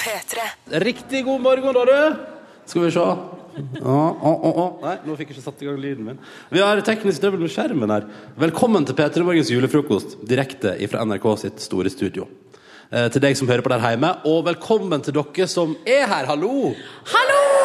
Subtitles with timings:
[0.00, 0.46] P3.
[0.84, 2.16] Riktig god morgen, da, du.
[2.70, 3.02] Skal vi se.
[3.02, 4.66] Å, å, å, å.
[4.84, 6.20] Nei, nå fikk jeg ikke satt i gang lyden min.
[6.54, 8.06] Vi har teknisk døvel med skjermen her.
[8.40, 12.28] Velkommen til P3 Morgens julefrokost, direkte fra NRK sitt store studio.
[12.90, 16.30] Eh, til deg som hører på der hjemme, og velkommen til dere som er her.
[16.30, 16.70] Hallo!
[17.10, 17.59] Hallo!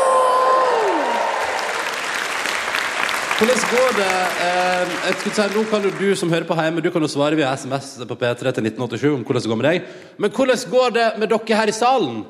[3.35, 4.11] Hvordan går det?
[4.45, 7.09] Eh, jeg skulle si, nå kan jo du som hører på hjemme, du kan jo
[7.11, 9.89] svare via SMS på P3 til 1987 om hvordan det går med deg.
[10.23, 12.21] Men hvordan går det med dere her i salen?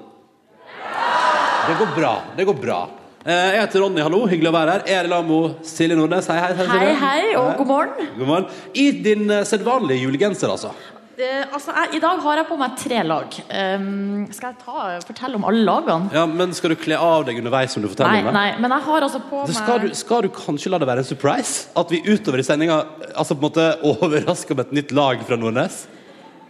[1.67, 2.13] Det går bra.
[2.37, 2.79] Det går bra.
[3.21, 4.23] Eh, jeg heter Ronny, hallo.
[4.31, 4.87] Hyggelig å være her.
[4.89, 6.31] Jeg er i lag med Silje Nordnes.
[6.33, 6.57] Hei, hei.
[6.57, 8.11] Hei, hei, hei, og god morgen.
[8.17, 8.49] God morgen.
[8.73, 10.73] I din eh, sedvanlige julegenser, altså.
[11.15, 13.35] Eh, altså, jeg, I dag har jeg på meg tre lag.
[13.47, 16.09] Um, skal jeg ta, fortelle om alle lagene?
[16.11, 18.33] Ja, Men skal du kle av deg underveis som du forteller Nei, om det?
[18.35, 19.53] nei, men jeg har altså på meg...
[19.55, 21.69] skal, skal du kanskje la det være en surprise?
[21.79, 22.81] At vi utover i sendinga
[23.15, 25.85] altså på en måte overrasker med et nytt lag fra Nordnes?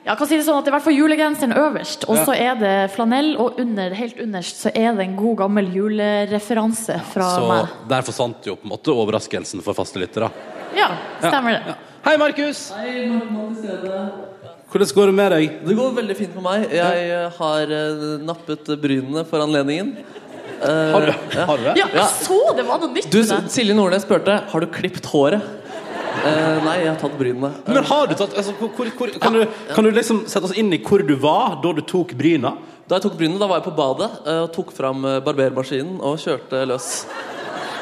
[0.05, 2.18] Ja, jeg kan si det sånn at det er i hvert fall julegenseren øverst, og
[2.20, 2.26] Ja.
[2.26, 7.00] så er det flanell, og under, helt underst så er det en god gammel julereferanse
[7.13, 7.74] fra Så meg.
[7.90, 10.29] der forsvant jo på en måte overraskelsen for faste lyttere.
[10.77, 10.90] Ja,
[11.22, 11.77] stemmer det.
[12.05, 12.68] Hei, Markus!
[12.77, 14.34] Hei, Markus.
[14.76, 15.51] Hvordan går det med deg?
[15.63, 16.63] Det går veldig fint med meg.
[16.76, 19.93] Jeg eh, har uh, nappet brynene for anledningen.
[20.59, 21.76] Uh, Har du, har du det?
[21.79, 23.54] Ja, jeg så det var noe nytt Du, med det.
[23.54, 25.48] Silje Nordnes spurte Har du klippet håret.
[26.26, 27.54] Uh, nei, jeg har tatt brynene.
[27.70, 30.57] Men har du tatt altså, hvor, hvor, hvor, kan, du, kan du liksom sette oss
[30.59, 32.51] inn i hvor du var da du tok bryna?
[32.84, 36.67] Da jeg tok brynene, da var jeg på badet og tok fram barbermaskinen og kjørte
[36.67, 36.89] løs.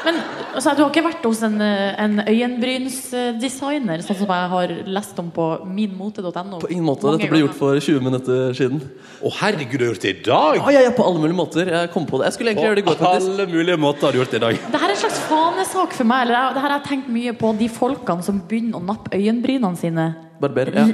[0.04, 0.18] Men
[0.54, 5.18] altså, du har ikke vært hos en, eh, en øyenbrynsdesigner, sånn som jeg har lest
[5.22, 6.60] om på minmote.no?
[6.60, 7.08] På ingen måte.
[7.14, 8.82] Dette ble gjort for 20 minutter siden.
[9.24, 10.60] Å, herregud, du har gjort det i dag!
[10.60, 11.72] Ja, ja, ja, på alle mulige måter.
[11.72, 12.28] Jeg kom på det.
[12.28, 13.32] Jeg skulle egentlig gjøre det i går, På faktisk.
[13.32, 14.60] alle mulige måter har du gjort det i dag.
[14.74, 16.28] Det her er en slags fanesak for meg.
[16.28, 19.80] Eller det her har jeg tenkt mye på de folkene som begynner å nappe øyenbrynene
[19.80, 20.08] sine.
[20.40, 20.72] Barber.
[20.74, 20.86] Ja.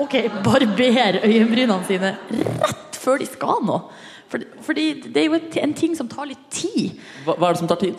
[0.00, 3.82] Ok, barber øyenbrynene sine rett før de skal noe.
[4.30, 6.92] For, fordi det er jo et- en ting som tar litt tid.
[7.26, 7.96] Hva, hva er det som tar tid?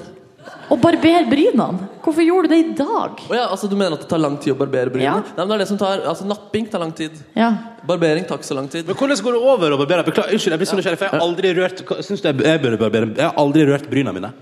[0.72, 1.88] Å barbere brynene.
[2.02, 3.20] Hvorfor gjorde du det i dag?
[3.30, 5.04] Oh, ja, altså Du mener at det tar lang tid å barbere brynene?
[5.22, 5.36] Ja.
[5.38, 7.12] Nei, men det er det som tar, altså Napping tar lang tid.
[7.36, 7.52] Ja.
[7.86, 8.88] Barbering tar ikke så lang tid.
[8.88, 10.06] Men hvordan går det over å barbere?
[10.08, 12.62] Beklager, unnskyld, jeg blir så nysgjerrig, for jeg har aldri rørt Syns du jeg, jeg
[12.64, 13.12] burde barbere?
[13.14, 14.34] Jeg har aldri rørt brynene mine.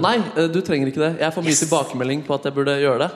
[0.00, 1.18] Nei, eh, du trenger ikke det.
[1.24, 3.10] Jeg får mye tilbakemelding på at jeg burde gjøre det.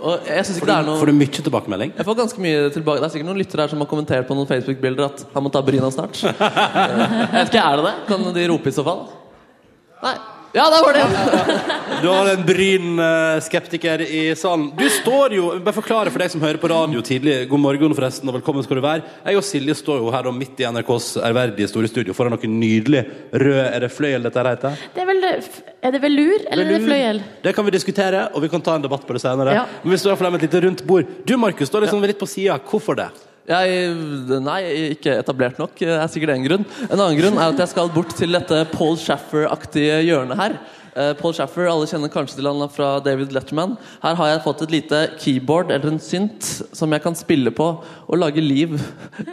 [0.00, 1.94] Og jeg synes ikke det er noe Får du mye tilbakemelding?
[1.98, 4.36] Jeg får ganske mye tilbake Det er sikkert noen lyttere her som har kommentert på
[4.38, 6.20] noen Facebook-bilder at han må ta bryna snart.
[6.24, 7.96] Jeg vet ikke, Er det det?
[8.08, 9.02] Kan de rope i så fall?
[10.00, 10.16] Nei.
[10.52, 11.04] Ja, der var det!
[12.02, 14.70] Du har en bryn-skeptiker i salen.
[14.74, 17.44] Du står jo Bare forklare for deg som hører på radio tidlig.
[17.50, 19.04] God morgen, forresten, og velkommen skal du være.
[19.28, 22.50] Jeg og Silje står jo her da, midt i NRKs ærverdige store studio foran noe
[22.50, 24.84] nydelig rød Er det fløyel dette her heter?
[24.96, 25.24] Det er, vel,
[25.86, 27.24] er det velur, eller er det fløyel?
[27.46, 29.54] Det kan vi diskutere, og vi kan ta en debatt på det senere.
[29.54, 29.66] Ja.
[29.84, 31.18] Men vi står dem med et lite rundt bord.
[31.28, 32.58] Du, Markus, står liksom litt på sida.
[32.72, 33.12] Hvorfor det?
[33.50, 33.94] Jeg,
[34.46, 34.60] nei,
[34.94, 35.74] ikke etablert nok.
[35.80, 36.66] Det er sikkert en grunn.
[36.86, 40.60] En annen grunn er at jeg skal bort til dette Paul Shaffer-aktige hjørnet her.
[40.96, 43.76] Eh, Paul Shaffer, alle kjenner kanskje til han fra David Letterman.
[44.02, 47.68] Her har jeg fått et lite keyboard eller en synt som jeg kan spille på
[47.80, 48.74] og lage liv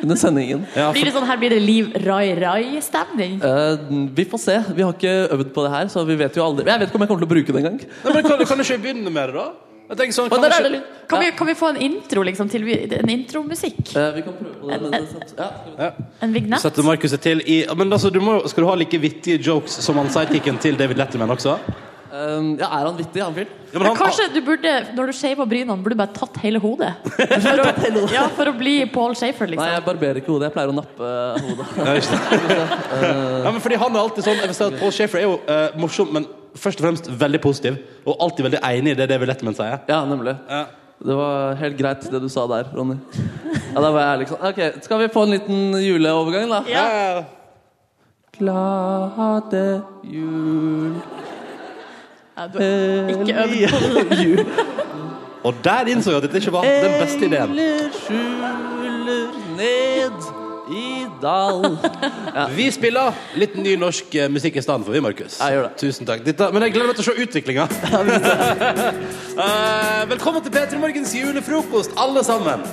[0.04, 0.66] under sendingen.
[0.78, 3.40] Ja, Blir det sånn, her blir det Liv Rai Rai-stemning?
[3.42, 4.60] Uh, vi får se.
[4.74, 7.00] Vi har ikke øvd på det her, så vi vet jo aldri Jeg vet ikke
[7.00, 7.82] om jeg kommer til å bruke det engang.
[8.04, 9.67] Kan, kan du ikke begynne med det, da?
[9.88, 12.64] Jeg tenker sånn, kan er ikke- Kan, vi, kan vi få en intro, liksom, til
[12.68, 13.96] en intromusikk?
[13.96, 14.76] Eh, vi kan prøve på det.
[14.76, 15.92] En, en, ja, Ja.
[16.22, 16.60] En vignett?
[16.60, 19.72] Setter Markus seg til i Men altså, du må, Skal du ha like vittige jokes
[19.72, 21.58] som han sidekicken til David Letterman også?
[22.08, 23.50] Eh, ja, er han vittig, han fyren?
[23.74, 26.62] Ja, men han, Kanskje du burde, når du shaver brynene, burde du bare tatt hele
[26.64, 26.94] hodet?
[27.04, 27.68] For å,
[28.16, 29.74] ja, for å bli Paul Shafer, Nei, liksom.
[29.76, 30.50] jeg barberer ikke hodet.
[30.50, 31.12] Jeg pleier å nappe
[31.44, 31.68] hodet.
[33.48, 35.36] Ja, men fordi han er alltid sånn Jeg vil si at Paul Schaefer er jo
[35.48, 36.26] uh, morsom, men
[36.58, 37.78] først og fremst veldig positiv.
[38.08, 39.80] Og alltid veldig enig i det David Letterman sier.
[39.92, 40.36] Ja, nemlig.
[40.50, 40.66] Ja.
[40.98, 42.96] Det var helt greit, det du sa der, Ronny.
[43.46, 44.30] Ja, da var jeg ærlig.
[44.32, 44.46] sånn.
[44.50, 46.64] Ok, Skal vi få en liten juleovergang, da?
[46.72, 46.88] Ja.
[48.38, 49.64] Glade
[50.06, 50.98] jul
[52.38, 54.46] Ja, du har ikke øvd på det.
[55.48, 57.42] Og der innså jeg at dette ikke var den beste ideen.
[57.42, 60.12] Engler skjuler ned
[60.78, 61.78] i dal.
[62.56, 65.40] Vi spiller litt ny norsk eh, musikk i stedet for, vi, Markus.
[65.40, 65.72] Ja, gjør det.
[65.82, 66.26] Tusen takk.
[66.28, 67.68] Dette, men jeg gleder meg til å se utviklinga.
[69.38, 72.64] Eh, velkommen til P3 Morgens julefrokost, alle sammen.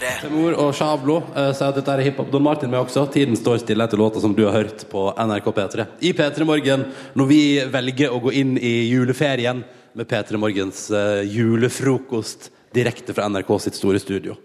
[0.00, 0.30] P3.
[0.32, 2.30] Mor og Sjablo uh, sier at dette er hiphop.
[2.32, 3.02] Don Martin med også.
[3.12, 5.86] Tiden står stille etter låta som du har hørt på NRK P3.
[6.08, 6.86] I P3 Morgen,
[7.18, 7.42] når vi
[7.74, 9.60] velger å gå inn i juleferien
[9.92, 14.38] med P3 Morgens uh, julefrokost direkte fra NRK sitt store studio.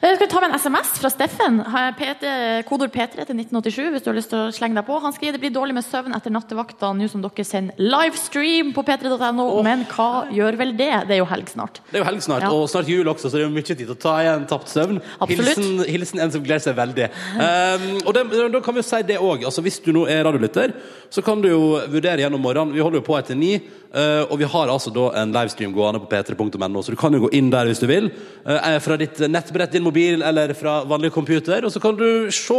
[0.00, 1.60] Eh, Skal ta med en SMS fra Steffen?
[2.68, 4.98] Kodord P3 til 1987 hvis du har lyst til å slenge deg på.
[5.02, 8.84] Han skriver det blir dårlig med søvn etter nattevakta nå som dere sender livestream på
[8.86, 10.90] p3.no, men hva gjør vel det?
[11.08, 11.80] Det er jo helg snart.
[11.90, 12.52] Det er jo helg snart, Ja.
[12.52, 14.68] og snart jul også, så det er jo mye tid til å ta igjen tapt
[14.72, 15.00] søvn.
[15.28, 17.10] Hilsen, hilsen en som gleder seg veldig.
[17.38, 18.24] Um, og det,
[18.54, 19.44] da kan vi jo si det òg.
[19.48, 20.74] Altså, hvis du nå er radiolytter,
[21.10, 22.74] så kan du jo vurdere gjennom morgenen.
[22.74, 23.56] Vi holder jo på etter ni,
[23.88, 27.22] Uh, og vi har altså da en livestream gående på p3.no, så du kan jo
[27.22, 28.10] gå inn der hvis du vil.
[28.44, 32.58] Uh, fra ditt nettbrett, din mobil eller fra vanlig computer, og så kan du se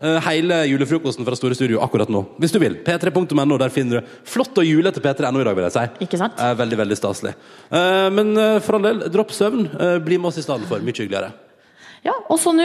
[0.00, 2.24] eh, hele julefrokosten fra Store Studio akkurat nå.
[2.38, 2.78] Hvis du vil.
[2.86, 6.06] P3.no, der finner du flott og julete P3.no i dag, vil jeg si.
[6.06, 6.38] Ikke sant?
[6.38, 7.34] Eh, veldig, veldig staselig.
[7.70, 8.32] Eh, men
[8.64, 9.68] for all del, dropp søvn.
[10.04, 10.82] Bli med oss i stedet for.
[10.84, 11.32] Mye hyggeligere.
[12.04, 12.62] Ja, og så nå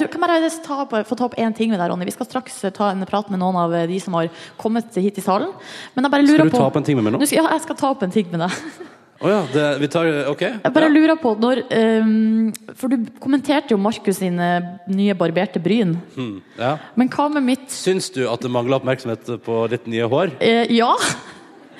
[0.00, 2.08] Du kan bare ta få ta opp én ting med deg, Ronny.
[2.08, 5.24] Vi skal straks ta en prat med noen av de som har kommet hit i
[5.24, 5.54] salen.
[5.94, 7.20] Men jeg bare lurer Skal du ta opp en ting med meg?
[7.20, 8.58] Nå ja, jeg skal ta opp en ting med deg.
[9.22, 10.40] Å ja, det, vi tar OK?
[10.42, 11.60] Jeg bare lurer på når
[12.02, 14.48] um, For du kommenterte jo Markus sine
[14.90, 15.94] nye barberte bryn.
[16.16, 16.72] Hmm, ja.
[16.98, 20.34] Men hva med mitt Syns du at det mangler oppmerksomhet på ditt nye hår?
[20.44, 20.90] eh, Ja!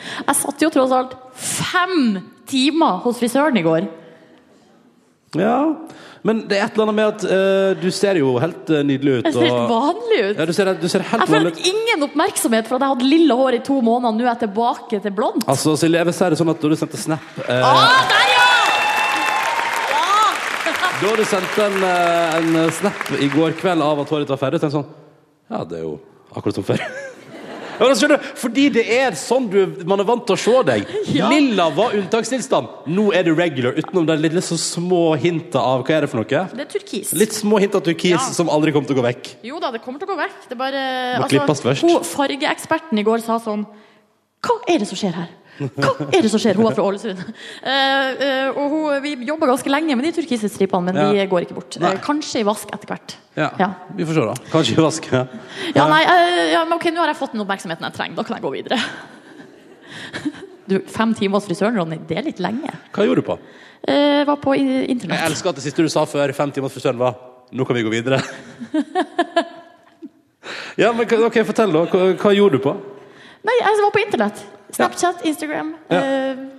[0.04, 2.18] Jeg satt jo tross alt fem
[2.50, 3.86] timer hos frisøren i går.
[5.40, 5.56] Ja.
[6.24, 9.18] Men det er et eller annet med at eh, du ser jo helt eh, nydelig
[9.18, 9.26] ut.
[9.28, 10.38] Jeg ser helt vanlig ut.
[10.40, 11.58] ja, du ser, du ser helt Jeg vanlig ut.
[11.68, 14.14] ingen oppmerksomhet for at jeg hadde lilla hår i to måneder.
[14.16, 15.44] Nå er jeg tilbake til blondt.
[15.52, 18.24] Altså, Silje, jeg vil si det sånn at da du sendte snap eh, Ah, der,
[18.32, 18.40] ja!
[21.04, 24.40] Da du sendte en, eh, en snap i går kveld av at håret ditt var
[24.46, 24.88] ferdig, tenkte jeg sånn
[25.52, 25.98] Ja, det er jo
[26.34, 26.80] akkurat som før.
[27.78, 30.54] Ja, men skjønner du, Fordi det er sånn du, man er vant til å se
[30.68, 30.86] deg.
[31.14, 31.28] Ja.
[31.32, 32.68] Lilla var unntakstilstand.
[32.94, 36.22] Nå er det regular, utenom de lille så små hinta av Hva er det for
[36.22, 36.44] noe?
[36.54, 37.12] Det er turkis.
[37.18, 38.22] Litt små hint av turkis Ja.
[38.36, 39.32] som aldri kommer til å gå vekk.
[39.50, 40.48] Jo da, det kommer til å gå vekk.
[40.50, 40.84] Det bare,
[41.20, 41.82] Må klippes først.
[41.82, 43.66] Hun fargeeksperten i går sa sånn
[44.44, 45.30] Hva er det som skjer her?
[45.58, 46.58] Hva er det som skjer?
[46.58, 47.20] Hun er fra Ålesund.
[47.62, 51.26] Uh, og hun, vi jobber ganske lenge med de turkise stripene, men de Ja.
[51.30, 51.78] går ikke bort.
[51.80, 51.92] Nei.
[51.94, 53.16] Eh, kanskje i vask etter hvert.
[53.38, 53.68] Ja, Ja.
[53.94, 54.34] Vi får se, da.
[54.50, 55.10] Kanskje i vask.
[55.12, 55.26] Ja.
[55.74, 58.16] Ja, nei, uh, ok, Nå har jeg fått den oppmerksomheten jeg trenger.
[58.16, 58.80] Da kan jeg gå videre.
[60.64, 62.70] Du, Fem timer hos frisøren, Ronny, det er litt lenge.
[62.94, 63.34] Hva gjorde du på?
[63.84, 65.20] Uh, var på internett.
[65.20, 67.18] Jeg elsker at det siste du sa før fem timer frisøren var
[67.52, 68.16] Nå kan vi gå videre.
[70.80, 71.84] ja, men ok, Fortell, da.
[71.84, 72.72] Hva, hva gjorde du på?
[73.44, 74.44] Nei, jeg var på internett.
[74.74, 75.74] Snapchat, Instagram.
[75.92, 76.00] Ja.
[76.00, 76.50] Uh,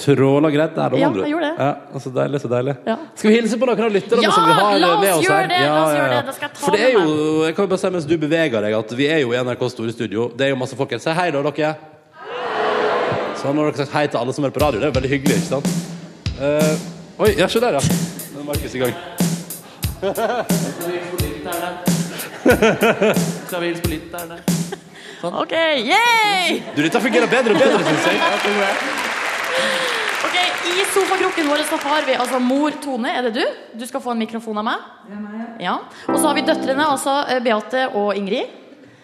[0.00, 1.26] Tråla greit der, da, Ja, andre ord.
[1.26, 1.64] jeg gjorde det.
[1.66, 2.74] Ja, så deilig, så deilig.
[2.86, 2.96] Ja.
[3.14, 5.24] Skal vi hilse på noen av lytterne Ja, som vi har la oss med oss
[5.26, 5.48] gjøre her?
[5.50, 6.20] det, la oss gjøre det.
[6.26, 7.02] Da skal jeg ta For det er jo,
[7.44, 9.74] jeg kan jo bare si mens du beveger deg, at vi er jo i NRKs
[9.76, 10.30] store studio.
[10.36, 11.02] Det er jo masse folk her.
[11.04, 11.74] Si hei, da, dere.
[13.40, 14.80] Så nå har dere sagt hei til alle som er på radio.
[14.80, 15.68] Det er jo veldig hyggelig, ikke sant?
[16.40, 17.82] Uh, oi, ja, se der, ja.
[18.32, 18.94] Nå er Markus i gang.
[23.50, 24.59] Skal vi hilse på litt der, der?
[25.22, 25.52] OK,
[25.84, 26.60] yay!
[26.74, 28.20] Du, dette fungerer bedre og bedre, syns jeg.
[30.24, 30.36] Ok,
[30.70, 33.10] I sofakroken vår så har vi altså mor Tone.
[33.12, 33.42] Er det du?
[33.80, 34.86] Du skal få en mikrofon av meg.
[35.60, 35.74] Ja.
[36.08, 38.48] Og så har vi døtrene, altså eh, Beate og Ingrid.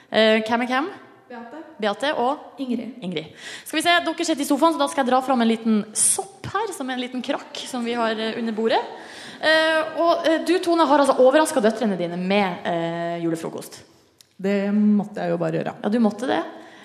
[0.08, 0.88] Eh, Hvem er hvem?
[1.28, 1.60] Beate.
[1.82, 2.94] Beate og Ingrid.
[3.04, 3.34] Ingrid.
[3.66, 5.82] Skal vi se, Dere sitter i sofaen, så da skal jeg dra fram en liten
[5.96, 6.72] sopp her.
[6.76, 8.80] Som er en liten krakk som vi har eh, under bordet.
[9.36, 13.82] Eh, og eh, du, Tone, har altså overraska døtrene dine med eh, julefrokost.
[14.36, 15.72] Det måtte jeg jo bare gjøre.
[15.82, 16.42] Ja, du måtte det.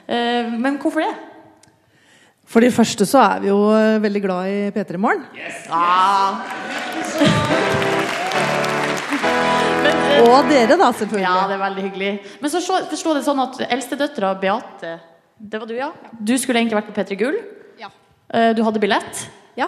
[0.08, 1.12] Eh, men hvorfor det?
[2.52, 5.26] For det første så er vi jo eh, veldig glad i P3 Morgen.
[5.72, 6.42] Ah.
[9.82, 11.24] Men, uh, Og dere, da, selvfølgelig.
[11.26, 12.12] Ja, det er veldig hyggelig.
[12.42, 14.92] Men så forstår forstå det sånn at eldstedøtra Beate
[15.42, 15.90] Det var du, ja?
[16.20, 17.38] Du skulle egentlig vært på P3 Gull.
[17.82, 17.90] Ja.
[18.30, 19.24] Eh, Du hadde billett.
[19.58, 19.68] Ja.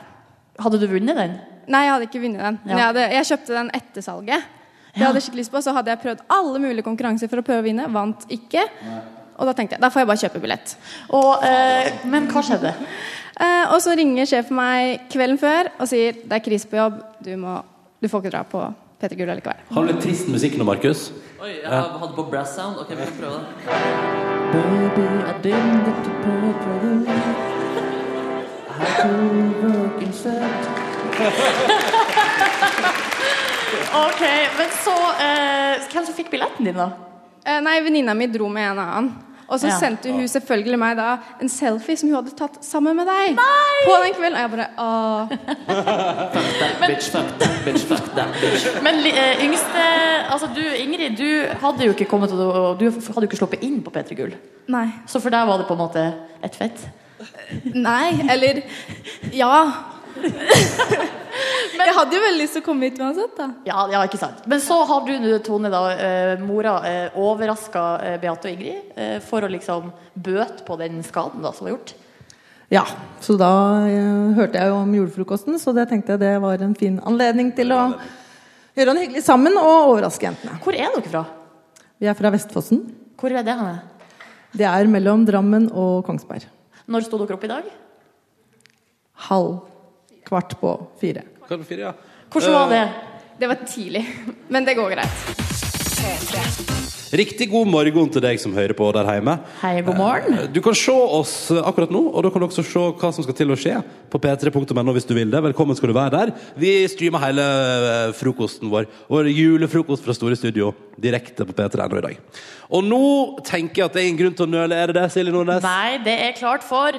[0.61, 1.37] Hadde du vunnet den?
[1.67, 2.59] Nei, jeg hadde ikke vunnet den.
[2.63, 2.77] Men Ja.
[2.77, 4.51] jeg, hadde, jeg kjøpte den etter salget.
[4.93, 5.07] Det Ja.
[5.07, 7.61] hadde jeg skikkelig lyst på, Så hadde jeg prøvd alle mulige konkurranser for å prøve
[7.63, 7.87] å vinne.
[7.91, 8.61] Vant ikke.
[9.39, 10.75] Og da tenkte jeg da får jeg bare kjøpe billett.
[11.09, 12.73] Og, eh, men hva skjedde?
[13.41, 17.01] Eh, og så ringer sjefen meg kvelden før og sier det er krise på jobb.
[17.23, 17.63] Du, må,
[18.01, 19.55] du får ikke dra på P3 Gull allikevel.
[19.73, 21.11] Har du litt trist musikk nå, Markus?
[21.41, 22.77] Oi, jeg hadde på brass sound.
[22.77, 23.47] Ok, vi kan prøve det.
[24.53, 26.95] Baby, I didn't get to play for you.
[28.69, 29.09] I had to
[29.67, 30.51] work instead.
[34.03, 34.21] Ok,
[34.57, 36.89] men så eh, Hvem som fikk billetten din, da?
[37.45, 39.11] Eh, nei, venninna mi dro med en annen.
[39.49, 39.75] Og så Ja.
[39.77, 43.35] sendte hun selvfølgelig meg da en selfie som hun hadde tatt sammen med deg.
[43.35, 43.81] Nei!
[43.85, 44.37] På den kvelden.
[44.37, 45.27] Og jeg bare åh.
[48.83, 49.83] Men eh, yngste
[50.33, 51.29] Altså du, Ingrid, du
[51.61, 54.33] hadde jo ikke kommet Du hadde jo ikke sluppet inn på P3 Gull.
[54.71, 54.87] Nei.
[55.07, 56.05] Så for deg var det på en måte
[56.43, 56.85] et fett?
[57.75, 58.63] Nei, eller
[59.33, 59.53] Ja.
[61.83, 63.49] jeg hadde jo veldig lyst til å komme hit uansett, da.
[63.67, 64.45] Ja, ja, ikke sant.
[64.49, 68.97] Men så har du, nå, Tone, da, eh, mora, eh, overraska eh, Beate og Ingrid
[68.97, 71.95] eh, for å liksom bøte på den skaden da, som var gjort.
[72.73, 72.83] Ja,
[73.21, 73.51] så da
[73.89, 77.51] eh, hørte jeg jo om julefrokosten, så det tenkte jeg det var en fin anledning
[77.57, 77.81] til å
[78.73, 80.59] gjøre noe hyggelig sammen og overraske jentene.
[80.63, 81.25] Hvor er dere fra?
[82.01, 82.81] Vi er fra Vestfossen.
[83.19, 83.83] Hvor er det henne?
[84.53, 86.45] Det er mellom Drammen og Kongsberg.
[86.89, 87.69] Når sto dere opp i dag?
[89.29, 89.53] Halv
[90.33, 91.21] kvart på fire.
[91.45, 91.93] Kvart på fire, ja?
[92.33, 92.83] Hvordan var det?
[93.37, 94.05] Det var tidlig,
[94.53, 95.31] men det går greit.
[97.13, 99.35] Riktig god morgen til deg som hører på der hjemme.
[99.61, 100.37] Hei, god morgen.
[100.49, 103.37] Du kan se oss akkurat nå, og da kan du også se hva som skal
[103.37, 103.75] til å skje
[104.09, 105.43] på p3.no hvis du vil det.
[105.45, 106.31] Velkommen skal du være der.
[106.57, 107.45] Vi streamer hele
[107.91, 112.41] eh, frokosten vår, vår julefrokost fra Store Studio, direkte på p3.no i dag.
[112.73, 113.03] Og nå
[113.45, 114.81] tenker jeg at det er ingen grunn til å nøle.
[114.81, 115.61] Er det det, Silje Nordnes?
[115.69, 116.97] Nei, det er klart for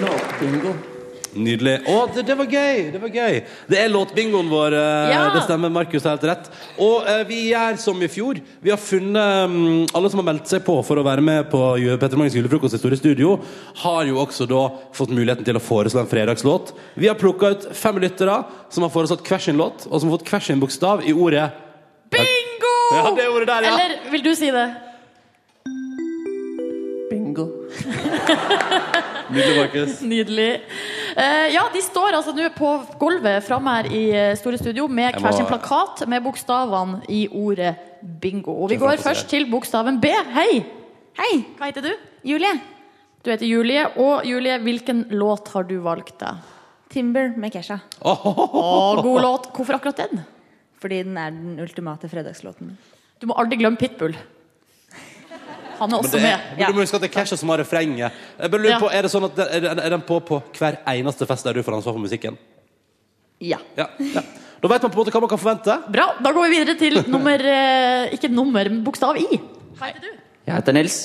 [0.01, 0.98] Låtbingo.
[1.37, 1.75] Nydelig.
[1.93, 2.79] Å, det, det var gøy!
[2.95, 3.35] Det var gøy.
[3.69, 4.73] Det er låtbingoen vår.
[4.79, 5.25] eh, Ja.
[5.35, 5.69] Det stemmer.
[5.71, 6.49] Markus har helt rett.
[6.81, 8.41] Og eh, vi gjør som i fjor.
[8.65, 11.61] Vi har funnet mm, Alle som har meldt seg på for å være med på
[11.83, 13.37] Ju- Petter Magnus julefrokost i Store Studio,
[13.85, 14.63] har jo også da
[14.97, 16.73] fått muligheten til å foreslå en fredagslåt.
[16.97, 18.41] Vi har plukka ut fem lyttere
[18.73, 21.51] som har foreslått hver sin låt, og som har fått hver sin bokstav i ordet
[22.11, 22.75] Bingo!
[22.97, 23.75] Ja, det ordet der, ja.
[23.77, 24.67] Eller vil du si det?
[27.11, 27.45] Bingo.
[29.33, 30.01] Nydelig, Markus.
[30.01, 30.51] Nydelig.
[31.19, 32.69] Eh, ja, de står altså nå på
[33.01, 37.73] gulvet framme her i eh, Store Studio med hver sin plakat med bokstavene i ordet
[38.23, 38.55] bingo.
[38.55, 40.13] Og vi går først til bokstaven B.
[40.37, 40.61] Hei!
[41.19, 41.33] Hei!
[41.59, 41.91] Hva heter du?
[42.31, 42.53] Julie.
[43.27, 46.39] Du heter Julie, og Julie, hvilken låt har du valgt deg?
[46.95, 47.81] Timber med Kesha.
[48.07, 49.51] Oh, god låt.
[49.57, 50.23] Hvorfor akkurat den?
[50.79, 52.77] Fordi den er den ultimate fredagslåten.
[53.19, 54.15] Du må aldri glemme Pitbull.
[55.79, 56.59] Han er også det er, med.
[56.59, 58.13] men du må huske at det er Kesha som har refrenget.
[58.39, 58.79] Jeg bare lurer Ja.
[58.83, 61.63] på, Er det sånn at er er den på på hver eneste fest der du
[61.63, 62.39] får ansvar for musikken?
[63.41, 63.59] Ja.
[63.77, 64.23] Ja, ja.
[64.61, 65.77] Da vet man på en måte hva man kan forvente.
[65.95, 66.07] Bra.
[66.21, 69.39] Da går vi videre til nummer eh, Ikke nummer, men bokstav I.
[69.79, 70.17] Hva heter du?
[70.49, 70.97] Jeg heter Nils.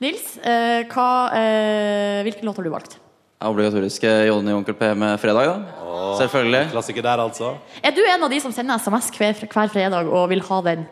[0.00, 2.96] Nils, eh, hva, eh, hvilken låt har du valgt?
[3.40, 6.16] Obligatoriske Jonny og Onkel P med fredag, da.
[6.18, 6.70] Selvfølgelig.
[6.72, 7.54] Klassiker der, altså.
[7.82, 10.82] Er du en av de som sender SMS hver, hver fredag og vil ha den?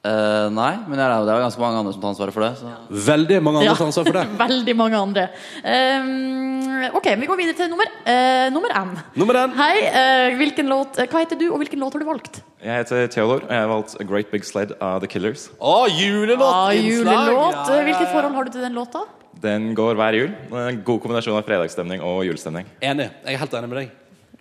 [0.00, 2.52] Eh, nei, men det er, det er ganske mange andre som tar ansvaret for det.
[2.56, 2.70] Så.
[3.04, 3.74] Veldig mange andre Ja.
[3.76, 4.22] tar ansvaret for det.
[4.46, 5.24] Veldig mange andre.
[5.60, 8.94] Um, ok, vi går videre til nummer, uh, nummer N.
[9.20, 9.52] Nummer N.
[9.58, 12.40] Hei, uh, hvilken låt, hva heter du, og hvilken låt har du valgt?
[12.64, 15.50] Jeg heter Theodor, og jeg har valgt A Great Big Sled av The Killers.
[15.60, 16.48] Å, julelåt!
[16.48, 17.12] Ah, julelåt.
[17.12, 17.86] Ja, ja, ja.
[17.90, 19.04] Hvilket forhold har du til den låta?
[19.40, 20.32] Den går hver jul.
[20.48, 22.66] Det er En god kombinasjon av fredagsstemning og julestemning.
[22.80, 23.10] Enig.
[23.24, 23.96] Jeg er helt enig med deg.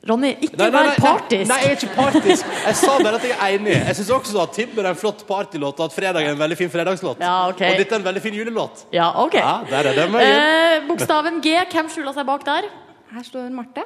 [0.07, 1.47] Ronny, ikke Nei, nei, nei, vær partisk.
[1.49, 2.51] Nei, jeg er ikke partisk.
[2.65, 3.75] Jeg sa bare at jeg er enig.
[3.75, 6.57] Jeg syns også at Timber er en flott partylåt, og at fredag er en veldig
[6.57, 7.19] fin fredagslåt.
[7.19, 7.73] Ja, okay.
[7.73, 8.85] Og dette er en veldig fin julelåt.
[8.95, 9.35] Ja, ok.
[9.35, 12.69] Ja, der er det Eh, bokstaven G, hvem skjuler seg bak der?
[13.11, 13.83] Her står Marte.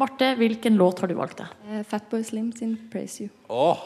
[0.00, 1.52] Marte, hvilken låt har du valgt deg?
[1.70, 3.30] Eh, Fatboy Slim sin 'Praise You'.
[3.48, 3.78] Åh.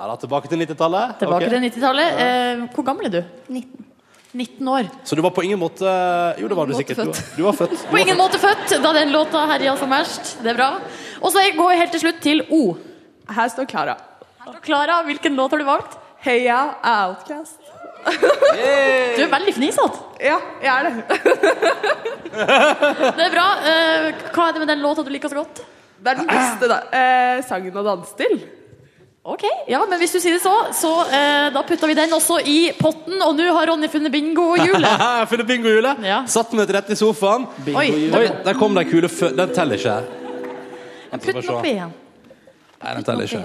[0.00, 1.18] er det tilbake til 90-tallet.
[1.20, 1.50] Tilbake Ok.
[1.50, 2.08] til 90-tallet.
[2.24, 3.22] Eh, hvor gammel er du?
[3.48, 3.89] 19.
[4.32, 4.86] 19 år.
[5.04, 5.86] Så du var på ingen måte
[6.38, 6.96] Jo, det var du sikkert.
[7.00, 7.16] Du født.
[7.16, 7.70] var, du var født.
[7.70, 8.22] Du På var ingen født.
[8.22, 10.36] måte født da den låta herja som verst.
[10.44, 10.68] Det er bra.
[11.20, 12.76] Og så går vi helt til slutt til O.
[13.30, 13.96] Her står Klara.
[14.62, 15.98] Klara, hvilken låt har du valgt?
[16.24, 17.58] Heia Outcast.
[18.06, 19.98] Du er veldig fnisete.
[20.24, 20.94] Ja, jeg er det.
[22.30, 23.46] Det er bra.
[23.66, 25.60] Eh, hva er det med den låta du liker så godt?
[26.00, 26.78] Det er den beste da.
[26.96, 28.38] eh, sangen å danse til.
[29.22, 32.38] Ok, ja, men hvis du sier det så, så eh, da putter vi den også
[32.40, 33.18] i potten.
[33.20, 35.02] Og nå har Ronny funnet bingo-hjulet.
[35.30, 36.00] Funnet bingohjulet.
[36.08, 36.22] Ja.
[36.30, 37.44] Satt meg rett i sofaen.
[37.68, 39.28] Oi, Oi, der kom de kule fø...
[39.36, 39.98] Den teller ikke.
[41.12, 41.92] putt den oppi igjen.
[42.80, 43.44] Nei, den teller ikke.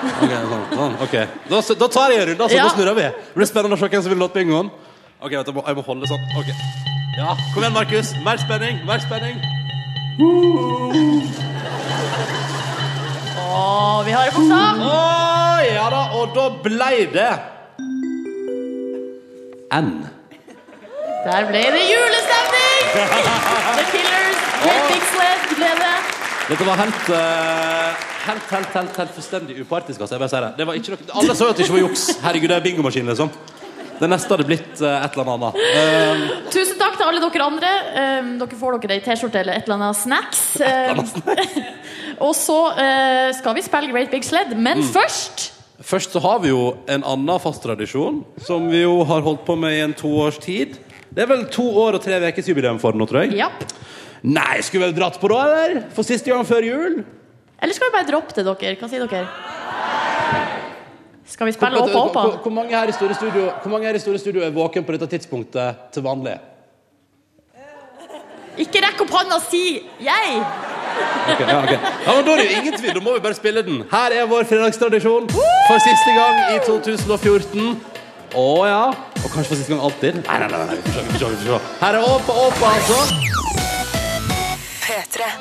[0.00, 0.94] Ok, sånn, sånn.
[1.04, 1.16] ok.
[1.50, 2.56] Da, da tar jeg en runde, altså.
[2.56, 2.64] Ja.
[2.64, 3.08] Da snurrer vi.
[3.12, 4.72] Det blir spennende å se hvem som vil låte bingoen.
[5.20, 6.24] Ok, vent, jeg må, jeg må holde sånn.
[6.40, 6.48] Ok.
[7.18, 8.16] Ja, Kom igjen, Markus.
[8.24, 8.80] Mer spenning.
[8.88, 9.36] Mer spenning.
[13.50, 14.82] Å, vi har en bokstav.
[14.86, 15.00] Å,
[15.66, 16.02] ja da.
[16.20, 17.30] Og da blei det
[19.74, 19.90] N.
[21.24, 22.86] Der ble det julestemning!
[22.94, 24.38] The Killers,
[24.90, 25.92] Big Sled ble det.
[26.50, 30.00] Dette var helt uh, Helt, helt, helt, helt fullstendig upartisk.
[30.00, 30.50] Altså, jeg bare sier det.
[30.58, 32.02] det var ikke noe, alle så jo at det ikke var juks.
[32.20, 33.30] Herregud, det er bingomaskin, liksom.
[34.00, 35.60] Det neste hadde blitt uh, et eller annet.
[35.60, 37.72] Um, Tusen takk til alle dere andre.
[37.92, 40.44] Um, dere får dere ei T-skjorte eller et eller annet snacks.
[40.64, 41.02] Um,
[42.26, 46.50] og så uh, skal vi spille Great Big Sled, men først Først så har vi
[46.50, 50.36] jo en annen fast tradisjon som vi jo har holdt på med i en toårs
[50.42, 50.74] tid.
[51.08, 53.38] Det er vel to år og tre ukers jubileum for den nå, tror jeg.
[53.38, 53.48] Ja.
[54.20, 55.86] Nei, skulle vi vel dratt på da, eller?
[55.96, 57.00] For siste gang før jul?
[57.60, 58.76] Eller skal vi bare droppe det, dere?
[58.76, 59.24] Hva sier dere?
[61.30, 62.20] Skal vi spille opp Åpa Åpa?
[62.20, 64.84] hvor, hvor, mange her i store studio, hvor mange her i store studio er våken
[64.84, 66.38] på dette tidspunktet til vanlig?
[68.58, 70.42] Ikke rekk opp hånda og si 'jeg'!
[71.32, 71.70] Ok, ja, ok.
[71.70, 73.84] ja, men Da er det jo ingen tvil, da må vi bare spille den.
[73.92, 75.30] Her er vår fredagstradisjon
[75.68, 77.80] for siste gang i 2014.
[78.34, 78.84] Å ja.
[79.24, 80.14] Og kanskje for siste gang alltid.
[80.26, 80.66] Nei, nei, nei.
[80.66, 80.76] nei.
[80.76, 80.82] Vi
[81.18, 81.58] får se.
[81.80, 82.98] Her er Åpa Åpa, altså.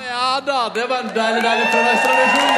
[0.10, 2.54] Ja da, det var en deilig, deilig fredagstradisjon.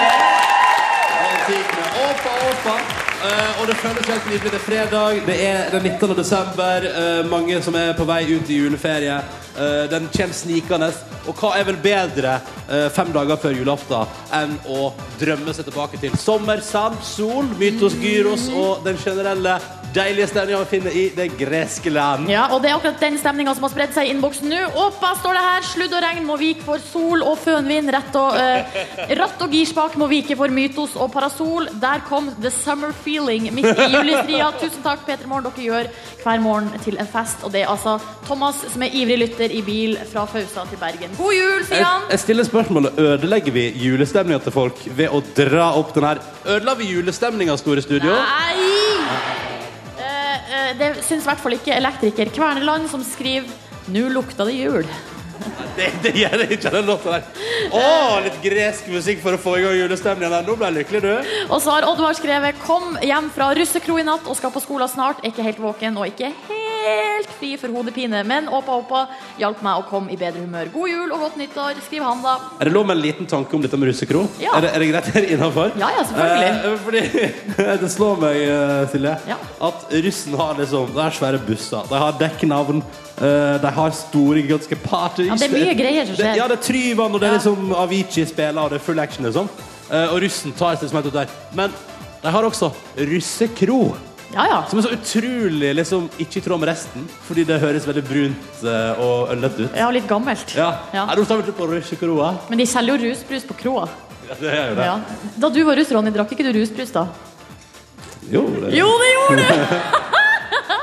[2.05, 3.00] Åpa Åpa.
[3.21, 4.51] Eh, og det føles helt nydelig.
[4.51, 6.15] Det er fredag, det er den 19.
[6.17, 6.87] desember.
[6.89, 9.19] Eh, mange som er på vei ut i juleferie.
[9.53, 10.89] Eh, den kommer snikende.
[11.29, 12.39] Og hva er vel bedre
[12.95, 18.47] fem dager før julaften enn å drømme seg tilbake til sommer, sand, sol, mytos, gyros
[18.55, 19.59] og den generelle
[19.95, 22.29] deilige stemninga vi finner i det greske land.
[22.31, 24.61] Ja, og det er akkurat den stemninga som har spredd seg i innboksen nå.
[24.85, 25.67] Åpa, står det her.
[25.67, 27.91] Sludd og regn må vike for sol og fønvind.
[27.91, 28.79] Rett og, eh,
[29.19, 31.67] ratt og girspak må vike for mytos og parasol.
[31.81, 34.49] Der kom the summer feeling midt i julestria.
[34.61, 35.49] Tusen takk, Peter Morgen.
[35.51, 35.89] Dere gjør
[36.23, 37.43] hver morgen til en fest.
[37.45, 41.15] Og det er altså Thomas som er ivrig lytter i bil fra Fausa til Bergen.
[41.19, 42.07] God jul, sier Jeg, han.
[42.13, 46.75] jeg stiller spørsmålet Ødelegger vi julestemninga til folk ved å dra opp den her Ødela
[46.79, 48.13] vi julestemninga, Store Studio?
[48.15, 48.69] Nei!
[50.01, 53.49] Eh, eh, det syns i hvert fall ikke elektriker Kverneland, som skriver
[53.91, 54.85] Nå lukta det jul.
[55.75, 57.43] Det, gjør det ikke, den låta der.
[57.73, 57.83] Å,
[58.25, 60.47] litt gresk musikk for å få i gang julestemningen.
[60.47, 61.35] Nå ble jeg lykkelig, du.
[61.49, 64.91] Og så har Oddvar skrevet Kom hjem fra russekro i natt og skal på skolen
[64.91, 65.23] snart.
[65.27, 66.60] Ikke helt våken og ikke helt
[67.37, 68.23] fri for hodepine.
[68.27, 69.01] Men Åpa Åpa
[69.41, 70.71] hjalp meg å komme i bedre humør.
[70.73, 72.35] God jul og godt nyttår, skriver han da.
[72.59, 74.25] Er det lov med en liten tanke om dette med russekro?
[74.41, 74.55] Ja.
[74.57, 75.11] Er, det, er det greit?
[75.15, 75.71] her det innafor?
[75.79, 76.51] Ja, ja, selvfølgelig.
[76.71, 77.01] Eh, fordi
[77.85, 79.37] det slår meg, eh, Silje, Ja.
[79.69, 82.83] at russen har liksom De har svære busser, de har dekknavn,
[83.21, 85.27] Uh, de har store, gigantiske parties.
[85.27, 86.31] Ja, det er mye greier som skjer.
[86.31, 89.01] Det, ja, det er Tryvann, og det er liksom Avicii spiller, og det er full
[89.03, 89.49] action, liksom.
[89.91, 91.35] uh, og russen tar seg som et der.
[91.53, 91.75] Men
[92.23, 93.91] de har også russekro.
[94.31, 94.59] Ja, ja.
[94.69, 98.61] Som er så utrolig liksom, ikke i tråd med resten, fordi det høres veldig brunt
[98.63, 99.75] eh, og øllete ut.
[99.75, 100.55] Ja, litt gammelt.
[100.55, 100.69] Ja.
[100.95, 101.07] Ja.
[101.11, 102.31] Er vi på russekroa?
[102.49, 103.89] Men de selger jo rusbrus på kroa.
[104.29, 104.87] Ja, det er jo det.
[104.87, 104.95] Ja.
[105.43, 107.07] Da du var russ, Ronny, drakk ikke du rusbrus da?
[108.31, 110.17] Jo, det Jo, det gjorde du!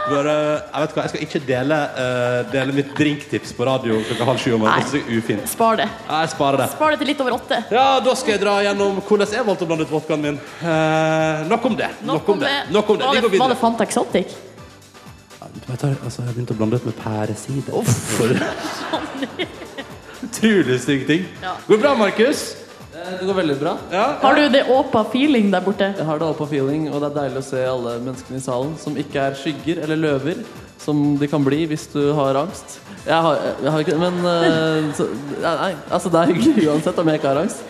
[0.09, 0.35] Bare,
[0.73, 4.41] jeg vet hva, jeg skal ikke dele, uh, dele mitt drinktips på radio klokka halv
[4.43, 4.89] sju om morgenen.
[4.89, 5.45] Det er så ufint.
[5.51, 5.89] Spar det.
[6.09, 6.69] Jeg sparer det.
[6.75, 7.59] Spar det til litt over åtte.
[7.75, 10.39] Ja, Da skal jeg dra gjennom hvordan jeg valgte å blande ut vodkaen min.
[10.63, 11.91] Uh, nok om det.
[12.09, 12.55] Nok om det.
[12.73, 13.09] Nok om det.
[13.09, 13.59] Vi går det, var det.
[13.61, 14.37] Fanta Exotic?
[15.69, 17.77] Jeg, tar, altså, jeg begynte å blande ut med pæresider.
[20.29, 21.29] Utrolig stygg ting.
[21.43, 21.53] Ja.
[21.69, 22.41] Går det bra, Markus?
[22.99, 23.77] Eh, Det går veldig bra.
[23.93, 24.05] Ja?
[24.23, 25.93] Har du det åpa feeling der borte?
[25.99, 28.75] Jeg har det åpa feeling, og det er deilig å se alle menneskene i salen
[28.81, 30.43] som ikke er skygger eller løver,
[30.83, 32.79] som de kan bli hvis du har angst.
[33.07, 35.07] Jeg har, jeg har ikke Men eh, så,
[35.43, 37.63] nei, altså det er hyggelig uansett om jeg ikke har angst.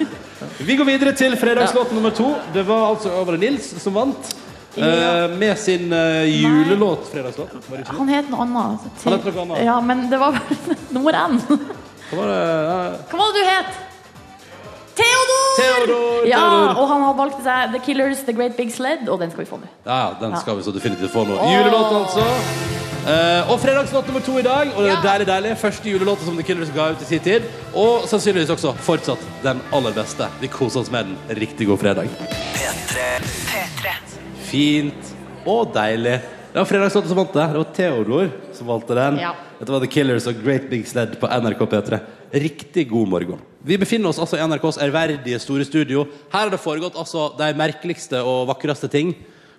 [0.58, 2.32] Vi går videre til fredagslåt nummer to.
[2.54, 4.34] Det var altså Over Nils som vant.
[4.78, 7.50] eh, med sin uh, julelåt fredagslåt.
[7.70, 7.86] Var det?
[7.98, 8.86] Han het noe annet.
[9.04, 9.64] Han het noe annet.
[9.66, 10.38] Ja, men det var
[10.94, 11.38] nummer én.
[12.10, 12.42] Hva var det?
[13.10, 13.78] Hva var det du het?
[14.98, 15.44] Theodor!
[15.58, 16.26] Theodor!
[16.28, 16.80] Ja, Theodor.
[16.82, 19.50] og han har valgt seg The Killers, The Great Big Sled, og den skal vi
[19.50, 19.68] få nå.
[19.87, 20.40] Ja, den Ja.
[20.42, 21.38] skal vi så definitivt få nå.
[21.38, 22.24] Julelåt, altså.
[23.08, 24.68] Eh, og fredagslåt nummer to i dag.
[24.76, 25.02] Og det er Ja.
[25.12, 25.56] deilig, deilig.
[25.58, 27.42] Første julelåt som The Killers ga ut i sin tid.
[27.74, 30.28] Og sannsynligvis også fortsatt den aller beste.
[30.40, 31.16] Vi koser oss med den.
[31.30, 32.08] Riktig god fredag.
[34.48, 35.14] Fint
[35.46, 36.20] og deilig.
[36.52, 37.46] Det var fredagslåten som vant det.
[37.52, 39.18] Det var Theodor som valgte den.
[39.22, 39.32] Ja.
[39.59, 41.99] Dette var The Killers og Great Big Sled på NRK P3.
[42.44, 43.40] Riktig god morgen.
[43.66, 46.05] Vi befinner oss altså i NRKs ærverdige store studio.
[46.31, 49.16] Her har det foregått altså de merkeligste og vakreste ting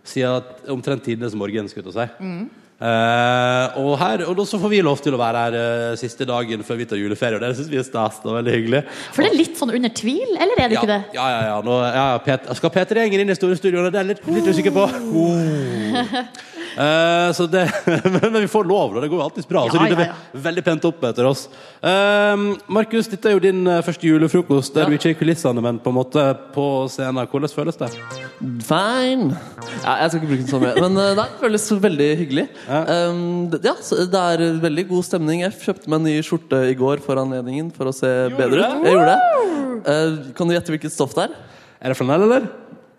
[0.07, 2.23] siden omtrent tidenes morgen, skulle jeg si.
[2.23, 2.47] Mm.
[2.79, 6.23] Eh, og, her, og da så får vi lov til å være her eh, siste
[6.23, 8.21] dagen før vi tar juleferie, og det syns vi er stas.
[8.23, 8.81] Er veldig hyggelig.
[9.11, 11.01] For det er litt sånn under tvil, eller er det Ja, ikke det?
[11.19, 11.41] ja, ja.
[11.49, 11.57] ja.
[11.67, 13.91] Nå, ja Pet skal Peter Gjengen inn i store studioene?
[13.91, 14.87] Det er jeg litt, litt usikker på.
[15.19, 16.47] Oh.
[16.79, 17.65] Eh, så det,
[18.21, 19.01] men, vi får lov, da.
[19.03, 19.65] Det går jo alltid bra.
[19.67, 21.41] Så Ja, rydder ja, vi veldig pent opp etter oss.
[21.83, 24.91] Uh, Markus, dette er jo din eh, første julefrokost der Ja.
[24.91, 26.23] du ikke er i kulissene, men på en måte
[26.55, 27.27] på scenen.
[27.27, 27.91] Hvordan føles det?
[28.63, 29.35] Fine.
[29.83, 30.73] Ja, jeg skal ikke bruke den så mye.
[30.79, 32.47] Men nei, det føles veldig hyggelig.
[32.69, 32.81] Ja.
[33.11, 35.43] Um, ja, så det er veldig god stemning.
[35.43, 38.87] Jeg kjøpte meg en ny skjorte i går for anledningen for å se bedre ut.
[38.87, 39.19] Jeg gjorde det.
[39.83, 41.37] Uh, kan du gjette hvilket stoff det er?
[41.79, 42.47] Er det flanell, eller?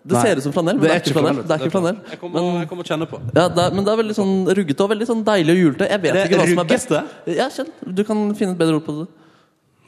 [0.01, 0.21] Det Nei.
[0.25, 1.39] ser ut som flanell, men det er ikke flanell.
[1.45, 1.97] Det er ikke flanell.
[2.09, 3.19] Jeg kommer, jeg kommer å kjenne på.
[3.35, 5.89] Ja, det er, men det er veldig sånn ruggete og veldig sånn deilig og julete.
[5.91, 6.93] Jeg vet ikke hva som er best.
[7.29, 7.69] Ja, kjenn.
[7.85, 9.07] Du kan finne et bedre ord på det.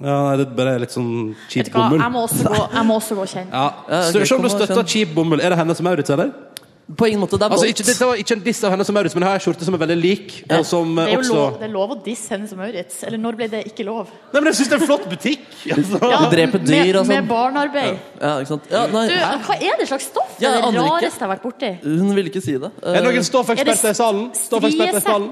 [0.04, 2.02] Ja, nei, det er bare litt sånn du bomull.
[2.02, 3.62] jeg må også gå, jeg må også gå og kjenne.
[3.64, 4.02] Ja.
[4.12, 5.42] Se om du støtter cheap bomull.
[5.42, 6.34] Er det henne som Maurits, eller?
[6.84, 7.38] På ingen måte.
[7.40, 9.32] Det er Altså, ikke, dette var ikke en diss av henne som Maurits, men jeg
[9.32, 10.34] har en skjorte som er veldig lik.
[10.52, 12.98] Og som Det er jo også lov, det er lov å disse henne som Maurits.
[13.08, 14.12] Eller når ble det ikke lov?
[14.34, 15.46] Nei, men jeg syns det er en flott butikk!
[15.74, 15.98] Altså.
[16.04, 17.14] Ja, Du dreper dyr og sånn.
[17.14, 18.02] Med barnearbeid.
[18.20, 18.68] Ja, ikke sant?
[18.70, 19.16] Ja, nei, Du,
[19.48, 20.34] hva er det slags stoff?
[20.38, 21.70] Det er det rareste jeg har vært borti.
[21.86, 22.72] hun ville ikke si det.
[22.84, 24.26] Er det noen stoffeksperter i salen?
[24.38, 25.30] Stoffeksperter i salen?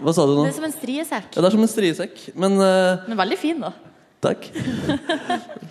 [0.00, 0.46] Hva sa du nå?
[0.46, 1.28] Det er som en striesekk.
[1.36, 2.24] Ja, det er som en striesekk.
[2.34, 3.04] Men uh...
[3.10, 3.74] Men veldig fin, da.
[4.24, 4.46] Takk.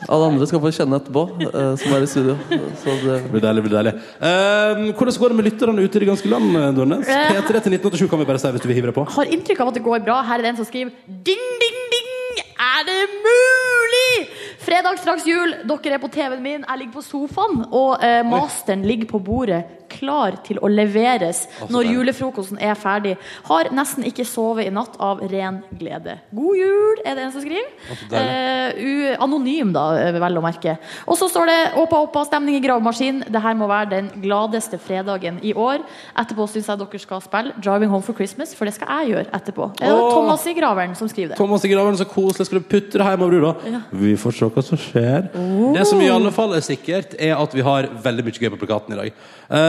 [0.05, 2.35] Alle andre skal få kjenne etterpå, eh, som er i studio.
[2.81, 3.63] Så det blir deilig.
[3.65, 6.53] blir deilig Ehm, Hvordan går det med lytterne ute i det ganske land?
[6.77, 7.07] Dornes?
[7.09, 7.31] Eh.
[7.33, 9.05] P3 til 1987 kan vi bare si hvis du vil hive deg på.
[9.17, 10.21] Har inntrykk av at det går bra.
[10.23, 12.11] Her er det en som skriver Ding, ding, ding!
[12.55, 14.27] Er det mulig?
[14.65, 15.51] Fredag straks jul.
[15.69, 16.63] Dere er på TV-en min.
[16.67, 19.63] Jeg ligger på sofaen, og eh, masteren ligger på bordet.
[19.91, 23.15] Klar til å leveres altså, når julefrokosten er ferdig.
[23.47, 26.17] Har nesten ikke sovet i natt av ren glede.
[26.35, 27.69] God jul, er det en som skriver.
[27.89, 28.21] Altså.
[28.21, 30.77] Eh, anonym, da, eh, vel å merke.
[31.07, 33.23] Og så står det Åpa, åpa, stemning i gravemaskin.
[33.31, 35.83] Det her må være den gladeste fredagen i år.
[36.17, 39.31] Etterpå syns jeg dere skal spille 'Driving Home for Christmas', for det skal jeg gjøre
[39.33, 39.71] etterpå.
[39.81, 40.13] Er det Åh.
[40.13, 41.37] Thomas i Graveren som skriver det?
[41.37, 42.45] Thomas i Graveren, så koselig.
[42.45, 43.81] Skal du putte det hjemover, du, Ja.
[43.91, 45.29] Vi får se hva som skjer.
[45.75, 48.59] Det som i alle fall er sikkert, er at vi har veldig mye gøy på
[48.65, 49.13] plakaten i dag.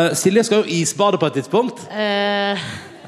[0.07, 1.87] Eh, Silje skal jo isbade på et tidspunkt.
[1.91, 2.59] Eh,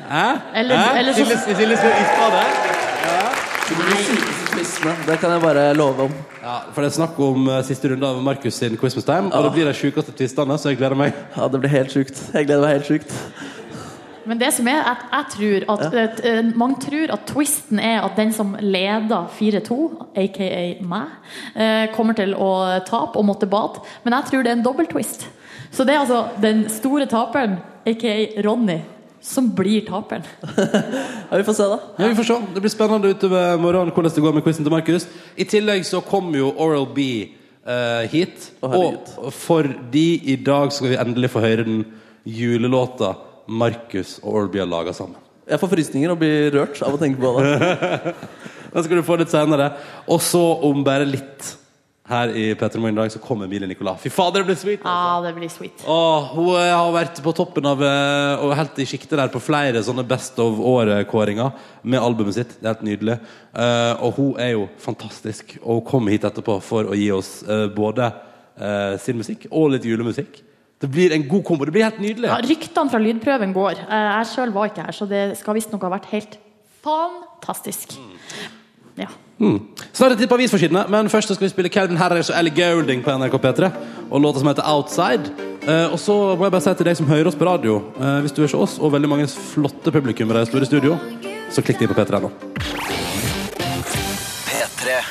[0.08, 0.28] Hæ?
[0.54, 0.98] Eller- Hæ?
[0.98, 2.42] eller så- Silje, Silje skal isbade.
[5.06, 6.12] Det kan jeg bare love om.
[6.42, 9.44] Ja, for det er snakk om eh, siste runde av Markus sin Christmas Time, og
[9.44, 11.12] det blir de sjukeste twistene, så jeg gleder meg.
[11.36, 12.22] Ja, Det blir helt sjukt.
[12.34, 13.12] Jeg gleder meg helt sjukt.
[14.28, 18.02] men det som er at jeg tror at, at, eh, Mange tror at twisten er
[18.04, 19.78] at den som leder 4-2,
[20.16, 21.06] aka meg,
[21.56, 23.80] eh, kommer til å tape og måtte bade.
[24.04, 25.26] Men jeg tror det er en dobbeltwist.
[25.74, 28.78] Så det er altså den store taperen, aka Ronny,
[29.24, 30.24] som blir taperen.
[31.28, 31.78] Ja, Vi får se, da.
[31.98, 32.36] Ja, vi får se.
[32.54, 35.08] Det blir spennende utover morgenen hvordan det går med quizen til Markus.
[35.36, 37.04] I tillegg så kommer jo Oral B
[37.68, 38.50] uh, hit.
[38.62, 39.14] Å, herregud.
[39.20, 41.82] og fordi i dag skal vi endelig få høre den
[42.24, 43.14] julelåta
[43.48, 45.20] Markus og Oral B har laga sammen.
[45.48, 48.14] Jeg får frysninger og blir rørt av å tenke på det.
[48.72, 49.70] Den skal du få litt senere.
[50.12, 51.54] Og så om bare litt
[52.08, 54.00] her i Petter Morgen i dag så kommer Emilie Nicolas.
[54.00, 54.84] Fy fader, det blir sweet!
[54.84, 55.82] Ja, det blir sweet.
[55.84, 59.42] Åh, hun eh, har vært på toppen av eh, og helt i sjiktet der på
[59.42, 61.52] flere sånne Best of Året-kåringer
[61.84, 62.56] med albumet sitt.
[62.56, 63.18] Det er helt nydelig.
[63.52, 65.58] Eh, og hun er jo fantastisk.
[65.60, 67.38] Og hun kommer hit etterpå for å gi oss
[67.76, 68.10] både
[68.98, 70.40] sin musikk og litt julemusikk.
[70.82, 71.68] Det blir en god kombo.
[71.68, 72.26] Det blir helt nydelig.
[72.26, 73.84] Ja, ryktene fra lydprøven går.
[73.86, 76.34] Jeg sjøl var ikke her, så det skal visstnok ha vært helt
[76.82, 77.94] fantastisk.
[78.98, 79.06] Ja.
[79.38, 83.04] Snart et tipp på avisforsidene, men først skal vi spille Calvin Harris og Ellie Goulding
[83.04, 83.70] på NRK P3.
[84.10, 85.30] Og låta som heter Outside.
[85.68, 88.20] Eh, og så må jeg bare si til deg som hører oss på radio, eh,
[88.24, 90.96] hvis du er som oss og veldig mange flotte publikummere i store studio,
[91.52, 92.32] så klikk deg på P3 nå.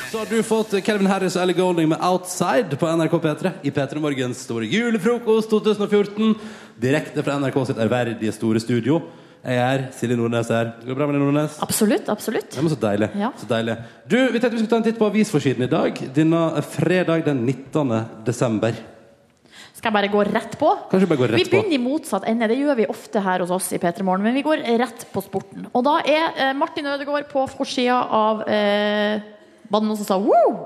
[0.08, 3.70] Så har du fått Calvin Harris og Ellie Golding med Outside på NRK P3 i
[3.70, 6.32] P3 Morgens store julefrokost 2014.
[6.80, 9.02] Direkte fra NRK sitt ærverdige store studio.
[9.48, 10.74] Jeg er Silje Nordnes her.
[10.82, 11.54] Går det bra med deg, Nordnes?
[11.64, 12.08] Absolutt.
[12.12, 12.52] absolutt.
[12.56, 13.08] Ja, men så deilig.
[13.16, 13.30] Ja.
[13.40, 13.78] så deilig.
[14.04, 16.00] Du, Vi tenkte vi skulle ta en titt på avisforsiden i dag.
[16.16, 17.94] Denne fredag den 19.
[18.26, 18.76] desember.
[19.78, 20.72] Skal jeg bare gå rett på?
[20.90, 21.40] Kanskje bare gå rett på?
[21.40, 22.48] vi begynner i motsatt ende.
[22.50, 25.22] Det gjør vi ofte her hos oss i P3 Morgen, men vi går rett på
[25.22, 25.68] sporten.
[25.72, 29.22] Og da er eh, Martin Ødegaard på forsida av eh,
[29.70, 30.58] Var det noen som sa wow?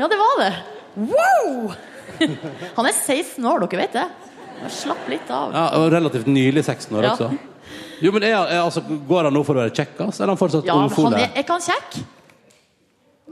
[0.00, 0.52] Ja, det var det.
[0.96, 1.74] Wow!
[2.78, 4.08] Han er 16 år, dere vet det.
[4.72, 5.52] Slapp litt av.
[5.52, 7.14] Ja, og Relativt nylig 16 år Ja.
[7.16, 7.30] også.
[8.02, 10.40] Jo, men er, er, altså, Går han nå for å være kjekkas, eller er han
[10.40, 12.02] fortsatt Ja, men han er, er ikke han kjekk?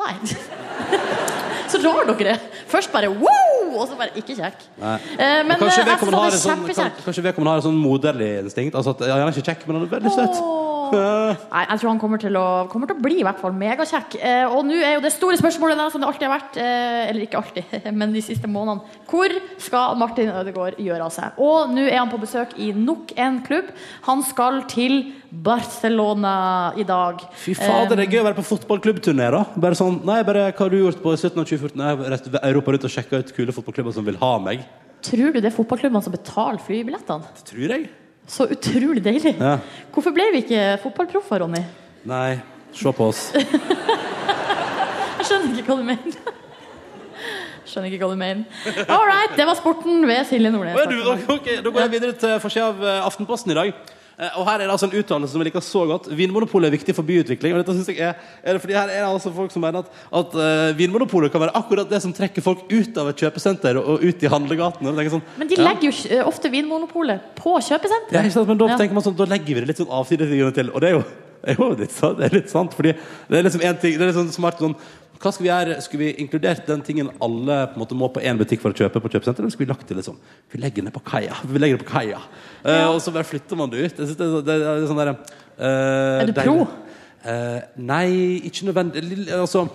[0.01, 0.15] Nei.
[1.71, 2.47] Så rar dere er.
[2.71, 4.65] Først bare wow, og så bare ikke kjekk.
[4.81, 4.97] Nei.
[5.15, 7.05] Eh, men kanskje eh, jeg vedkommende har, synes en han sånn, er kjempekjekk.
[7.05, 8.79] kanskje vedkommende har en sånn moderlig instinkt?
[8.79, 10.41] Altså at, ja, Han er ikke kjekk, men han er veldig søt.
[10.43, 10.80] Åh.
[10.95, 14.17] Nei, jeg tror han kommer til å, kommer til å bli i hvert fall megakjekk.
[14.19, 16.99] Eh, og nå er jo det store spørsmålet, da, som det alltid har vært, eh,
[17.11, 21.41] eller ikke alltid, men de siste månedene, hvor skal Martin Ødegaard gjøre av seg?
[21.43, 23.71] Og nå er han på besøk i nok en klubb.
[24.09, 24.99] Han skal til
[25.31, 26.35] Barcelona
[26.81, 27.23] i dag.
[27.39, 29.45] Fy fader, det er gøy å være på fotballklubbturné, da.
[29.61, 31.33] Bare sånn, nei, bare hva har du gjort på 17.
[31.35, 31.81] og 2014?
[31.81, 34.67] Jeg har reist Europa rundt og sjekka ut kule fotballklubber som vil ha meg.
[35.07, 37.31] Tror du det er fotballklubbene som betaler flybillettene?
[37.39, 37.89] Det tror jeg.
[38.31, 39.35] Så utrolig deilig.
[39.41, 39.57] Ja.
[39.91, 41.63] Hvorfor ble vi ikke fotballproffer, Ronny?
[42.07, 42.39] Nei,
[42.73, 43.25] se på oss.
[43.35, 46.37] Jeg skjønner ikke hva du mener.
[47.67, 48.45] Skjønner ikke hva du mener.
[48.87, 50.79] All right, det var sporten ved Silje Nordnes.
[50.79, 53.75] Ja, ok, Da går jeg videre til forsida av eh, Aftenposten i dag.
[54.21, 56.09] Eh, Og her er det altså en utdannelse som jeg liker så godt.
[56.13, 57.55] Vinmonopolet er viktig for byutvikling.
[57.57, 59.81] Og dette synes jeg er, er det fordi her er det altså folk som mener
[59.81, 59.89] at,
[60.21, 64.05] at uh, Vinmonopolet kan være akkurat det som trekker folk ut av et kjøpesenter og
[64.05, 65.09] ut i handlegatene.
[65.17, 65.65] Sånn, Men de ja.
[65.71, 68.29] legger jo eh, ofte Vinmonopolet på Ja, kjøpesenteret.
[68.29, 68.49] ikke sant?
[68.53, 68.77] Men da Ja.
[68.77, 70.71] tenker man sånn, da legger vi det litt sånn avsides til.
[70.75, 71.05] Og det er jo,
[71.41, 72.75] det er jo litt, sant, det er litt sant.
[72.77, 74.77] Fordi det er liksom en ting Det er litt sånn smart sånn
[75.21, 75.75] Hva skal vi gjøre?
[75.85, 78.79] Skulle vi inkludert den tingen alle på en måte må på én butikk for å
[78.79, 79.43] kjøpe på kjøpesenteret?
[79.45, 80.17] Eller skulle vi lagt til liksom
[80.53, 81.37] Vi legger det på kaia.
[81.45, 82.23] Vi legger det på kaia.
[82.65, 84.01] Eh, og så bare flytter man det ut.
[84.01, 85.13] Jeg synes det, er- det er sånn der,
[85.61, 86.57] uh, Er du pro?
[87.21, 89.05] Uh, nei, ikke nødvendig.
[89.37, 89.69] Altså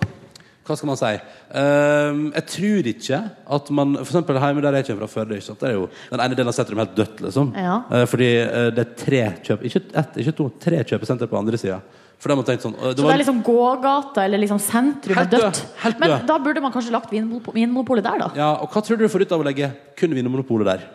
[0.66, 1.12] hva skal man si?
[1.60, 3.18] Ehm, jeg tror ikke
[3.56, 6.34] at man For eksempel hjemme der jeg kommer fra Førde, det er jo den ene
[6.34, 7.52] delen av sentrum helt dødt, liksom.
[7.54, 7.76] Ja.
[7.86, 11.60] Uh, fordi uh, det er tre kjøp Ikke ett, ikke to, tre kjøpesenter på andre
[11.60, 11.78] sida.
[12.18, 15.26] For de har tenkt sånn det Så det er liksom gågata eller liksom sentrum er
[15.26, 15.98] Helt død, dødt.
[16.00, 18.30] Men da burde man kanskje lagt Vinmonopolet der, da.
[18.38, 20.86] Ja, og hva tror du du får ut av å legge kun Vinmonopolet der?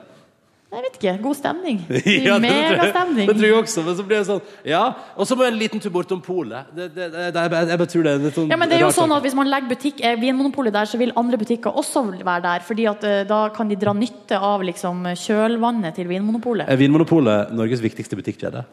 [0.71, 1.13] Jeg vet ikke.
[1.19, 1.79] God stemning.
[2.27, 3.27] Ja, Megastemning.
[3.27, 4.83] Det tror jeg også, men så blir det sånn Ja,
[5.19, 6.69] og så må jeg en liten tur bortom polet.
[6.77, 9.35] Jeg bare tror det er litt sånn Ja, men det er jo sånn at Hvis
[9.35, 12.63] man legger butikk, eh, Vinmonopolet der, så vil andre butikker også være der.
[12.63, 16.71] fordi at uh, Da kan de dra nytte av liksom, kjølvannet til Vinmonopolet.
[16.71, 18.63] Er Vinmonopolet Norges viktigste butikkjede?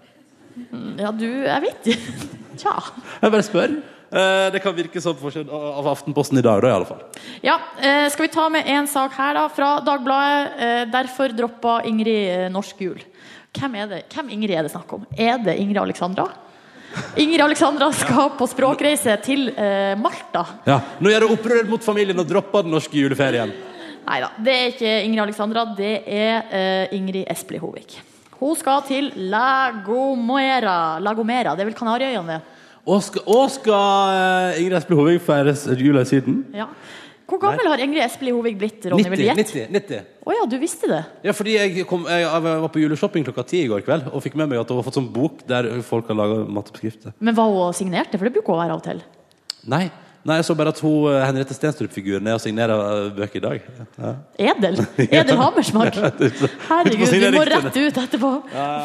[0.99, 2.35] Ja, du Jeg vet ikke.
[2.59, 2.75] Tja.
[3.23, 3.77] Jeg bare spør.
[4.09, 7.03] Eh, Det kan virke sånn forskjell av Aftenposten i dag, da, i alle fall.
[7.44, 10.53] Ja, eh, Skal vi ta med en sak her, da, fra Dagbladet.
[10.59, 13.01] Eh, derfor droppa Ingrid norsk jul.
[13.59, 14.03] Hvem er det?
[14.14, 15.07] Hvem Ingrid er det snakk om?
[15.16, 16.29] Er det Ingrid Alexandra?
[17.16, 19.51] Ingrid Alexandra skal på språkreise til
[20.01, 20.44] Malta.
[20.66, 23.53] Ja, Nå gjør det opprør mot familien og dropper den norske juleferien.
[24.09, 27.99] Nei da, det er ikke Ingrid Alexandra, det er Ingrid Espelid Hovig.
[28.38, 30.98] Hun skal til Lagomera.
[31.03, 32.38] Lagomera, det er vel Kanariøyene?
[32.38, 32.57] det?
[32.88, 36.40] Og skal, og skal eh, Ingrid Espelid Hovig feires jula i Syden?
[36.57, 36.70] Ja.
[37.29, 39.05] Hvor gammel har Ingrid Espelid Hovig blitt, Ronny?
[39.12, 39.29] Vil du 90.
[39.29, 39.66] gjette?
[39.68, 40.07] 90, 90.
[40.24, 41.03] Å ja, du visste det?
[41.27, 44.38] Ja, fordi jeg, kom, jeg, var på juleshopping klokka ti i går kveld og fikk
[44.40, 47.12] med meg at hun har fått sånn bok der folk har laga matoppskrifter.
[47.20, 48.16] Men var hun signerte?
[48.16, 49.03] For det bruker hun å være av og til.
[49.68, 49.88] Nei.
[50.29, 53.45] Nei, jeg så bare at hun, eh, Henriette Stenstrup-figuren er og signerer eh, bøker i
[53.45, 53.69] dag.
[53.97, 54.12] Ja.
[54.53, 54.81] Edel.
[55.09, 55.97] Edel Hammersmark.
[56.69, 58.33] Herregud, vi må rett ut etterpå.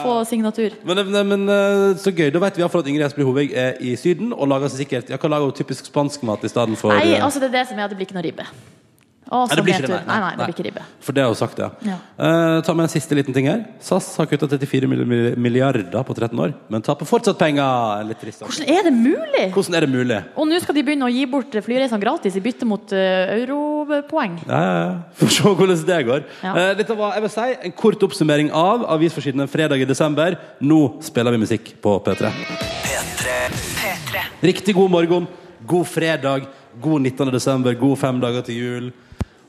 [0.04, 0.78] Få signatur.
[0.88, 2.30] Men, men, men eh, så gøy.
[2.34, 5.12] Da vet vi iallfall at Ingrid Espelid Hovig er i Syden og lager seg sikkert
[5.12, 7.60] Ja, hva lager hun typisk spansk mat i stedet for Nei, eh, altså det er
[7.60, 8.48] det som er at det blir ikke noe ribbe.
[9.24, 10.04] Å, Nei, det blir ikke det, nei.
[10.08, 10.82] Nei, nei, det blir ikke ribbe.
[11.02, 11.70] For det har hun sagt, ja.
[11.88, 11.96] Ja.
[12.20, 13.62] Uh, ta med en siste liten ting her.
[13.82, 18.04] SAS har kutta 34 mill- mill- milliarder på 13 år, men taper fortsatt penger.
[18.10, 18.44] Litt trist.
[18.44, 19.46] Hvordan er det mulig?
[19.56, 20.20] Hvordan er det mulig?
[20.36, 24.36] Og nå skal de begynne å gi bort flyreisene gratis i bytte mot uh, europoeng.
[24.48, 24.92] Ja, ja, ja.
[25.22, 26.26] Får se hvordan det går.
[26.44, 26.54] Ja.
[26.54, 30.36] Uh, dette var jeg vil si, en kort oppsummering av avisforsiden en fredag i desember.
[30.62, 32.34] Nå spiller vi musikk på P3.
[34.44, 35.26] Riktig god morgen,
[35.66, 36.46] god fredag,
[36.84, 37.32] god 19.
[37.32, 38.92] desember, god fem dager til jul.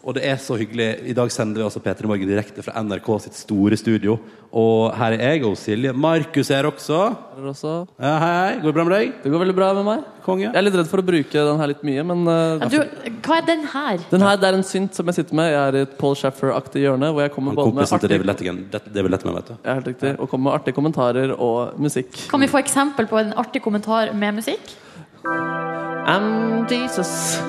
[0.04, 0.86] Og det er så hyggelig.
[1.08, 4.18] I dag sender vi altså P3 Morgen direkte fra NRK sitt store studio.
[4.54, 5.94] Og her er jeg og Silje.
[5.96, 6.98] Markus er her også.
[7.38, 7.72] Her også.
[7.96, 8.58] Ja, hei, hei.
[8.60, 9.14] Går det bra med deg?
[9.24, 10.02] Det går veldig bra med meg.
[10.26, 10.44] Konge.
[10.50, 12.76] Jeg er litt redd for å bruke den her litt mye, men uh, du,
[13.24, 14.04] hva er den her?
[14.12, 15.50] den her det er en synt som jeg sitter med.
[15.52, 18.12] Jeg er i et Paul Shaffer-aktig hjørne hvor jeg kommer Han både med artig...
[18.14, 18.62] David Lettigan.
[18.72, 19.56] Det- David Letterman, vet du.
[19.64, 22.12] ja, helt riktig, og kommer med artige kommentarer og musikk.
[22.30, 24.76] Kan vi få eksempel på en artig kommentar med musikk?
[25.24, 27.40] I'm Jesus.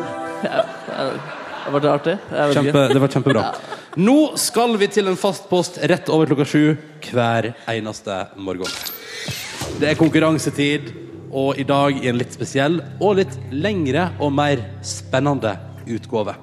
[0.44, 0.64] Ja,
[1.72, 2.18] var det artig?
[2.54, 3.44] Kjempe, det var kjempebra.
[4.08, 6.76] Nå skal vi til en fast post rett over klokka sju
[7.12, 8.68] hver eneste morgen.
[9.80, 10.92] Det er konkurransetid,
[11.36, 15.56] og i dag i en litt spesiell og litt lengre og mer spennende
[15.88, 16.36] utgave.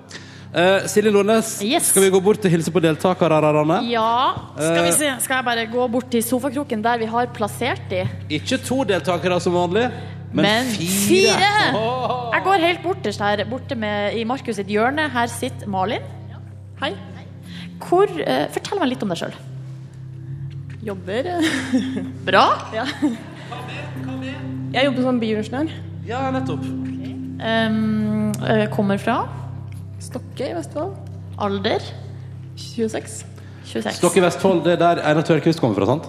[0.52, 1.86] Eh, Silje Nordnes, Yes.
[1.88, 3.78] skal vi gå bort og hilse på deltakerne?
[3.88, 4.84] Ja, skal Eh.
[4.84, 5.12] vi se.
[5.24, 8.02] Skal jeg bare gå bort til sofakroken der vi har plassert de?
[8.28, 9.90] Ikke to deltakere som vanlig,
[10.32, 11.36] men, Men fire.
[11.36, 11.52] fire!
[12.32, 15.08] Jeg går helt borterst her, borte med, i Markus sitt hjørne.
[15.12, 16.04] Her sitter Malin.
[16.80, 16.94] Hei.
[17.82, 19.34] Hvor, uh, fortell meg litt om deg sjøl.
[20.82, 21.28] Jobber.
[22.28, 22.46] Bra.
[24.72, 25.74] Jeg jobber som bioingeniør.
[26.08, 26.64] Ja, nettopp.
[27.42, 29.24] Um, eh, kommer fra
[30.02, 30.94] Stokke i Vestfold.
[31.42, 31.82] alder
[32.56, 33.24] 26.
[33.66, 33.96] 26.
[33.98, 36.06] Stokke Vestfold, det er der Einar Tørkvist kommer fra, sant?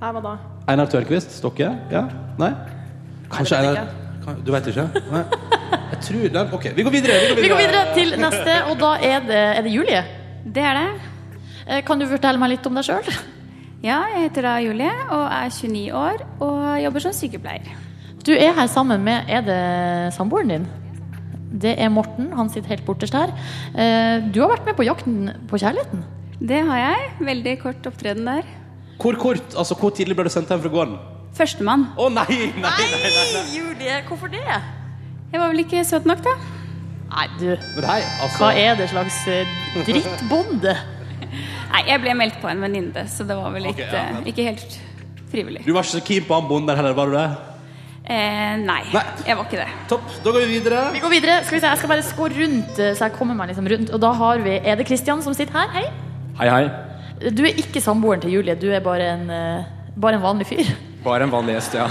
[0.00, 0.34] Her, hva da?
[0.72, 1.32] Einar Tørkvist?
[1.36, 1.68] Stokke?
[1.92, 2.06] Ja?
[2.40, 2.50] Nei?
[3.32, 4.84] Kanskje jeg vet Einar Du veit ikke?
[5.12, 5.24] Nei.
[5.92, 7.16] Jeg tror den Ok, vi går videre.
[7.22, 7.56] Vi går Vi videre.
[7.56, 10.02] går videre til neste, og da er det, er det Julie.
[10.54, 10.88] Det er det.
[11.68, 13.10] Eh, Kan du fortelle meg litt om deg sjøl?
[13.84, 17.70] Ja, jeg heter da Julie og er 29 år og jobber som sykepleier.
[18.26, 20.66] Du er her sammen med Er det samboeren din?
[21.62, 22.32] Det er Morten.
[22.34, 23.30] Han sitter helt borterst her.
[23.78, 26.02] Eh, Du har vært med på Jakten på kjærligheten.
[26.42, 27.10] Det har jeg.
[27.20, 28.42] Veldig kort opptreden der.
[29.00, 29.54] Hvor kort?
[29.56, 30.98] Altså, hvor tidlig ble du sendt hjem fra gården?
[31.36, 31.88] Førstemann.
[32.00, 33.44] Å nei, nei, nei, nei, nei.
[33.52, 34.42] Julie, hvorfor det?
[35.32, 36.32] Jeg var vel ikke søt nok, da.
[37.12, 37.48] Nei, du.
[37.84, 39.90] Nei, altså Hva er det slags drittbånd?
[39.90, 40.76] drittbonde?
[41.74, 44.30] Nei, jeg ble meldt på en venninne, så det var vel litt, okay, ja, eh,
[44.32, 44.78] ikke helt
[45.30, 45.62] frivillig.
[45.66, 47.26] Du var ikke så keen på han bonden der heller, var du det?
[48.06, 49.02] Eh, nei, Nei.
[49.26, 49.68] jeg var ikke det.
[49.90, 50.10] Topp.
[50.22, 50.82] Da går vi videre.
[50.94, 51.36] Vi går videre.
[51.42, 53.90] Skal vi se, Jeg skal bare skå rundt, eh, så jeg kommer meg liksom rundt.
[53.96, 55.72] Og da har vi Er det Kristian som sitter her?
[55.74, 55.86] Hei.
[56.38, 57.30] Hei, hei.
[57.34, 58.54] Du er ikke samboeren til Julie.
[58.54, 59.64] Du er bare en, eh,
[59.98, 60.70] bare en vanlig fyr.
[61.06, 61.86] Bare en vanlig gjest, ja.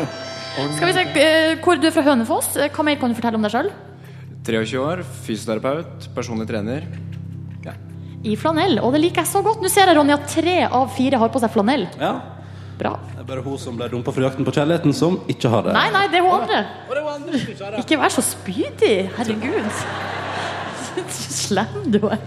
[0.76, 2.54] Skal vi se, eh, hvor Du er fra Hønefoss.
[2.56, 3.68] Eh, Hva mer kan du fortelle om deg sjøl?
[4.46, 6.86] 23 år, fysioterapeut, personlig trener.
[7.66, 7.74] Ja.
[8.24, 8.78] I flanell.
[8.80, 9.60] Og det liker jeg så godt.
[9.62, 11.84] Nå ser jeg Ronny at tre av fire har på seg flanell.
[12.00, 12.14] Ja.
[12.80, 12.94] Bra.
[13.12, 15.76] Det er bare hun som ble dumpa fra Jakten på kjærligheten, som ikke har det.
[15.76, 16.62] Nei, nei, det er hun andre.
[17.36, 17.70] Ikke.
[17.84, 18.94] Ikke vær så spydig.
[19.20, 19.84] Herregud.
[21.12, 22.24] Så slem du er.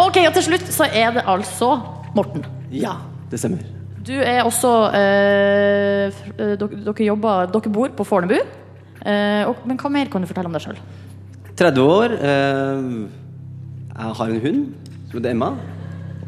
[0.00, 1.74] Ok, og til slutt så er det altså
[2.16, 2.48] Morten.
[2.72, 2.96] Ja,
[3.30, 3.60] det stemmer.
[4.04, 8.36] Du er også eh, eh, dere, dere jobber Dere bor på Fornebu.
[9.04, 10.80] Eh, og, men hva mer kan du fortelle om deg sjøl?
[11.56, 12.16] 30 år.
[12.18, 12.90] Eh,
[13.94, 14.60] jeg har en hund
[15.08, 15.54] som heter Emma.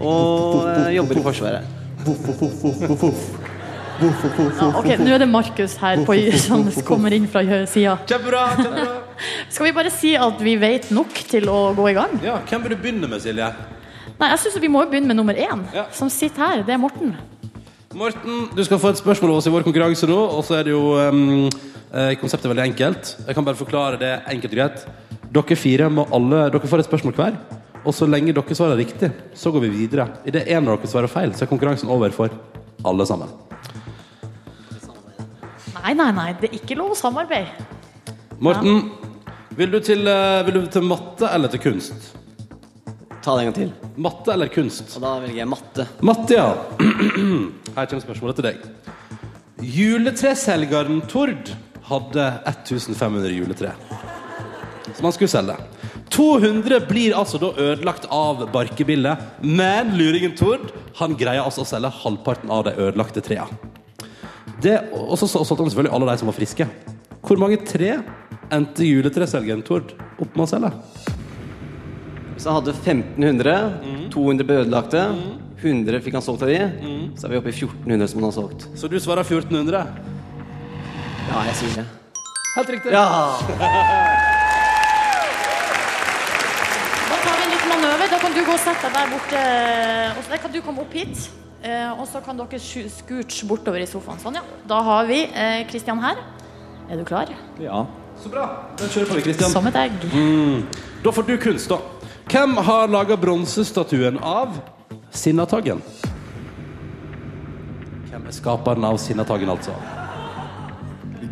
[0.01, 1.75] Og eh, jobber i Forsvaret.
[3.97, 7.97] Ja, ok, Nå er det Markus her på, som kommer inn fra sida.
[9.53, 12.13] Skal vi bare si at vi vet nok til å gå i gang?
[12.25, 13.49] Ja, Hvem vil du begynne med, Silje?
[14.17, 15.65] Nei, jeg synes Vi må jo begynne med nummer én,
[15.97, 16.63] som sitter her.
[16.69, 17.17] Det er Morten.
[17.97, 20.17] Morten, du skal få et spørsmål av oss i vår konkurranse nå.
[20.37, 21.47] Og så er det jo um,
[22.21, 23.13] Konseptet er veldig enkelt.
[23.25, 24.83] Jeg kan bare forklare det enkelt og greit.
[25.33, 27.39] Dere fire må alle Dere får et spørsmål hver.
[27.87, 30.09] Og så lenge dere svarer riktig, så går vi videre.
[30.29, 32.35] Idet en av dere svarer feil, så er konkurransen over for
[32.85, 33.33] alle sammen.
[35.79, 37.65] Nei, nei, nei, det er ikke lov å samarbeide.
[38.43, 38.91] Morten,
[39.57, 42.11] vil, du til, eh, vil du til matte eller til kunst?
[43.27, 43.71] Ta det en gang til.
[43.99, 44.93] Matte eller kunst?
[44.95, 45.87] Og da velger jeg matte.
[46.07, 46.45] Matte, ja.
[47.77, 48.61] Her kommer spørsmålet til deg.
[49.67, 51.51] Juletreselgeren Tord
[51.89, 53.73] hadde 1500 juletre
[54.95, 55.57] som han skulle selge.
[56.15, 61.91] 200 blir altså da ødelagt av barkebillet, men luringen Tord han greier altså å selge
[62.05, 63.59] halvparten av de ødelagte trærne.
[64.95, 66.69] Og så så- solgte han selvfølgelig alle de som var friske.
[67.27, 68.03] Hvor mange tre
[68.51, 71.16] endte juletreselgeren Tord opp med å selge?
[72.37, 73.55] Så han hadde 1500.
[74.13, 75.03] 200 ble ødelagte.
[75.63, 76.59] 100 fikk han solgt av de.
[77.17, 78.67] Så er vi oppe i 1400 som han har solgt.
[78.77, 79.87] Så du svarer 1400?
[81.31, 81.87] Ja, jeg sier det.
[82.57, 82.93] Helt riktig.
[82.93, 83.07] Ja!
[87.09, 88.07] Da tar vi en liten manøver.
[88.13, 89.43] Da kan du gå og sette deg der borte.
[90.17, 91.27] Og så kan du komme opp hit.
[91.67, 94.21] Eh, og så kan dere scooche bortover i sofaen.
[94.23, 94.45] Sånn, ja.
[94.69, 95.25] Da har vi
[95.71, 96.21] Kristian her.
[96.87, 97.33] Er du klar?
[97.61, 97.87] Ja.
[98.23, 98.45] Så bra.
[98.79, 99.51] Da kjører på vi, Kristian.
[99.53, 99.97] Som et egg.
[100.13, 100.63] Mm.
[101.05, 101.81] Da får du kunst, da.
[102.27, 104.57] Hvem har laga bronsestatuen av
[105.15, 105.79] Sinnataggen?
[108.11, 109.75] Hvem er skaperen av Sinnataggen, altså?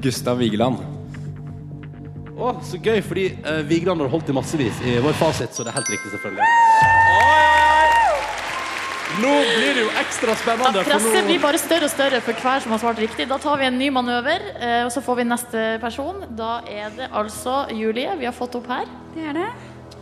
[0.04, 0.78] Gustav Vigeland.
[2.34, 5.70] Å, så gøy, fordi uh, Vigeland har holdt i massevis i vår fasit, så det
[5.72, 6.48] er helt riktig, selvfølgelig.
[9.14, 10.72] Nå blir det jo ekstra Ja, spennende.
[10.80, 13.28] for presset nå- blir bare større og større for hver som har svart riktig.
[13.30, 16.24] Da tar vi en ny manøver, eh, og så får vi neste person.
[16.34, 18.90] Da er det altså Julie vi har fått opp her.
[19.14, 19.46] Det er det.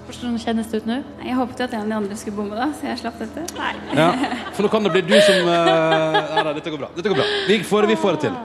[0.02, 0.96] Hvordan kjennes det ut nå?
[1.22, 3.44] Jeg håpet jo at en av de andre skulle bomme, da, så jeg slapp dette.
[3.58, 3.72] Nei.
[3.94, 4.08] Ja,
[4.52, 6.90] for nå kan det bli du som uh, Nei, da, dette går bra.
[6.96, 7.26] Dette går bra.
[7.48, 8.40] Vi får, vi får det til.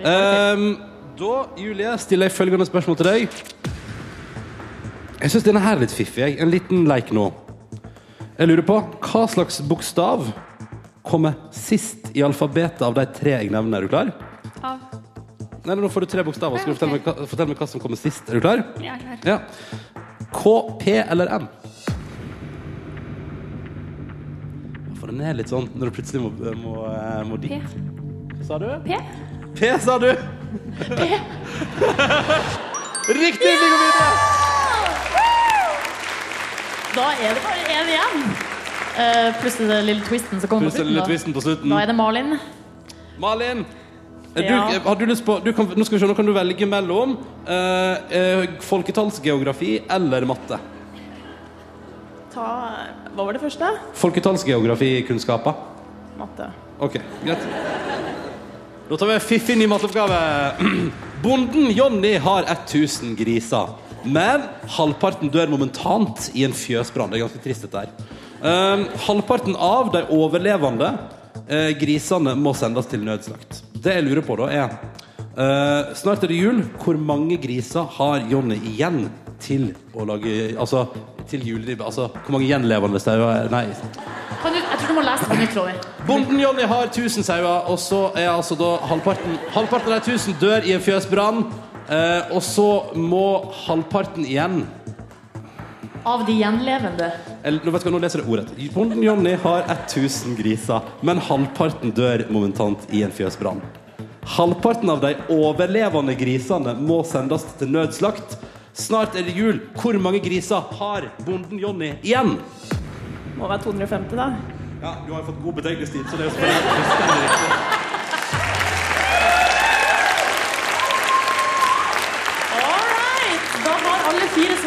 [0.00, 0.66] Um,
[1.20, 3.40] da, Julie, stiller jeg følgende spørsmål til deg.
[5.20, 6.24] Jeg syns denne her er litt fiffig.
[6.24, 6.38] jeg.
[6.42, 7.28] En liten leik nå.
[8.40, 10.24] Jeg lurer på hva slags bokstav
[11.06, 13.78] kommer sist i alfabetet av de tre jeg nevner.
[13.78, 14.12] Er du klar?
[14.64, 14.80] Av.
[15.68, 16.62] Nei, Nå får du tre bokstaver.
[16.62, 18.24] Skal du fortelle meg, fortelle meg hva som kommer sist?
[18.32, 18.64] Er du klar?
[18.80, 19.20] Er klar.
[19.28, 19.99] Ja.
[20.32, 21.48] K, P eller M?
[25.00, 27.78] For den er litt sånn når du plutselig må, må, eh, må dit.
[28.38, 28.68] Hva sa du?
[28.84, 28.98] P.
[29.58, 30.10] P, sa du?
[30.84, 31.08] P.
[33.20, 33.54] Riktig!
[33.58, 34.10] Vi går videre!
[36.94, 38.24] Da er det bare én igjen.
[38.90, 41.70] Uh, pluss den lille twisten som kommer den lille twisten på slutten.
[41.70, 42.34] Da er det Malin.
[43.22, 43.62] Malin,
[44.34, 44.42] Ja.
[44.70, 46.66] du, har du lyst på du kan, Nå skal vi se, nå kan du velge
[46.70, 47.16] mellom
[47.50, 50.60] eh, eh, folketallsgeografi eller matte.
[52.30, 52.46] Ta
[53.10, 53.72] Hva var det første?
[53.98, 55.58] Folketallsgeografikunnskaper.
[56.20, 56.46] Matte.
[56.78, 57.48] Ok, greit.
[58.90, 60.20] Da tar vi en fiffig ny matteoppgave.
[61.24, 63.74] Bonden Jonny har 1000 griser.
[64.06, 64.46] Men
[64.78, 67.10] halvparten dør momentant i en fjøsbrann.
[67.10, 67.90] Det er ganske trist, dette her.
[68.40, 70.94] Um, halvparten av de overlevende
[71.50, 73.62] eh, grisene må sendes til nødslakt.
[73.82, 74.74] Det jeg lurer på, da, er
[75.36, 76.62] eh, Snart er det jul.
[76.82, 79.08] Hvor mange griser har Jonny igjen
[79.40, 80.86] til å lage Altså
[81.30, 81.86] til juleribbe?
[81.86, 83.66] Altså, hvor mange gjenlevende sauer Nei.
[84.40, 88.06] Kan du, jeg tror du må lese nytt, Bonden Jonny har 1000 sauer, og så
[88.16, 91.44] er altså da halvparten Halvparten av de 1000 dør i en fjøsbrann.
[91.90, 94.62] Eh, og så må halvparten igjen
[96.04, 97.10] Av de gjenlevende.
[97.44, 98.46] eller, nå vet du nå leser jeg ordet.
[98.74, 103.60] Bonden Jonny har 1000 griser, men halvparten dør momentant i en fjøsbrann.
[104.36, 108.38] Halvparten av de overlevende grisene må sendes til nødslakt.
[108.72, 109.60] Snart er det jul.
[109.76, 112.36] Hvor mange griser har bonden Jonny igjen?
[113.36, 114.30] Må være 250, da.
[114.80, 117.79] Ja, Du har jo fått god betenkningstid, så det er jo selvfølgelig fullstendig riktig.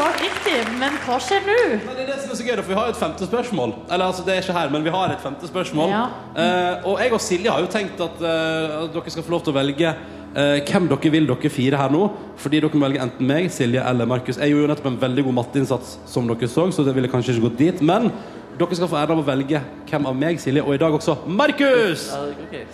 [0.04, 0.56] Svart riktig.
[0.80, 1.60] Men hva skjer nå?
[1.84, 3.76] Nei, det er det som er så gøy, for vi har jo et femte spørsmål.
[3.88, 5.93] Eller altså, det er ikke her, men vi har et femte spørsmål.
[5.93, 6.04] Ja.
[6.43, 9.45] Eh, og jeg og Silje har jo tenkt at, eh, at dere skal få lov
[9.45, 12.06] til å velge eh, hvem dere vil dere fire her nå.
[12.43, 14.39] Fordi dere må velge enten meg, Silje eller Markus.
[14.41, 17.38] Jeg gjorde jo nettopp en veldig god matteinnsats, som dere så, så det ville kanskje
[17.38, 17.86] ikke gått dit.
[17.93, 18.12] Men
[18.54, 19.58] Dere skal få æren av å velge
[19.89, 22.04] hvem av meg, Silje, og i dag også Markus,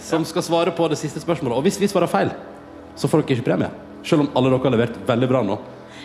[0.04, 1.56] som skal svare på det siste spørsmålet.
[1.56, 2.34] Og hvis vi svarer feil,
[3.00, 3.70] så får dere ikke premie.
[4.04, 5.56] Selv om alle dere har levert veldig bra nå.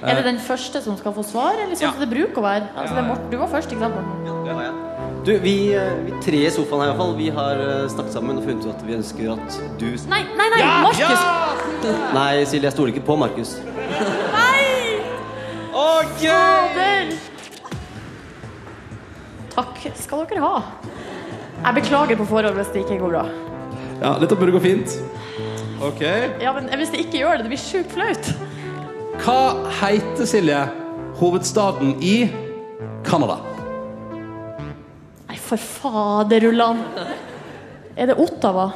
[0.04, 2.66] Er det den første som skal få svar, eller sånn som det bruker å være?
[2.76, 3.30] Altså, det er Morten.
[3.32, 4.82] Du var først, ikke sant, Morten?
[5.24, 8.12] Du, vi, eh, vi tre i sofaen her i hvert fall, vi har eh, snakket
[8.12, 10.60] sammen og funnet ut at vi ønsker at du Nei, nei, nei!
[10.84, 11.24] Markus!
[12.18, 13.56] Nei, Silje, jeg stoler ikke på Markus.
[14.34, 14.74] Nei!
[16.24, 17.14] Fader!
[19.54, 20.62] Takk skal dere ha.
[21.64, 23.24] Jeg beklager på forhånd hvis det ikke går bra.
[24.00, 24.98] Ja, dette burde gå fint.
[25.84, 26.02] OK.
[26.42, 28.32] Ja, men Hvis det ikke gjør det, det blir sjukt flaut.
[29.22, 30.58] Hva heter, Silje,
[31.20, 32.16] hovedstaden i
[33.06, 33.38] Canada?
[35.28, 36.82] Nei, for faderullan.
[37.96, 38.66] Er det Ottawa?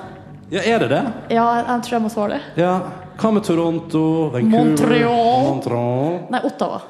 [0.52, 1.02] Ja, er det det?
[1.34, 2.62] Ja, jeg tror jeg må svare det.
[2.62, 2.74] Ja.
[3.18, 5.42] Hva med Toronto, Vancouver Montreal.
[5.48, 6.18] Montreal.
[6.32, 6.80] Nei, Ottawa.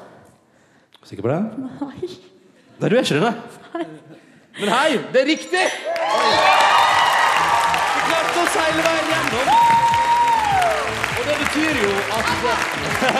[1.09, 1.41] Sikker på det?
[1.65, 2.09] Nei.
[2.79, 3.35] Nei, du er ikke det, nei.
[4.59, 5.65] Men hei, det er riktig!
[7.89, 9.88] Du klarte å seile veien gjennom.
[11.49, 12.27] Betyr jo at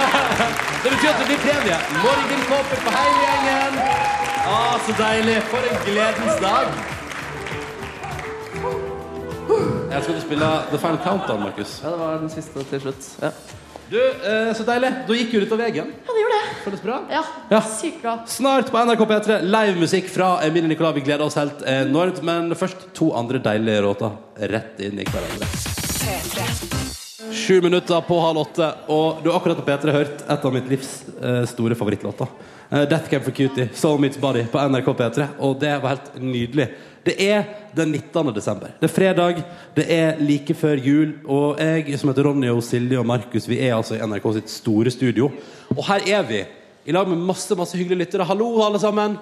[0.84, 1.78] Det betyr at det blir premie.
[2.04, 3.80] Morgenkåper på hele gjengen.
[4.48, 5.38] Ah, så deilig.
[5.50, 6.68] For en gledens dag.
[9.90, 11.80] Jeg skal spille The Final Countdown, Markus.
[11.84, 13.10] Ja, det var den siste til slutt.
[13.24, 13.32] Ja.
[13.90, 14.92] Du, eh, så deilig.
[15.08, 15.90] Da gikk jo ut av veien.
[15.90, 16.56] Ja, det gjorde det.
[16.68, 17.00] Føles bra?
[17.10, 17.62] Ja, Ja.
[17.82, 18.20] sykt bra.
[18.30, 20.94] Snart på NRK P3 livemusikk fra Emilie Nicolai.
[20.94, 22.22] Vi gleder oss helt enormt.
[22.22, 26.79] Men først to andre deilige låter rett inn i hverandre.
[27.20, 30.70] Sju minutter på halv åtte, og du har akkurat på P3 hørt et av mitt
[30.72, 32.28] livs eh, store favorittlåter.
[32.70, 35.26] Eh, Death Camp for Cutie, Soul Meets Body på NRK P3.
[35.44, 36.70] Og det var helt nydelig.
[37.04, 37.44] Det er
[37.76, 38.30] den 19.
[38.32, 38.72] desember.
[38.80, 39.42] Det er fredag,
[39.76, 43.58] det er like før jul, og jeg som heter Ronny og Silje og Markus, vi
[43.66, 45.28] er altså i NRK sitt store studio.
[45.76, 46.46] Og her er vi,
[46.88, 48.28] i lag med masse, masse hyggelige lyttere.
[48.30, 49.18] Hallo, alle sammen!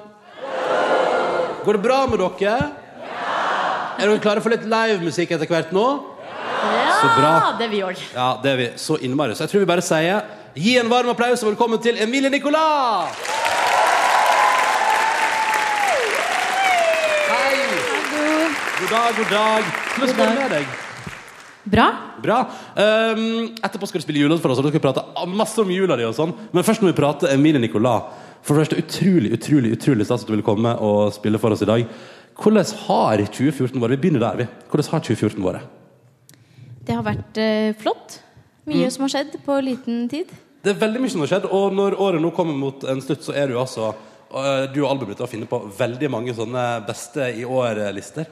[1.66, 2.60] Går det bra med dere?
[3.98, 5.88] Er dere klare for litt livemusikk etter hvert nå?
[6.68, 7.34] Ja, Så bra.
[7.60, 8.00] det vi òg.
[8.16, 9.36] Ja, det er vi så innmari.
[9.36, 10.24] Så jeg tror vi bare sier
[10.58, 13.14] gi en varm applaus og velkommen til Emilie Nicolas!
[17.28, 17.56] Hei!
[18.82, 19.72] God dag, god dag.
[19.98, 20.76] Hvordan går det med deg?
[21.68, 21.88] Bra.
[22.24, 22.38] Bra.
[22.80, 23.24] Um,
[23.60, 25.04] etterpå skal du spille julelåt for oss, og da skal vi prate
[25.36, 26.32] masse om jula di og sånn.
[26.56, 28.08] Men først må vi prate Emilie Nicolas.
[28.46, 31.66] For det første, utrolig, utrolig, utrolig stas at du vil komme og spille for oss
[31.66, 31.84] i dag.
[32.38, 33.98] Hvordan har 2014 vært?
[33.98, 34.48] Vi begynner der, vi.
[34.72, 35.74] Hvordan har 2014 vært?
[36.88, 38.20] Det har vært eh, flott.
[38.68, 38.92] Mye Mm.
[38.92, 40.28] som har skjedd på liten tid.
[40.64, 43.24] Det er veldig mye som har skjedd, og når året nå kommer mot en slutt,
[43.24, 43.94] så er du altså
[44.34, 48.28] øh, Du og albumet ditt har funnet på veldig mange sånne beste i år-lister.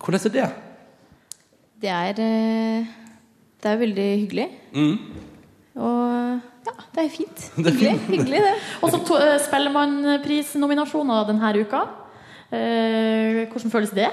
[0.00, 0.46] Hvordan er det?
[1.82, 2.86] Det er eh,
[3.62, 4.48] Det er veldig hyggelig.
[4.72, 4.96] Mm.
[5.76, 7.44] Og ja, det er fint.
[7.56, 8.54] Det er Hyggelig, hyggelig det.
[8.82, 11.82] Og så eh, Spellemannprisnominasjoner denne uka.
[12.52, 14.08] Eh, hvordan føles det?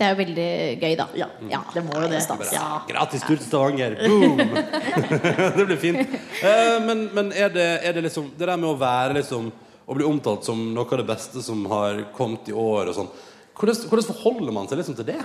[0.00, 0.44] Det er jo veldig
[0.80, 1.04] gøy, da.
[1.12, 2.20] Ja, det må jo det.
[2.54, 2.68] Ja.
[2.88, 3.98] Gratis tur til Stavanger!
[4.00, 4.38] Boom!
[5.58, 6.14] det blir fint.
[6.40, 9.50] Eh, men men er, det, er det liksom Det der med å være liksom
[9.84, 13.10] Å bli omtalt som noe av det beste som har kommet i år og sånn.
[13.58, 15.18] Hvordan, hvordan forholder man seg liksom til det?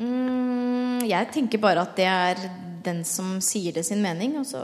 [0.00, 2.42] Mm, jeg tenker bare at det er
[2.82, 4.62] den som sier det sin mening, og så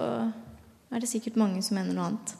[0.90, 2.34] er det sikkert mange som mener noe annet.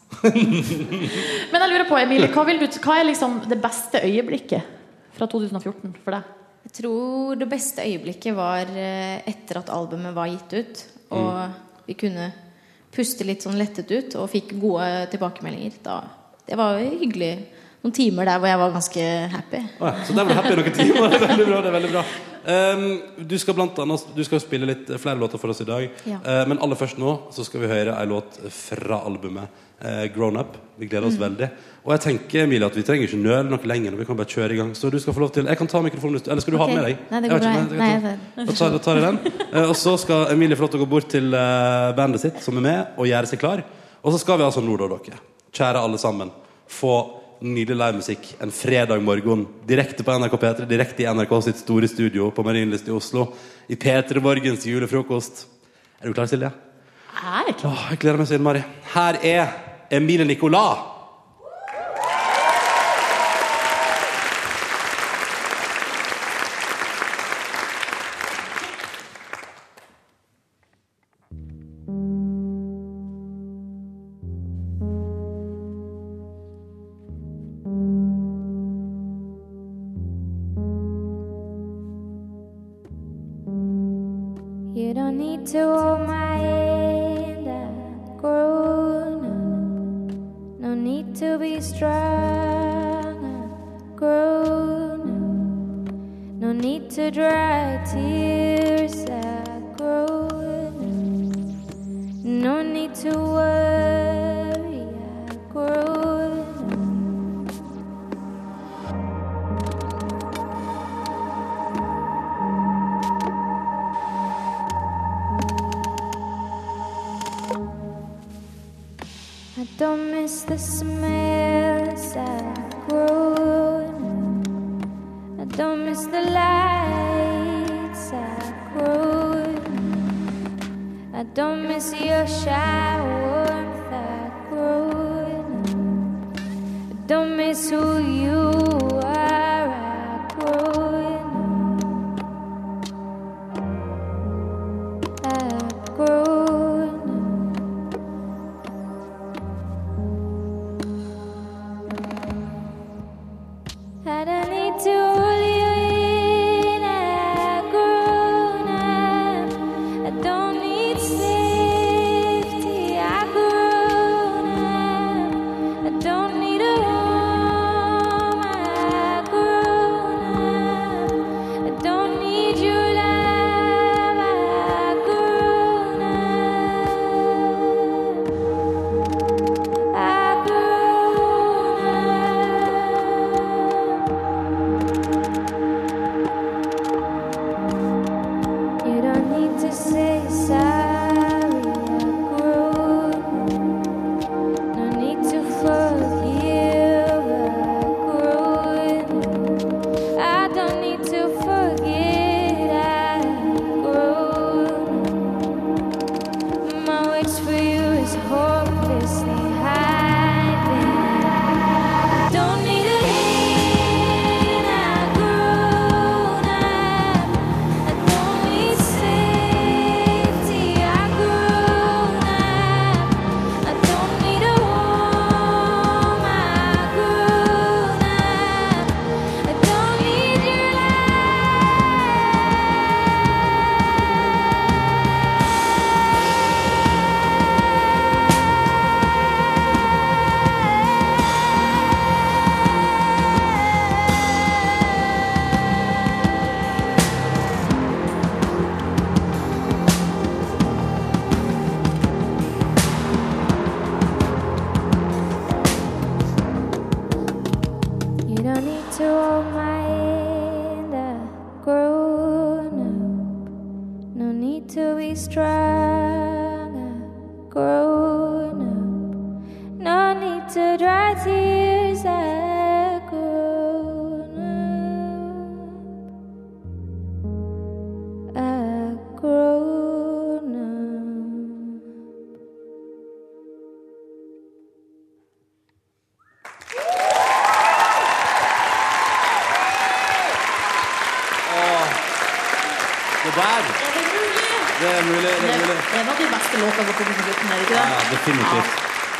[1.52, 4.74] Men jeg lurer på, Emilie, hva, vil du, hva er liksom det beste øyeblikket
[5.20, 6.34] fra 2014 for deg?
[6.66, 10.82] Jeg tror det beste øyeblikket var eh, etter at albumet var gitt ut,
[11.16, 12.30] og vi kunne
[12.92, 15.78] puste litt sånn lettet ut og fikk gode tilbakemeldinger.
[15.84, 16.00] Da,
[16.48, 17.32] det var hyggelig.
[17.78, 19.60] Noen timer der hvor jeg var ganske happy.
[19.78, 21.08] Oh, ja, så der var du happy noen timer.
[21.14, 21.60] Det er veldig bra.
[21.62, 22.02] det er veldig bra
[22.48, 22.82] um,
[23.30, 25.84] Du skal blant annet Du skal spille litt flere låter for oss i dag.
[26.08, 26.18] Ja.
[26.24, 30.40] Uh, men aller først nå så skal vi høre ei låt fra albumet uh, Grown
[30.42, 30.58] Up.
[30.80, 31.24] Vi gleder oss Mm.
[31.28, 31.48] veldig.
[31.88, 33.94] Og jeg tenker Emilie, at vi trenger ikke nøle noe lenger.
[33.96, 34.74] Vi kan bare kjøre i gang.
[34.76, 36.70] Så du skal få lov til Jeg kan ta mikrofonen, eller skal du ha Ok.
[36.74, 36.98] den med deg?
[37.10, 37.52] Nei, det går bra.
[37.54, 39.18] ikke, Nei, jeg jeg Da tar, da tar jeg den.
[39.54, 42.42] Eh, og så skal Emilie få lov til å gå bort til eh, bandet sitt,
[42.44, 43.62] som er med, og gjøre seg klar.
[44.04, 45.22] Og så skal vi altså nå, da, dere,
[45.56, 46.30] kjære alle sammen,
[46.68, 46.92] få
[47.40, 52.28] nydelig livemusikk en fredag morgen direkte på NRK P3, direkte i NRK sitt store studio
[52.36, 53.30] på Marienlyst i Oslo.
[53.70, 55.46] I P3 Morgens julefrokost.
[56.02, 56.52] Er du klar, Silje?
[56.52, 57.72] Jeg er klar.
[57.72, 58.62] Åh, jeg gleder meg så innmari.
[58.92, 59.56] Her er
[59.90, 60.97] Emilie Nicolas.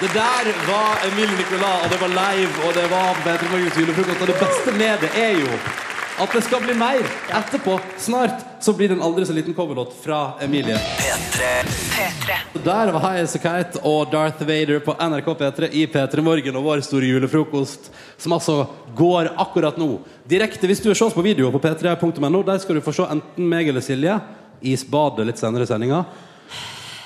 [0.08, 4.20] Det der var Emil Nicolas, og det var live, og det var Peter Morgens julefrokost.
[4.20, 5.48] Og det beste med det er jo
[6.18, 7.74] at det skal bli mer etterpå.
[8.00, 10.78] Snart så blir det en aldri så liten coverlåt fra Emilie.
[10.78, 11.50] P3.
[11.92, 12.38] P3.
[12.64, 16.56] Der var High As A Kite og Darth Vader på NRK P3 i P3 Morgen
[16.56, 18.56] og vår store julefrokost, som altså
[18.96, 19.90] går akkurat nå.
[20.24, 23.10] Direkte hvis du vil se oss på video på p3.no, der skal du få se
[23.12, 24.16] enten meg eller Silje
[24.64, 26.02] i badet litt senere i sendinga.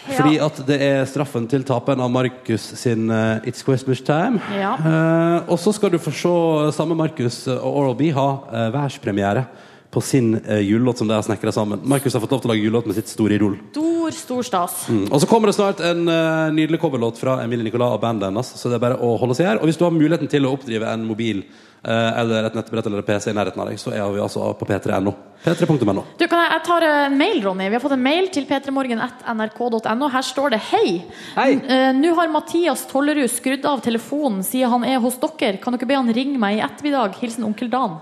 [0.06, 4.40] Fordi at det er straffen til taperen av Markus sin eh, It's Christmas Time.
[4.56, 4.74] Ja.
[4.74, 6.32] Eh, og så skal du få se
[6.76, 9.46] samme Markus og Oral B ha uh, verdenspremiere
[9.92, 11.80] på sin uh, julelåt som de har snekra sammen.
[11.84, 13.58] Markus har fått lov til å lage julelåt med sitt store idol.
[14.02, 14.78] Stor, stor stas.
[14.88, 15.04] Mm.
[15.12, 18.48] Og så kommer det snart en eh, nydelig coverlåt fra Emilie Nicolas og bandet hennes.
[18.58, 19.60] Så det er bare å holde seg her.
[19.60, 23.00] Og hvis du har muligheten til å oppdrive en mobil eh, eller et nettbrett eller
[23.02, 25.12] en PC i nærheten av deg, så er vi altså på p3.no.
[25.42, 26.04] p3.no.
[26.20, 27.66] Du, kan jeg, jeg tar en mail, Ronny.
[27.66, 30.08] Vi har fått en mail til p3morgen.nrk.no.
[30.14, 31.02] Her står det hei.
[31.34, 35.56] N- eh, Nå har Mathias Tollerud skrudd av telefonen siden han er hos dere.
[35.62, 37.18] Kan dere be han ringe meg i ettermiddag?
[37.18, 37.98] Hilsen onkel Dan.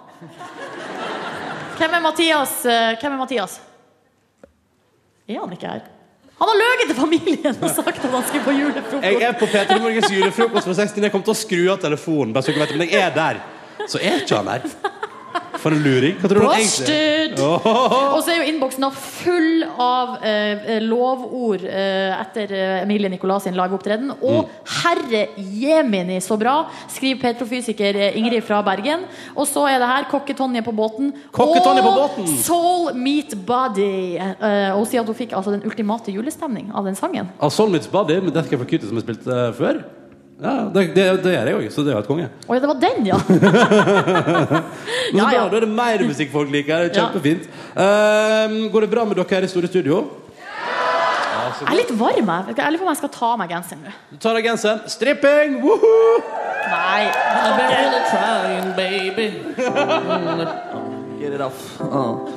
[1.80, 2.58] Hvem er Mathias?
[2.68, 3.60] eh, Hvem er Mathias?
[5.30, 5.80] Er han ikke her?
[6.40, 9.04] Han har løyet til familien og sagt at han skulle på julefrokost.
[9.04, 11.02] Jeg er på P3 Morgens julefrokost for 16.
[11.04, 12.32] Jeg kom til å skru av telefonen.
[12.32, 13.40] Bare så dere vet, men jeg er der.
[13.88, 14.98] Så er ikke han der.
[15.60, 16.14] For en luring.
[16.18, 17.36] Hva tror du han egentlig.
[17.38, 23.54] Og så er jo innboksen full av eh, lovord eh, etter eh, Emilie Nicolas sin
[23.58, 24.10] liveopptreden.
[24.16, 24.48] Og Mm.
[24.80, 26.54] herre jemini, så bra!
[26.88, 29.04] Skriver petrofysiker eh, Ingrid fra Bergen.
[29.36, 31.12] Og så er det her Kokke-Tonje på båten.
[31.36, 32.26] Kokke-Tonje på og båten!
[32.40, 34.16] Soul Meat Body.
[34.16, 37.28] Eh, og sier at hun fikk altså den ultimate julestemning av den sangen.
[37.38, 39.84] Av Soul Meets Body med Death Cab for Cutie som jeg spilte uh, før.
[40.40, 42.28] Ja, det, det, det gjør jeg òg, så det er jo et konge.
[42.48, 43.18] Å ja, det var den, ja!
[43.28, 45.42] Men så Ja, bra, ja.
[45.52, 46.86] Da er det mer musikk folk liker.
[46.86, 47.50] Det er Kjempefint.
[47.76, 50.00] Ehm, går det bra med dere her i store studio?
[51.60, 52.54] Jeg er litt varm, jeg.
[52.56, 53.92] Jeg lurer på om jeg skal ta av meg genseren nå.
[54.08, 54.80] Du tar av genseren.
[54.88, 55.58] Stripping!
[55.60, 56.22] Woohoo!
[56.70, 57.10] Nei.
[57.10, 59.28] I've been really trying, baby.
[61.20, 61.80] Get it off.
[61.80, 62.32] Oh.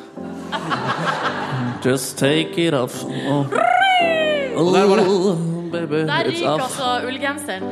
[1.87, 3.03] Just take it off.
[3.05, 3.47] Oh.
[4.73, 5.52] der var det.
[5.73, 7.63] Baby, Der ryker altså ullgenseren.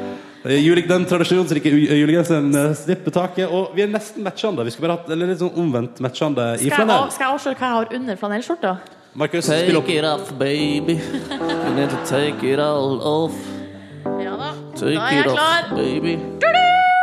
[0.44, 3.48] Eh, den tradisjonsrike julegenseren eh, slipper taket.
[3.50, 4.66] Og vi er nesten matchende.
[4.66, 7.04] Vi skulle bare hatt eller litt sånn omvendt matchende i Skal jeg, flanell.
[7.06, 8.74] av, skal jeg avsløre hva jeg har under flanellskjorta?
[9.14, 9.86] Markus, spill opp.
[9.86, 10.96] Take it off, baby.
[10.98, 13.38] You need to take it all off.
[14.22, 14.52] Ja da.
[14.76, 15.64] Take Da er jeg it klar.
[15.70, 16.18] off, baby.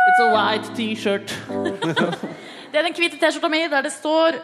[0.09, 1.35] It's a white t-shirt.
[2.71, 4.35] Det er den hvite T-skjorta mi der det står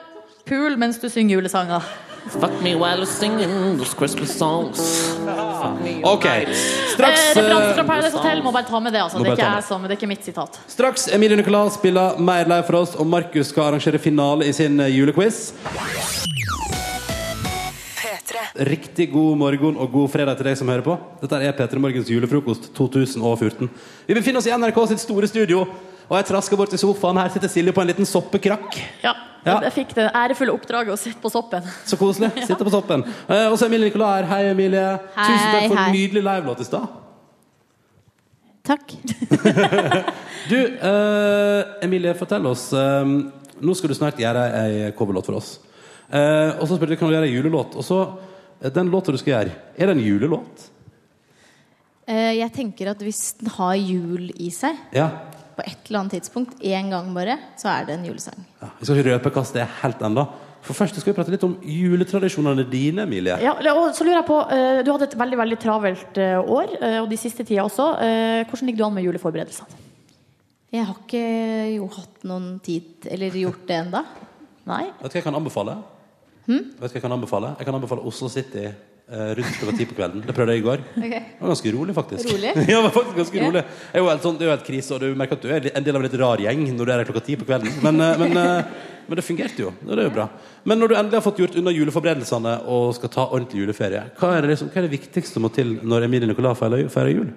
[0.46, 1.84] 'Pool mens du synger julesanger'.
[2.28, 4.80] Fuck me while you're singing those Christmas songs.
[6.04, 6.26] Ok,
[6.94, 9.02] straks eh, referanse fra eh, Paradise Hotel må bare ta med det.
[9.04, 9.18] Altså.
[9.18, 9.62] Må Det, er bare ta ikke med.
[9.62, 10.60] jeg som, det er ikke mitt sitat.
[10.68, 14.80] Straks Emilie Nicolas spiller mer live for oss, og Markus skal arrangere finale i sin
[14.80, 15.54] eh, julequiz.
[18.56, 20.96] Riktig god morgen og god fredag til deg som hører på.
[21.22, 23.70] Dette er P3 Morgens julefrokost 2014.
[24.08, 25.66] Vi befinner oss i NRK sitt store studio,
[26.10, 27.18] og jeg trasker bort til sofaen.
[27.18, 28.78] Her sitter Silje på en liten soppekrakk.
[29.04, 29.14] Ja,
[29.46, 29.60] Ja.
[29.62, 31.62] Jeg fikk det ærefulle oppdraget å sitte på soppen.
[31.86, 32.32] Så koselig.
[32.48, 33.04] Sitter på soppen.
[33.30, 34.26] Eh, og så Emilie Nicolai her.
[34.32, 34.86] Hei, Emilie.
[35.14, 35.84] Hei, Tusen takk for hei.
[35.86, 36.88] en nydelig livelåt i stad.
[38.66, 38.96] Takk.
[40.50, 43.08] Du, eh, Emilie, fortell oss eh,
[43.66, 45.56] Nå skal du snart gjøre ei coverlåt for oss.
[46.10, 47.74] Eh, og så spurte du, kan du gjøre ei julelåt.
[47.80, 48.00] Og så,
[48.62, 50.68] eh, den låta du skal gjøre, er det en julelåt?
[52.06, 55.08] Eh, Jeg tenker at hvis den har jul i seg, Ja.
[55.56, 58.42] På et eller annet tidspunkt, én gang bare, så er det en julesang.
[58.62, 58.70] ja.
[58.80, 60.26] Vi skal ikke røpe hva det er helt ennå.
[60.66, 63.36] For først skal vi prate litt om juletradisjonene dine, Emilie.
[63.44, 66.72] Ja, og så lurer jeg på, eh, Du hadde et veldig veldig travelt eh, år,
[66.82, 67.86] eh, og de siste tida også.
[68.02, 69.84] Eh, Hvordan ligger du an med juleforberedelsene?
[70.74, 74.02] Jeg har ikke jo hatt noen tid eller gjort det enda.
[74.66, 74.88] Nei.
[75.02, 75.78] Vet du hva jeg kan anbefale?
[76.48, 76.64] Hmm?
[76.82, 78.66] Vet du hva Jeg kan anbefale Jeg kan anbefale Oslo City
[79.06, 80.24] rundt klokka ti på kvelden.
[80.26, 80.82] Det prøvde jeg i går.
[80.98, 81.20] Okay.
[81.20, 82.30] Det var ganske rolig, faktisk.
[82.34, 82.52] Rolig?
[82.56, 83.46] ja, det var faktisk ganske Ja.
[83.46, 83.62] rolig.
[83.62, 85.52] Det er jo helt, sånn, det er jo helt krise, og du merker at du
[85.54, 87.46] er en del av en litt rar gjeng når du er der klokka ti på
[87.46, 87.70] kvelden.
[87.86, 89.76] Men, eh, men, eh, men det fungerte jo.
[89.86, 90.26] Det er jo bra.
[90.66, 94.34] Men når du endelig har fått gjort unna juleforberedelsene og skal ta ordentlig juleferie, hva
[94.34, 97.14] er det, liksom, hva er det viktigste som må til når Emilie Nicolas feirer, feirer
[97.14, 97.30] jul?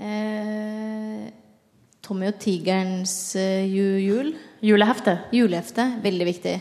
[0.00, 1.30] Eh,
[2.00, 4.32] Tommy og tigerens uh, jul.
[4.64, 5.18] Julehefte.
[5.36, 5.90] Julehefte.
[6.04, 6.60] Veldig viktig.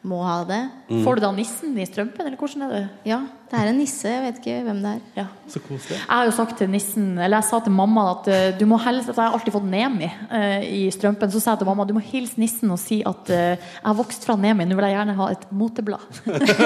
[0.00, 0.62] Må ha det.
[0.88, 1.02] Mm.
[1.04, 2.84] Får du da nissen i strømpen, eller hvordan er det?
[3.04, 3.18] Ja,
[3.50, 4.08] det er en nisse.
[4.08, 5.00] Jeg vet ikke hvem det er.
[5.18, 5.24] Ja.
[5.52, 5.98] Så koselig.
[5.98, 8.78] Jeg har jo sagt til nissen, eller jeg sa til mamma at uh, du må
[8.80, 11.28] helst, at jeg har alltid fått Nemi uh, i strømpen.
[11.34, 14.00] Så sa jeg til mamma du må hilse nissen og si at uh, jeg har
[14.00, 14.64] vokst fra Nemi.
[14.70, 16.20] Nå vil jeg gjerne ha et moteblad.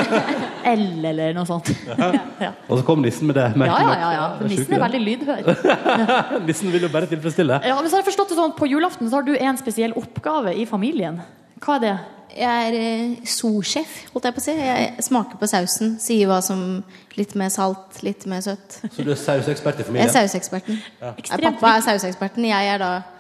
[0.77, 1.75] L eller noe sånt.
[1.91, 2.55] Ja.
[2.69, 3.51] Og så kom nissen med det.
[3.59, 4.27] Ja, ja, ja, ja.
[4.39, 5.55] For nissen er veldig lydhør.
[6.47, 7.65] Nissen vil jo bare tilfredsstille.
[7.67, 9.59] Ja, men så har jeg forstått det sånn at På julaften så har du en
[9.59, 11.19] spesiell oppgave i familien.
[11.63, 11.95] Hva er det?
[12.35, 14.55] Jeg er eh, sous-sjef, holdt jeg på å si.
[14.59, 15.93] Jeg smaker på sausen.
[16.03, 16.83] Sier hva som
[17.15, 18.81] Litt mer salt, litt mer søtt.
[18.91, 20.09] Så du er sausekspert i familien?
[20.09, 20.81] Jeg er sauseksperten.
[20.99, 21.13] Ja.
[21.45, 22.47] Pappa er sauseksperten.
[22.49, 23.11] Jeg er da eh,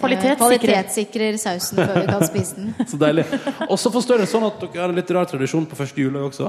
[0.00, 0.38] Kvalitetssikrer.
[0.40, 2.70] kvalitetssikrer sausen før vi kan spise den.
[2.88, 3.26] Så deilig.
[3.68, 6.30] Og så forstår jeg sånn at dere har en litt rar tradisjon på første juledag
[6.32, 6.48] også.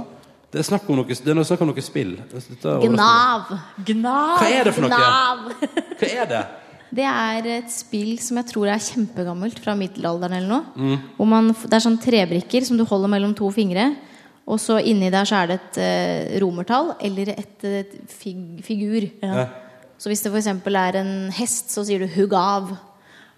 [0.55, 2.15] Det er snakk om noe, det er snakk om noe spill.
[2.31, 2.87] Dette er.
[2.87, 3.51] Gnav.
[3.91, 4.37] Gnav.
[4.39, 4.95] Hva er det for noe?
[4.95, 5.75] Gnav.
[5.99, 6.43] Hva er det?
[6.93, 10.63] Det er et spill som jeg tror er kjempegammelt, fra middelalderen eller noe.
[10.75, 10.97] Mm.
[11.17, 13.89] Hvor man, det er sånn trebrikker som du holder mellom to fingre.
[14.45, 19.07] Og så inni der så er det et eh, romertall eller et, et fig, figur.
[19.25, 19.47] Ja.
[19.97, 20.51] Så hvis det f.eks.
[20.69, 22.75] er en hest, så sier du 'hugg av'.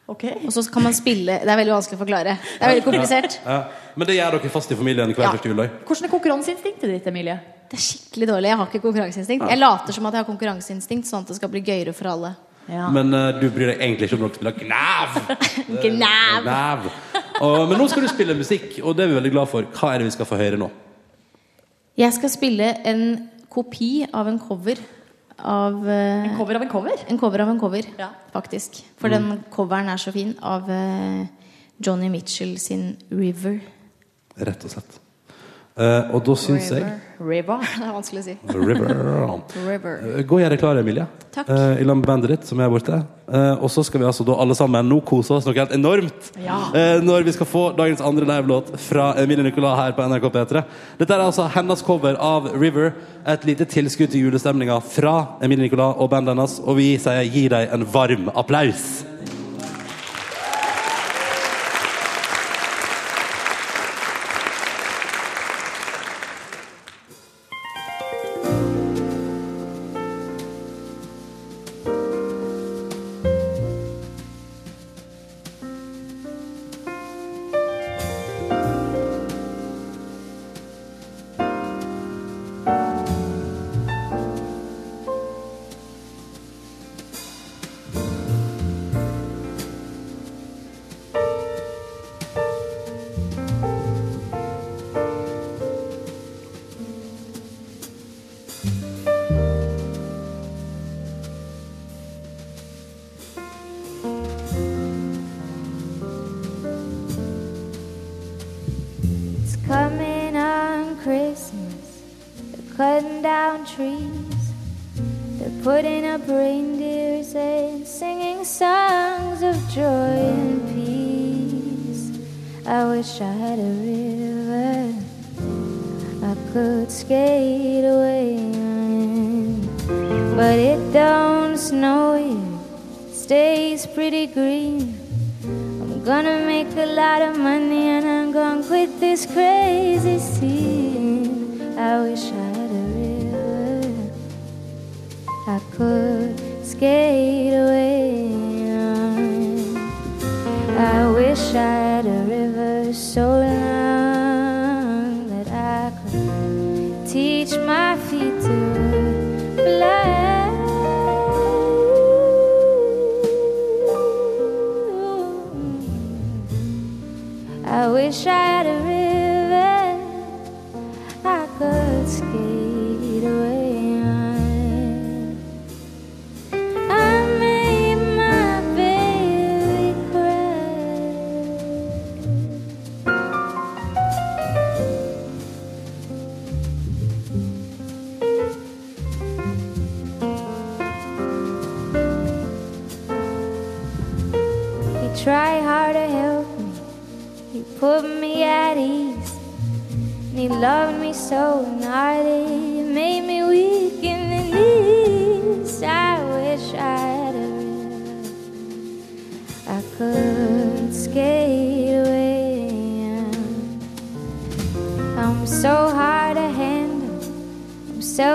[0.07, 0.37] Okay.
[0.47, 2.37] Og så kan man spille Det er veldig vanskelig å forklare.
[2.39, 3.39] Det er veldig komplisert.
[3.43, 3.57] Ja.
[3.95, 5.31] Men det gjør dere fast i familien hver Ja.
[5.31, 5.69] første juledag?
[5.85, 7.39] Hvordan er konkurranseinstinktet ditt, Emilie?
[7.69, 8.47] Det er skikkelig dårlig.
[8.47, 9.43] Jeg har ikke konkurranseinstinkt.
[9.43, 9.49] Ja.
[9.49, 12.35] Jeg later som at jeg har konkurranseinstinkt, sånn at det skal bli gøyere for alle.
[12.67, 15.15] Men uh, du bryr deg egentlig ikke om noen spiller Gnav!
[15.85, 16.41] Gnav.
[16.43, 16.89] Gnav.
[17.41, 19.67] Og, men nå skal du spille musikk, og det er vi veldig glad for.
[19.77, 20.67] Hva er det vi skal få høre nå?
[21.97, 23.03] Jeg skal spille en
[23.49, 24.81] kopi av en cover
[25.37, 27.01] av En cover av en cover?
[27.13, 27.85] En cover av en cover,
[28.33, 28.79] faktisk.
[28.97, 29.15] For Mm.
[29.17, 30.35] den coveren er så fin.
[30.41, 31.25] Av uh,
[31.79, 33.59] Johnny Mitchell sin 'River'.
[34.37, 34.99] Rett og slett.
[35.77, 36.85] Uh, og da syns jeg
[37.19, 37.61] River.
[37.79, 38.35] Det er vanskelig å si.
[38.53, 40.03] River.
[40.17, 41.07] Eh, gå og gjør deg klar, Emilie.
[41.33, 41.49] Takk.
[41.49, 42.99] Uh, I lag med bandet ditt, som er borte.
[43.27, 46.29] Uh, og så skal vi altså da alle sammen nå kose oss noe helt enormt
[46.39, 46.59] ja.
[46.71, 50.63] uh, når vi skal få dagens andre livelåt fra Emilie Nicolas her på NRK P3.
[51.01, 52.93] Dette er altså hennes cover av River.
[53.27, 56.57] Et lite tilskudd til julestemninga fra Emilie Nicolas og bandet hennes.
[56.65, 59.06] Og vi sier gi dem en varm applaus.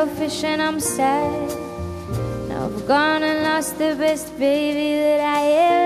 [0.06, 1.50] selfish and I'm sad.
[2.50, 5.81] I've gone and lost the best baby that I ever.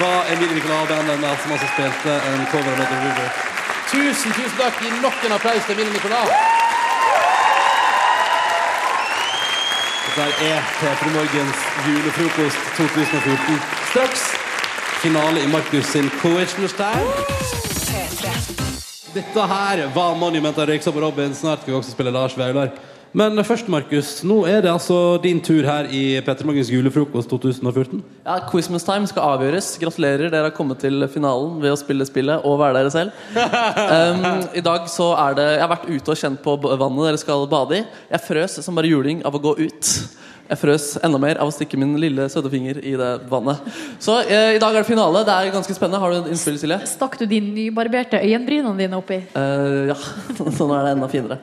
[0.00, 3.28] Var Emilie Nicolas og bandet hennes som altså spilte en cover av Lotto River.
[3.90, 4.80] Tusen, tusen takk.
[4.82, 6.30] Gi nok en applaus til Emilie Nicolas.
[10.18, 13.58] Dette er P3 Morgens julefrokost 2014.
[13.90, 14.24] Straks
[15.02, 16.74] finale i Markus sin Coachers
[19.14, 21.34] Dette her var Monument av Røyksopp og Robin.
[21.34, 22.74] Snart skal vi også spille Lars Vaular.
[23.16, 28.02] Men først, Markus, nå er det altså din tur her i P3 Morgens julefrokost 2014.
[28.26, 29.70] Ja, Quizmas time skal avgjøres.
[29.80, 33.24] Gratulerer, dere har kommet til finalen ved å spille spillet og være dere selv.
[33.32, 37.22] Um, I dag så er det Jeg har vært ute og kjent på vannet dere
[37.24, 37.84] skal bade i.
[38.12, 39.92] Jeg frøs som bare juling av å gå ut.
[40.48, 43.60] Jeg frøs enda mer av å stikke min lille søddefinger i det vannet.
[44.00, 45.20] Så eh, i dag er det finale.
[45.28, 46.00] Det er ganske spennende.
[46.00, 46.78] Har du en innspill, Silje?
[46.88, 49.20] Stakk du de nybarberte øyenbrynene dine oppi?
[49.36, 49.98] Eh, ja,
[50.38, 51.38] sånn er det enda finere.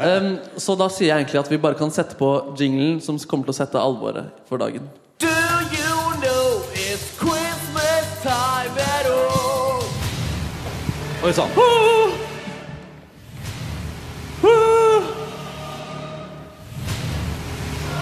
[0.00, 3.50] Um, så da sier jeg egentlig at vi bare kan sette på jinglen som kommer
[3.50, 4.88] til å sette alvoret for dagen.
[5.20, 5.28] Do
[5.76, 9.84] you know it's Christmas time at all?
[11.26, 12.05] Oi sann.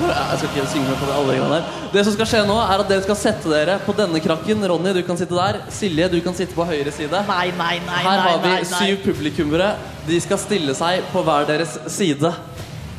[0.01, 1.68] Jeg skal ikke synge med på det alle greiene der.
[1.92, 4.64] Det som skal skje nå, er at dere skal sette dere på denne krakken.
[4.70, 5.61] Ronny, du kan sitte der.
[5.72, 7.20] Silje, du kan sitte på høyre side.
[7.28, 9.74] Nei, nei, nei, Her har vi syv publikummere.
[10.09, 12.32] De skal stille seg på hver deres side.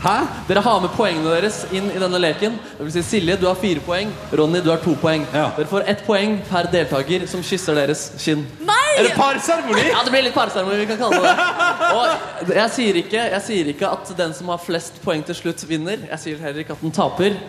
[0.06, 0.20] Hæ?
[0.46, 2.60] Dere har med poengene deres inn i denne leken.
[2.78, 4.12] Det vil si Silje, du har fire poeng.
[4.38, 5.24] Ronny, du har to poeng.
[5.34, 8.44] Dere får ett poeng per deltaker som kysser deres kinn.
[8.68, 8.76] Nei!
[9.00, 9.88] Er det parseremoni?
[9.90, 10.78] Ja, det blir litt parseremoni.
[10.84, 12.52] Vi kan kalle det det.
[12.52, 15.66] Og jeg sier, ikke, jeg sier ikke at den som har flest poeng til slutt,
[15.68, 16.06] vinner.
[16.12, 17.40] Jeg sier heller ikke at den taper.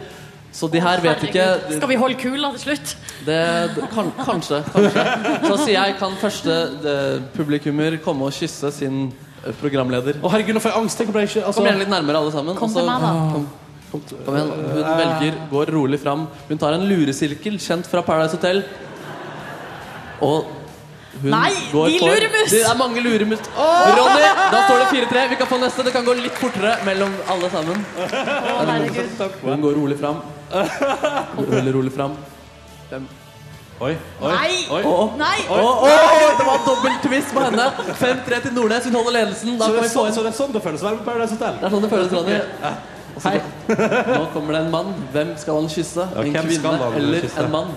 [0.57, 1.45] Så de her vet ikke
[1.77, 2.97] Skal vi holde kula til slutt?
[3.27, 3.41] det,
[3.77, 4.63] det, kan, Kanskje.
[4.73, 5.05] kanskje
[5.45, 6.99] Så sier jeg kan første det,
[7.37, 9.26] publikummer komme og kysse sin eh,
[9.61, 10.19] programleder.
[10.23, 10.99] Å herregud, nå får jeg angst.
[11.01, 11.61] Tenk om jeg ikke altså...
[11.61, 12.59] Kom gjerne litt nærmere, alle sammen.
[12.59, 13.13] Kom til meg, da.
[13.33, 13.47] Kom,
[13.93, 14.53] kom, kom igjen.
[14.67, 16.27] Hun velger, går rolig fram.
[16.51, 18.63] Hun tar en luresirkel kjent fra Paradise Hotel.
[20.27, 20.55] Og
[21.17, 22.51] hun Nei, går de for luremus!
[22.53, 23.45] Det er mange luremus.
[23.57, 25.27] Ronny, da står det 4-3.
[25.33, 25.87] Vi kan få neste.
[25.87, 27.85] Det kan gå litt fortere mellom alle sammen.
[27.97, 29.23] herregud.
[29.45, 30.21] Hun går rolig fram.
[31.41, 32.19] Veldig rolig fram.
[32.91, 33.09] Fem.
[33.77, 33.93] Oi,
[34.25, 34.53] oi, Nei!
[34.73, 34.83] oi.
[34.89, 34.93] Å.
[35.21, 35.41] Nei!
[35.53, 35.89] Å, å,
[36.39, 37.67] det var dobbelt twist på henne.
[38.01, 38.87] 5-3 til Nordnes.
[38.89, 39.59] Hun holder ledelsen.
[39.61, 41.01] Da Så kan det, vi er få så, det er sånn det føles å være
[41.03, 41.59] på Paradise Hotel?
[41.61, 42.39] det er sånn det føles, Ronny.
[43.27, 43.37] Hei.
[44.17, 44.95] Nå kommer det en mann.
[45.13, 46.09] Hvem skal han kysse?
[46.09, 47.45] Ja, En hvem skal kvinne han eller kysse?
[47.45, 47.71] en mann?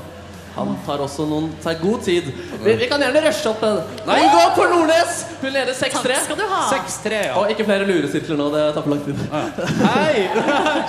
[0.60, 2.26] Han tar også noen tar god tid.
[2.64, 3.78] Vi, vi kan gjerne rushe opp den.
[4.10, 5.22] Nei, gå for Nordnes!
[5.40, 6.02] Hun leder 6-3.
[6.04, 6.62] Takk skal du ha.
[6.74, 7.36] 6-3, ja.
[7.40, 8.50] Og ikke flere luresirkler nå.
[8.56, 9.22] Det tar for lang tid.
[9.86, 10.26] Hei!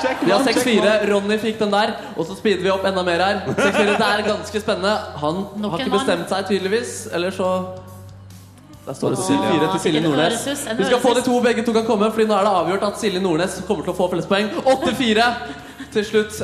[0.02, 0.96] Check Vi har 6-4.
[1.12, 1.94] Ronny fikk den der.
[2.16, 3.40] Og så speeder vi opp enda mer her.
[3.46, 4.96] 6-4, Det er ganske spennende.
[5.22, 5.40] Han
[5.70, 6.94] har ikke bestemt seg, tydeligvis.
[7.14, 7.50] Eller så
[8.88, 10.46] Der står det 7-4 til Silje Nordnes.
[10.80, 12.98] Vi skal få de to, begge to kan komme, Fordi nå er det avgjort at
[13.02, 14.50] Silje Nordnes kommer til å få flest poeng.
[14.64, 15.30] 8-4
[15.94, 16.42] til slutt.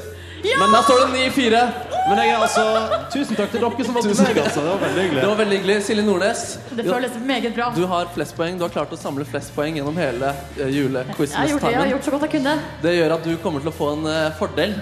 [0.60, 1.60] Men der står det 9-4.
[2.06, 2.64] Men jeg er altså
[3.10, 4.62] Tusen takk til dere som valgte meg, altså.
[4.62, 5.20] Det var veldig hyggelig.
[5.22, 5.76] Det var veldig hyggelig.
[5.86, 6.42] Silje Nordnes,
[6.78, 7.70] Det føles meget bra.
[7.76, 8.58] du har flest poeng.
[8.60, 11.36] Du har klart å samle flest poeng gjennom hele eh, Jeg har gjort det, jeg
[11.36, 11.90] har julequiz-timen.
[11.90, 12.54] gjort så godt jeg kunne.
[12.84, 14.76] Det gjør at du kommer til å få en eh, fordel.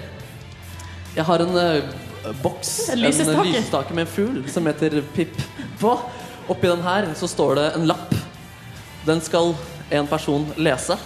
[1.15, 3.47] Jeg har en eh, boks, En en lysestake.
[3.49, 5.33] lysestake med en fugl som heter Pip
[5.81, 5.95] på.
[6.49, 8.13] Oppi den her så står det en lapp.
[9.05, 9.55] Den skal
[9.89, 10.97] en person lese.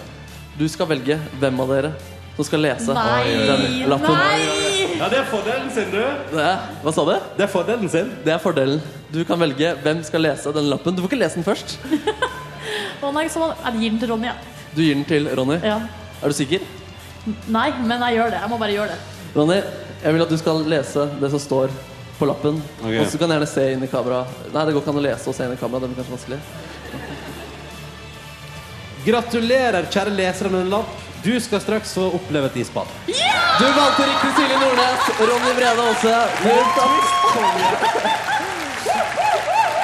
[0.59, 1.93] Du skal velge hvem av dere
[2.39, 3.23] som skal lese Nei!
[3.49, 4.15] den lappen.
[4.15, 4.85] Nei!
[4.95, 5.99] Ja, det er fordelen sin, du.
[6.31, 7.11] Det er, hva sa du?
[7.35, 8.13] Det er fordelen sin.
[8.23, 8.79] Det er fordelen.
[9.11, 10.95] Du kan velge hvem skal lese den lappen.
[10.95, 11.75] Du får ikke lese den først.
[13.03, 14.37] Å nei, så jeg gir den til Ronny, ja.
[14.71, 15.59] Du gir den til Ronny.
[15.67, 15.81] ja.
[16.19, 16.63] Er du sikker?
[17.51, 18.39] Nei, men jeg gjør det.
[18.45, 19.19] Jeg må bare gjøre det.
[19.35, 19.59] Ronny,
[20.05, 21.75] jeg vil at du skal lese det som står
[22.19, 22.63] på lappen.
[22.79, 23.01] Okay.
[23.03, 24.23] Og så kan du gjerne se inn i kamera.
[24.53, 25.83] Nei, det går ikke an å lese og se inn i kamera.
[25.83, 26.39] Det blir kanskje vanskelig.
[29.05, 31.08] Gratulerer, kjære lesere med en lapp.
[31.23, 32.87] Du skal straks få oppleve et isbad.
[33.59, 35.09] Du valgte riktig Silje Nordnes.
[35.19, 36.15] Ronny Brede Aase.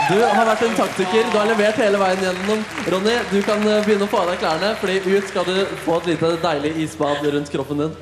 [0.09, 1.27] Du har vært en taktiker.
[1.33, 2.61] Du har levert hele veien gjennom.
[2.93, 5.97] Ronny, du kan eh, begynne å få av deg klærne, Fordi ut skal du få
[5.99, 7.97] et lite deilig isbad rundt kroppen din.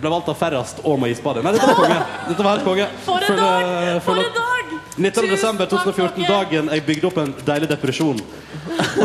[0.00, 1.44] Ble valgt av færrest og med isbadet.
[1.46, 2.00] Nei, dette var konge.
[2.28, 2.90] Dette var helt konge.
[3.06, 4.02] For en dag!
[4.04, 4.76] For en dag!
[5.00, 5.30] 19.
[5.30, 8.20] desember 2014, dagen jeg bygde opp en deilig depresjon.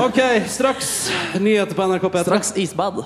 [0.01, 0.19] Ok,
[0.51, 0.91] straks
[1.39, 2.27] nyheter på NRK P3.
[2.27, 3.03] Straks isbad.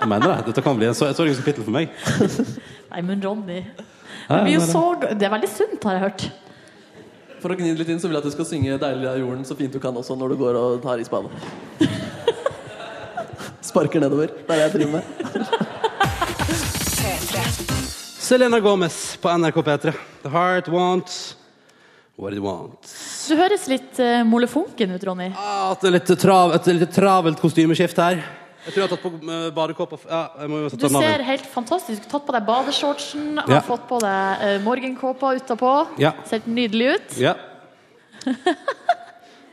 [0.00, 0.38] Jeg mener det.
[0.50, 1.92] Dette kan bli et sorgens for meg.
[2.92, 3.62] Nei, men Ronny
[4.26, 6.26] det, blir jo så, det er veldig sunt, har jeg hørt.
[7.42, 9.18] For å gni det litt inn, så vil jeg at du skal synge 'Deilig av
[9.20, 11.28] jorden' så fint du kan også når du går og tar isbad.
[13.68, 14.32] Sparker nedover.
[14.34, 15.04] Det er det jeg driver med.
[18.26, 19.92] Selena Gomez på NRK P3.
[20.24, 21.36] The heart wants
[22.16, 23.28] what it wants.
[23.28, 25.30] Du høres litt uh, molefonken ut, Ronny.
[25.36, 28.24] Ah, et er litt trav, et litt travelt kostymeskift her.
[28.66, 31.46] Jeg tror jeg har tatt på uh, badekåpa Ja, jeg må jo Du ser helt
[31.52, 32.08] fantastisk ut.
[32.10, 33.60] Tatt på deg badeshortsen, har Ja.
[33.62, 35.74] fått på deg eh, morgenkåpa utapå.
[36.02, 36.12] Ja.
[36.26, 37.14] Ser nydelig ut.
[37.22, 37.36] Ja.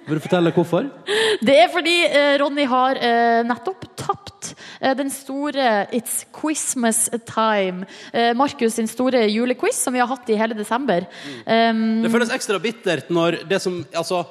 [0.04, 0.90] Vil du fortelle hvorfor?
[1.48, 4.50] Det er fordi eh, Ronny har eh, nettopp tapt
[4.82, 7.86] eh, den store It's Christmas Time.
[8.12, 11.06] Eh, Markus sin store julequiz som vi har hatt i hele desember.
[11.46, 14.26] Um, Det føles ekstra bittert når det som Altså,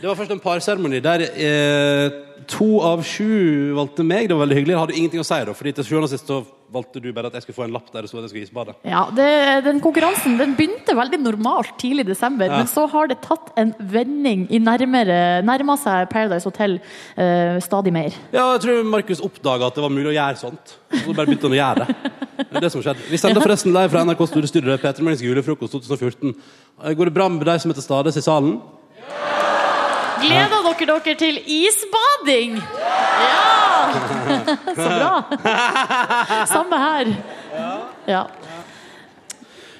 [0.00, 4.28] det var først en parseremoni der eh, to av sju valgte meg.
[4.28, 4.74] Det var veldig hyggelig.
[4.74, 6.42] Jeg hadde ingenting å si, da, fordi til sjuende og sist så
[6.74, 8.46] valgte du bare at jeg skulle få en lapp der det sto at jeg skulle
[8.48, 8.74] isbade.
[8.90, 9.26] ja, det,
[9.64, 12.58] den konkurransen den begynte veldig normalt tidlig i desember, Ja.
[12.58, 16.76] men så har det tatt en vending i nærmere Nærma seg Paradise Hotel
[17.16, 18.10] eh, stadig mer.
[18.34, 20.76] Ja, jeg tror Markus oppdaga at det var mulig å gjøre sånt.
[20.92, 22.12] Så bare begynte han å gjøre det.
[22.36, 23.06] Det er det som skjedde.
[23.10, 24.68] Vi sender forresten live fra NRK Store Studio.
[24.74, 26.34] Det er Peter Morgens julefrokost 2014.
[26.82, 28.58] Eh, Går det bra med de som er til stades i salen?
[30.20, 32.56] Gleder dere dere til isbading?
[33.22, 33.56] Ja!
[34.82, 35.22] Så bra.
[36.54, 37.12] Samme her.
[38.08, 38.22] Ja.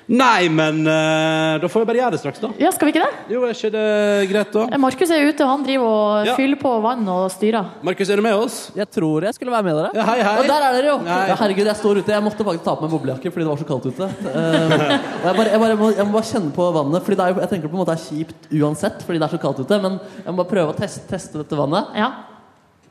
[0.07, 2.49] Nei, men eh, da får vi bare gjøre det straks, da.
[2.63, 3.33] ja, skal vi ikke det?
[3.35, 3.87] Jo, er ikke det
[4.31, 4.79] greit, da?
[4.79, 6.37] Markus er ute, han driver og Ja.
[6.39, 7.73] fyller på vann og styrer.
[7.83, 8.59] Markus, er du med oss?
[8.79, 9.91] Jeg tror jeg skulle være med dere.
[9.99, 10.37] Ja, hei, hei.
[10.39, 10.97] Og der er dere jo!
[11.09, 11.19] Hei.
[11.33, 12.15] Ja, herregud, jeg står ute.
[12.15, 14.09] Jeg måtte faktisk ta på meg boblejakke fordi det var så kaldt ute.
[14.31, 17.03] Eh, og jeg, bare, jeg, bare, må, jeg må bare kjenne på vannet.
[17.03, 19.27] Fordi det er, jo- jeg tenker på en måte det er kjipt uansett fordi det
[19.27, 19.83] er så kaldt ute.
[19.83, 21.91] Men jeg må bare prøve å teste, teste dette vannet.
[21.99, 22.13] Ja.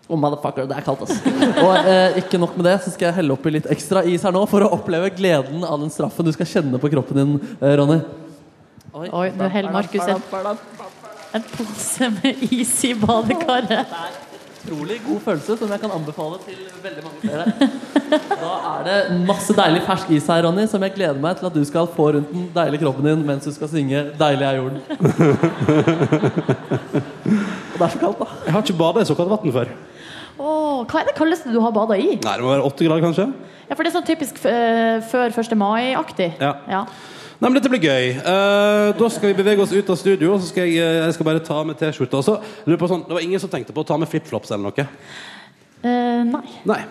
[0.06, 1.18] Oh, motherfucker, det er kaldt, altså.
[1.66, 4.34] Og eh, ikke nok med det, så skal jeg helle oppi litt ekstra is her
[4.36, 7.74] nå for å oppleve gleden av den straffen du skal kjenne på kroppen din, eh,
[7.80, 8.00] Ronny.
[8.96, 10.22] Oi, nå heller Markus en,
[11.36, 13.88] en pose med is i badekaret.
[14.66, 17.46] Utrolig god følelse som jeg kan anbefale til veldig mange flere.
[18.46, 21.58] Da er det masse deilig fersk is her, Ronny, som jeg gleder meg til at
[21.58, 24.82] du skal få rundt den deilige kroppen din mens du skal synge 'Deilig er jorden'.
[27.76, 28.26] Og det er så kaldt, da.
[28.46, 29.68] Jeg har ikke bada i så kaldt vann før.
[30.36, 32.16] Åh, hva er det kaldeste du har bada i?
[32.20, 33.28] Nei, det må være åtte grader, kanskje?
[33.70, 35.56] Ja, for det er sånn typisk eh, før 1.
[35.60, 36.34] mai-aktig.
[36.42, 36.52] Ja.
[36.70, 36.82] Ja.
[37.36, 38.12] Nei, men Dette blir gøy.
[38.24, 40.36] Uh, da skal vi bevege oss ut av studio.
[40.36, 42.22] Og så skal jeg, eh, jeg skal bare ta med T-skjorta.
[42.24, 44.88] Sånn, Det var ingen som tenkte på å ta med flipflops eller noe?
[45.86, 46.46] Nei.
[46.66, 46.84] Nei.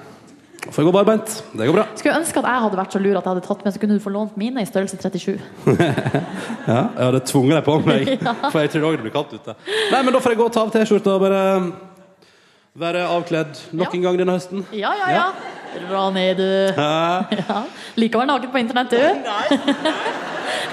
[0.65, 1.33] Får jeg gå barbeint.
[1.53, 1.85] Det går bra.
[1.99, 3.97] Skulle ønske at jeg hadde vært så lur at jeg hadde tatt med, så kunne
[3.99, 5.35] du få lånt mine i størrelse 37.
[6.65, 8.13] Ja, jeg hadde tvunget deg på meg,
[8.53, 9.57] for jeg tror òg det blir kaldt ute.
[9.93, 11.43] Nei, men Da får jeg gå og ta av T-skjorta og bare
[12.75, 14.65] være avkledd nok en gang denne høsten.
[14.75, 15.27] Ja, ja, ja.
[15.91, 16.73] Ronny, du.
[16.75, 16.87] Hæ?
[17.39, 17.61] Ja.
[17.99, 18.99] Liker å være naken på internett, du.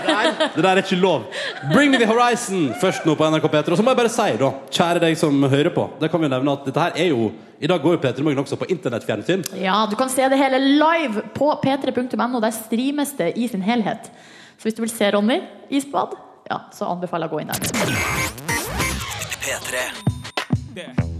[0.02, 0.24] Nei.
[0.56, 1.28] Det der er ikke lov.
[1.72, 3.70] Bring me the horizon først nå på NRK P3.
[3.70, 6.26] Og så må jeg bare si, da, kjære deg som hører på, det kan vi
[6.26, 7.30] jo nevne at dette her er jo
[7.62, 9.46] I dag går jo P3 Morgen også på internettfjernsyn.
[9.62, 12.42] Ja, du kan se det hele live på p3.no.
[12.42, 14.10] Der streames det i sin helhet.
[14.58, 15.38] Så hvis du vil se Ronny
[15.70, 16.18] isbad,
[16.50, 17.62] ja, så anbefaler jeg å gå inn der.
[20.74, 21.11] Det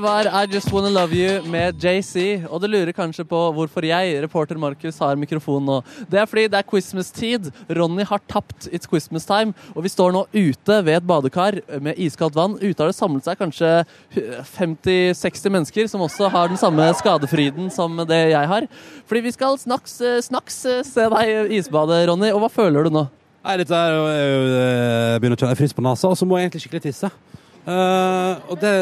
[0.00, 2.44] var I Just Wanna Love You med JC.
[2.48, 5.78] Og du lurer kanskje på hvorfor jeg, reporter Markus, har mikrofon nå.
[6.10, 7.50] Det er fordi det er Christmas-tid.
[7.68, 9.54] Ronny har tapt It's Christmas Time.
[9.74, 12.56] Og vi står nå ute ved et badekar med iskaldt vann.
[12.60, 13.72] Ute har det samlet seg kanskje
[14.54, 18.68] 50-60 mennesker som også har den samme skadefryden som det jeg har.
[19.10, 22.32] Fordi vi skal snaks, snaks se deg isbade, Ronny.
[22.34, 23.08] Og hva føler du nå?
[23.48, 26.36] Nei, dette er jo jeg eh, begynner å kjenne frys på nesa, og så må
[26.36, 27.08] jeg egentlig skikkelig tisse.
[27.68, 28.72] Uh, og det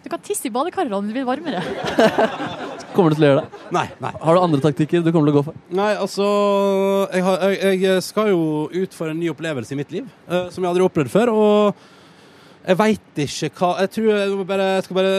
[0.00, 1.10] Du kan tisse i badekaret, Ronny.
[1.10, 1.60] Det blir varmere.
[2.94, 3.62] Kommer du til å gjøre det?
[3.76, 3.86] Nei.
[4.02, 4.10] nei.
[4.24, 5.58] Har du andre taktikker du kommer til å gå for?
[5.78, 6.26] Nei, altså
[7.12, 8.40] jeg, har, jeg, jeg skal jo
[8.72, 11.30] ut for en ny opplevelse i mitt liv, uh, som jeg aldri har opplevd før.
[11.30, 11.84] Og
[12.60, 15.12] jeg veit ikke hva Jeg tror jeg bare jeg skal bare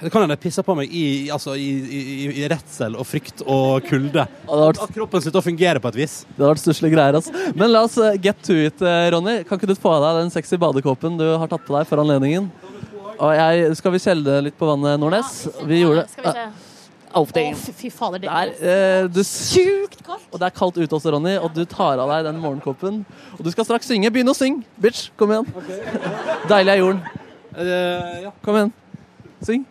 [0.00, 2.00] Det kan hende jeg pisser på meg i, altså, i, i,
[2.40, 4.24] i redsel og frykt og kulde.
[4.24, 6.16] At kroppen slutter å fungere på et vis.
[6.34, 7.16] Det har vært stusslige greier.
[7.16, 7.32] Altså.
[7.56, 9.38] Men la oss eh, get to it, eh, Ronny.
[9.48, 12.02] Kan ikke du få av deg den sexy badekåpen du har tatt på deg for
[12.02, 12.50] anledningen?
[13.18, 15.34] Og jeg, skal vi kjelde litt på vannet, Nordnes?
[15.48, 16.10] Ja, Vi gjorde det.
[16.14, 16.46] Skal vi se.
[16.50, 16.64] Oh.
[17.14, 17.22] Å,
[17.78, 20.26] fy fader, det Det er, er eh, du, sjukt kaldt.
[20.32, 23.04] Og det er kaldt ute også, Ronny, og du tar av deg den morgenkåpen.
[23.38, 24.10] Og du skal straks synge.
[24.14, 25.06] Begynn å synge, bitch.
[25.20, 25.46] Kom igjen.
[26.50, 27.04] Deilig er jorden.
[27.54, 28.74] Eh, Kom igjen.
[29.46, 29.66] Syng.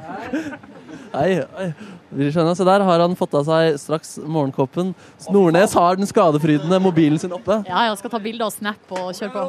[0.00, 0.44] Hei,
[2.14, 4.92] Vi skjønner, Se der har han fått av seg straks morgenkåpen.
[5.34, 7.60] Nordnes har den skadefrydende mobilen sin oppe.
[7.66, 9.44] Ja, jeg skal ta bilde og snap og kjøre på.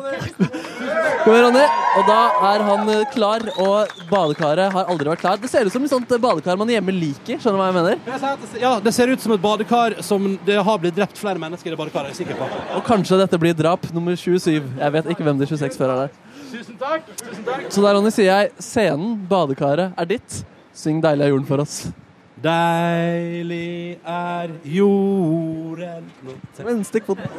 [1.25, 1.65] Kom igjen, Ronny.
[1.99, 2.17] Og da
[2.51, 5.39] er han eh, klar, og badekaret har aldri vært klar.
[5.41, 7.39] Det ser ut som et sånt eh, badekar man hjemme liker.
[7.41, 8.59] Skjønner du hva jeg mener?
[8.61, 11.75] Ja, Det ser ut som et badekar som det har blitt drept flere mennesker i
[11.75, 12.11] det badekaret.
[12.13, 12.49] Jeg er sikker på.
[12.79, 14.57] Og kanskje dette blir drap nummer 27.
[14.81, 16.19] Jeg vet ikke hvem de 26 før er der.
[16.55, 17.07] Tusen takk.
[17.21, 17.69] Tusen takk.
[17.73, 20.43] Så der, Ronny, sier jeg scenen, badekaret, er ditt.
[20.75, 21.87] Syng 'Deilig er jorden' for oss.
[22.43, 26.09] Deilig er jorden
[26.59, 27.29] Men stikk foten.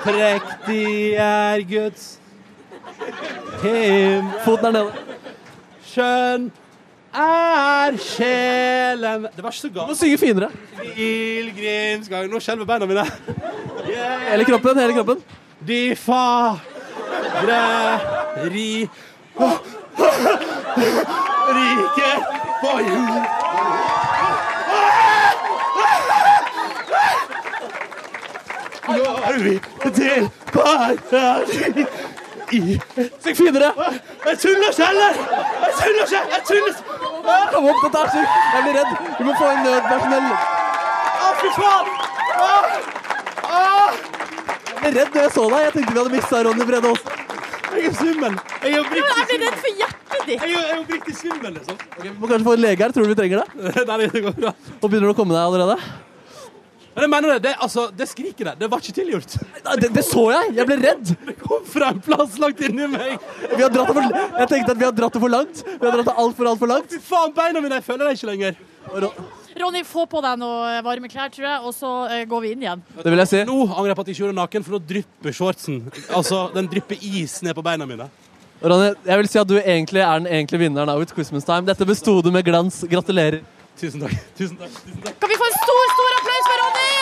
[0.00, 2.06] Prektig er Guds
[3.60, 4.92] himmel Foten er nede.
[5.88, 6.48] Skjønn
[7.12, 9.84] er sjelen Det var ikke så galt.
[9.84, 10.48] Du må synge finere.
[10.80, 13.04] Pilegrimsgang Nå skjelver beina mine.
[13.84, 14.80] Hele kroppen.
[14.80, 15.22] hele kroppen
[15.60, 17.62] De fagre
[18.48, 18.88] ri...
[21.48, 22.70] Rike på
[28.88, 29.60] Nå er vi
[29.94, 31.88] til paradis
[32.52, 32.80] i
[33.22, 33.72] Syng finere!
[34.26, 35.12] Jeg tuller ikke heller!
[35.64, 36.20] Jeg tuller ikke!
[36.34, 36.72] Jeg tuller
[37.52, 38.32] Kom opp, dette er sykt!
[38.54, 38.92] Jeg blir redd.
[39.18, 40.28] Vi må få inn nødpersonell.
[43.48, 43.70] Å!
[44.72, 45.60] Jeg ble redd da jeg så deg.
[45.66, 47.27] Jeg tenkte vi hadde mista Ronny Brede Aase.
[47.68, 48.34] Jeg er svimmel.
[48.64, 50.34] Jeg er oppriktig Jeg blir redd for hjertet ditt.
[50.34, 51.80] Jeg er jeg er oppriktig svimmel, liksom.
[52.02, 52.94] Vi må kanskje få en lege her.
[52.96, 53.72] Tror du vi trenger det?
[53.90, 54.52] Nei, det går bra.
[54.78, 55.78] Og begynner du å komme deg allerede?
[56.98, 59.36] Men jeg mener det, det, altså, det skriket der, det var ikke tilgjort.
[59.78, 60.54] Det, det så jeg!
[60.56, 61.12] Jeg ble redd.
[61.28, 63.20] Det kom fra en plass langt inni meg.
[63.52, 65.62] Vi har dratt det for, jeg tenkte at vi har dratt det for langt.
[65.68, 66.90] Vi har dratt det altfor, altfor langt.
[66.90, 68.58] Fy faen, beina mine, jeg føler det ikke lenger.
[69.62, 72.64] Ronny, få på deg noe varme klær, tror jeg, og så eh, går vi inn
[72.64, 72.82] igjen.
[72.96, 73.42] Det vil jeg si.
[73.48, 75.76] Nå angrer jeg på at jeg ikke gjorde naken, for nå drypper shortsen.
[76.14, 78.08] Altså, den drypper is ned på beina mine.
[78.62, 81.66] Ronny, jeg vil si at du egentlig er den egentlige vinneren av It's Christmas Time.
[81.68, 82.80] Dette besto du med glans.
[82.90, 83.42] Gratulerer.
[83.78, 84.16] Tusen takk.
[84.38, 84.72] Tusen takk.
[84.82, 85.18] Tusen takk.
[85.22, 86.92] Kan vi få en stor, stor applaus for Ronny?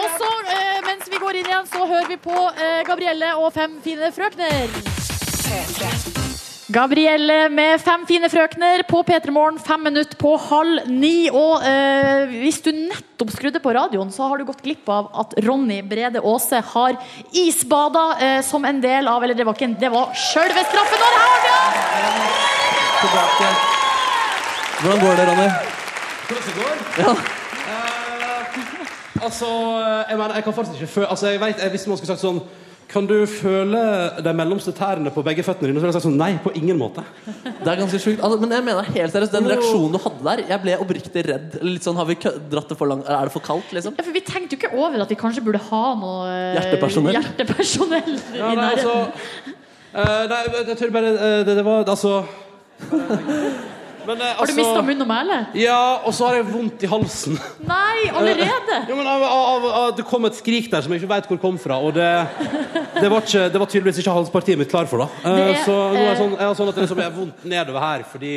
[0.00, 3.52] Og så, eh, mens vi går inn igjen, så hører vi på eh, Gabrielle og
[3.52, 5.99] Fem fine frøkner.
[6.70, 11.26] Gabrielle med Fem fine frøkner på P3 Morgen fem minutter på halv ni.
[11.34, 15.34] Og eh, hvis du nettopp skrudde på radioen, så har du gått glipp av at
[15.42, 16.94] Ronny Brede Aase har
[17.34, 21.02] isbada eh, som en del av Eller det var ikke en, det var sjølve straffen!
[21.08, 22.30] Og her har vi!
[23.00, 23.50] Tilbake.
[24.80, 25.50] Hvordan går det, Ronny?
[26.30, 26.74] Hvordan det går?
[27.02, 27.18] Ja.
[29.20, 29.46] Altså,
[30.08, 32.22] jeg mener, jeg kan faktisk ikke føle Altså, jeg vet, jeg, Hvis man skulle sagt
[32.22, 32.40] sånn
[32.90, 33.80] Kan du føle
[34.24, 35.78] de mellomste tærne på begge føttene dine?
[35.78, 37.04] Så jeg sånn Nei, på ingen måte.
[37.44, 38.18] Det er ganske sjukt.
[38.18, 41.54] Altså, men jeg mener helt seriøst, den reaksjonen du hadde der, jeg ble oppriktig redd.
[41.62, 43.06] Litt sånn, Har vi dratt det for langt?
[43.06, 43.94] Er det for kaldt, liksom?
[43.94, 47.14] Ja, for Vi tenkte jo ikke over at vi kanskje burde ha noe eh, Hjertepersonell.
[47.20, 49.56] hjertepersonell Ja, i nei, altså nærheten.
[49.94, 52.16] eh, Nei, jeg tror bare uh, det, det var Altså
[54.06, 55.38] men, eh, Har du altså- mista munn og mæle?
[55.54, 57.38] Ja, og så har jeg vondt i halsen.
[57.66, 58.78] Nei, allerede!
[58.90, 61.40] Ja, men av, av, av, Det kom et skrik der som jeg ikke vet hvor
[61.40, 61.78] kom fra.
[61.80, 62.08] Og det,
[63.00, 65.04] det, var, ikke, det var tydeligvis ikke halspartiet mitt klar for.
[65.04, 67.04] da Eh, Det Så nå er jeg eh, sånn, jeg har sånn at det liksom
[67.04, 68.32] er vondt nedover her fordi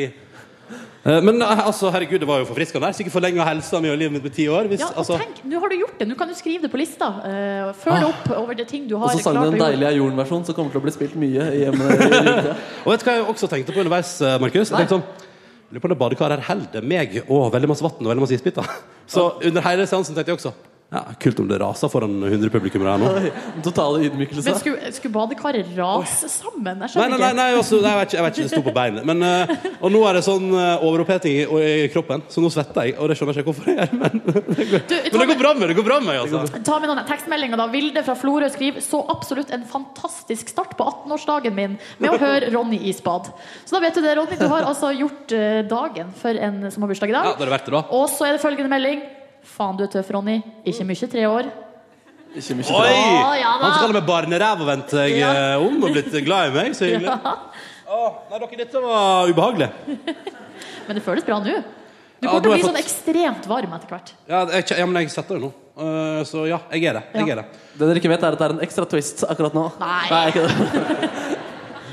[1.05, 2.89] eh, Men altså, herregud, det var jo forfriskende.
[2.95, 4.67] Sikkert forlenga helsa mi og livet mitt med ti år.
[4.71, 6.07] Hvis, Ja, og altså, tenk, Nå har du gjort det.
[6.07, 7.09] Nå kan du skrive det på lista.
[7.23, 9.57] Uh, Følg opp over det ting du har Og så sang du klart en å
[9.59, 9.73] gjøre.
[9.79, 11.91] deilig jorden-versjon som kommer til å bli spilt mye i hjemme.
[12.85, 14.71] Og vet du hva jeg også tenkte på underveis, Markus?
[14.71, 15.05] Jeg tenkte sånn
[15.73, 18.37] Lurer på om det badekaret her holder meg og veldig masse vann og veldig masse
[18.37, 18.67] isbiter.
[19.09, 20.53] Så under hele seansen tenkte jeg også
[20.93, 23.33] ja, Kult om det raser foran 100 publikummere her nå.
[23.65, 24.45] Totale ydmykelse.
[24.45, 26.85] Men skulle, skulle badekaret rase sammen?
[26.85, 28.63] Jeg Nei, nei, nei, nei også, nei, jeg, vet ikke, jeg vet ikke, det sto
[28.67, 29.07] på beinet.
[29.09, 31.45] Men, eh, og nå er det sånn uh, overoppheting i,
[31.85, 32.97] i kroppen, så nå svetter jeg.
[33.01, 33.95] Og det skjønner jeg ikke hvorfor jeg gjør.
[34.03, 34.21] Men,
[35.13, 36.61] men det går bra med det går bra med meg, altså.
[36.67, 40.85] Ta med noen tekstmeldinger da Vilde fra Florø skriver Så absolutt en fantastisk start på
[40.85, 43.31] 18-årsdagen min Med å høre Ronny Isbad
[43.63, 46.85] Så da vet du det, Ronny Du har altså gjort eh, dagen For en som
[46.85, 47.83] har bursdag i dag Ja, det er verdt det, da.
[47.95, 49.03] Og så er det følgende melding
[49.43, 50.37] Faen du er tøff, Ronny
[50.69, 51.49] Ikke mye tre år
[52.33, 52.93] Ikke mye Oi!
[52.95, 53.63] Å, ja da.
[53.63, 55.31] Han skal kaller meg barneræv og vente seg Ja.
[55.53, 56.73] eh, om og blitt glad i meg.
[56.77, 57.11] Så hyggelig.
[57.11, 57.33] Ja.
[57.93, 57.99] Å,
[58.31, 59.67] nei, dere, dette var ubehagelig.
[60.87, 63.45] Men det føles bra nå Du Ja, kommer til å har bli jeg sånn ekstremt
[63.51, 65.51] varm etter hvert Ja, jeg, ja men jeg setter det nå.
[65.73, 67.03] Eh, så ja, jeg er det.
[67.19, 67.45] Jeg er det.
[67.77, 69.67] Det dere ikke vet, er at det er en ekstra twist akkurat nå.
[69.81, 70.25] Nei.
[70.31, 71.11] ikke det.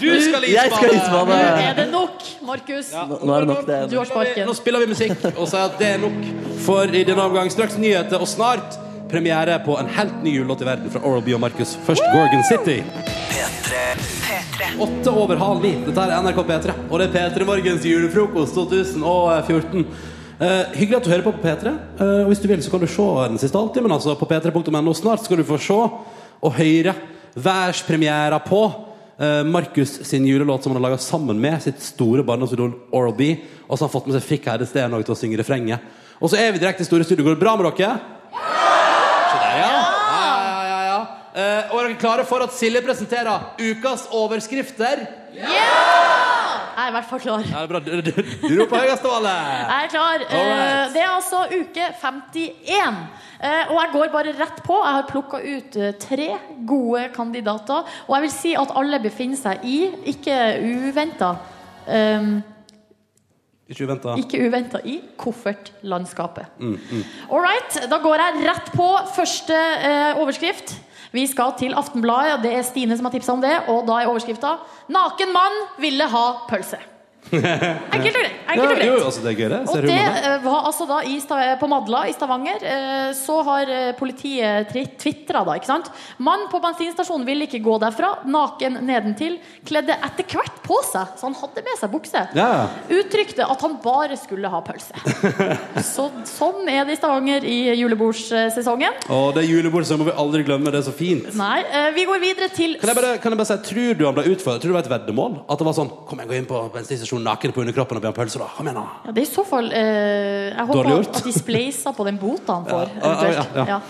[0.01, 0.53] Du skal isbade!
[0.55, 1.26] Jeg skal isbade.
[1.28, 3.80] Nå er det nok, Markus Nå, nå er det nok, det.
[3.92, 6.22] Du har sparken Nå spiller vi musikk og sier at det er nok
[6.64, 7.51] for i denne omgang.
[7.53, 8.78] Straks nyheter, og snart
[9.11, 11.74] premiere på en helt ny julelåt i verden fra Oral B og Markus.
[11.84, 12.78] Først Gorgon City.
[14.80, 15.74] Åtte over halv ni.
[15.84, 19.86] Dette er NRK P3, og det er P3 Morgens julefrokost 2014.
[20.40, 21.74] Uh, hyggelig at du hører på på P3.
[22.01, 24.94] Uh, og hvis du vil, så kan du se den siste halvtimen altså, på p3.no.
[24.96, 25.80] Snart skal du få se
[26.40, 26.94] og høre
[27.36, 28.62] værspremiera på
[29.21, 33.35] eh, Markus sin julelåt som han har laga sammen med sitt store barndomsidol Oral B.
[33.68, 35.85] Og så har han fått med seg Frikk Steen noe til å synge refrenget.
[36.21, 37.25] Og så er vi direkte i Store Studio.
[37.25, 37.95] Går det bra med dere?
[37.95, 38.21] Ja!
[39.41, 39.72] der, ja.
[40.11, 41.01] Ja, ja, ja, ja.
[41.34, 45.07] Eh, og er dere klare for at Silje presenterer ukas overskrifter?
[46.80, 47.80] Jeg er i hvert fall klar Ja, det er bra.
[47.84, 48.12] Du, du,
[48.48, 49.32] du roper høyest av alle.
[49.36, 50.22] Jeg er klar.
[50.24, 53.00] Eh, Det er altså uke 51.
[53.40, 54.78] Eh, Og jeg går bare rett på.
[54.80, 56.28] Jeg har plukka ut eh, tre
[56.68, 57.84] gode kandidater.
[58.08, 59.76] Og jeg vil si at alle befinner seg i,
[60.14, 61.34] ikke uventa
[61.86, 62.32] um,
[63.70, 64.16] Ikke uventa.
[64.18, 66.57] Ikke uventa i koffertlandskapet.
[66.58, 67.04] Mm, mm.
[67.30, 70.74] All right, da går jeg rett på første eh, overskrift.
[71.12, 73.57] Vi skal til Aftenbladet, og det er Stine som har tipsa om det.
[73.68, 74.57] Og da er overskrifta
[74.88, 77.00] 'Naken mann ville ha pølse'.
[77.30, 78.37] Enkelt og greit.
[78.51, 78.87] Enkelt og greit.
[78.88, 79.59] jo, altså, det er gøy, det.
[79.71, 81.18] Og eh, var altså da i
[81.61, 82.64] på Madla i Stavanger.
[82.64, 85.91] eh, Så har eh, politiet tvitra da, ikke sant.
[86.18, 89.38] Mann på bensinstasjonen ville ikke gå derfra, naken nedentil.
[89.68, 92.25] Kledde etter hvert på seg, så han hadde med seg bukse.
[92.38, 92.49] Ja.
[92.91, 94.97] Uttrykte at han bare skulle ha pølse.
[95.91, 98.99] Så, sånn er det i Stavanger i julebordsesongen.
[99.13, 100.71] Og det er julebord, så må vi aldri glemme.
[100.72, 101.30] Det er så fint.
[101.38, 101.61] Nei,
[101.95, 104.25] vi går videre til Kan jeg, bare, kan jeg bare si, Tror du han ble
[104.33, 104.63] utfordret?
[104.63, 105.38] Tror du det var et veddemål?
[105.51, 108.14] At det var sånn Kom igjen, gå inn på bensinstasjonen naken på underkroppen og om
[108.14, 108.46] pølse, da.
[108.54, 109.08] Hva mener han?
[109.08, 112.61] ja, Det er i så fall eh, Jeg håper at de spleiser på den bota
[112.61, 112.95] han får.
[112.95, 113.58] Ja, eventuelt.
[113.72, 113.80] ja.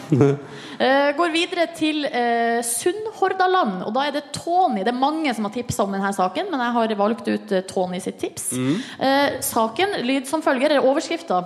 [0.80, 3.82] Eh, går videre til uh, Sunnhordaland.
[3.84, 4.80] Og da er det Tony.
[4.80, 7.66] Det er mange som har tipsa om denne saken, men jeg har valgt ut eh,
[7.68, 8.52] Tony sitt tips.
[8.56, 8.76] Mm.
[9.05, 11.42] Eh, saken lyd som følger, eller overskrifta.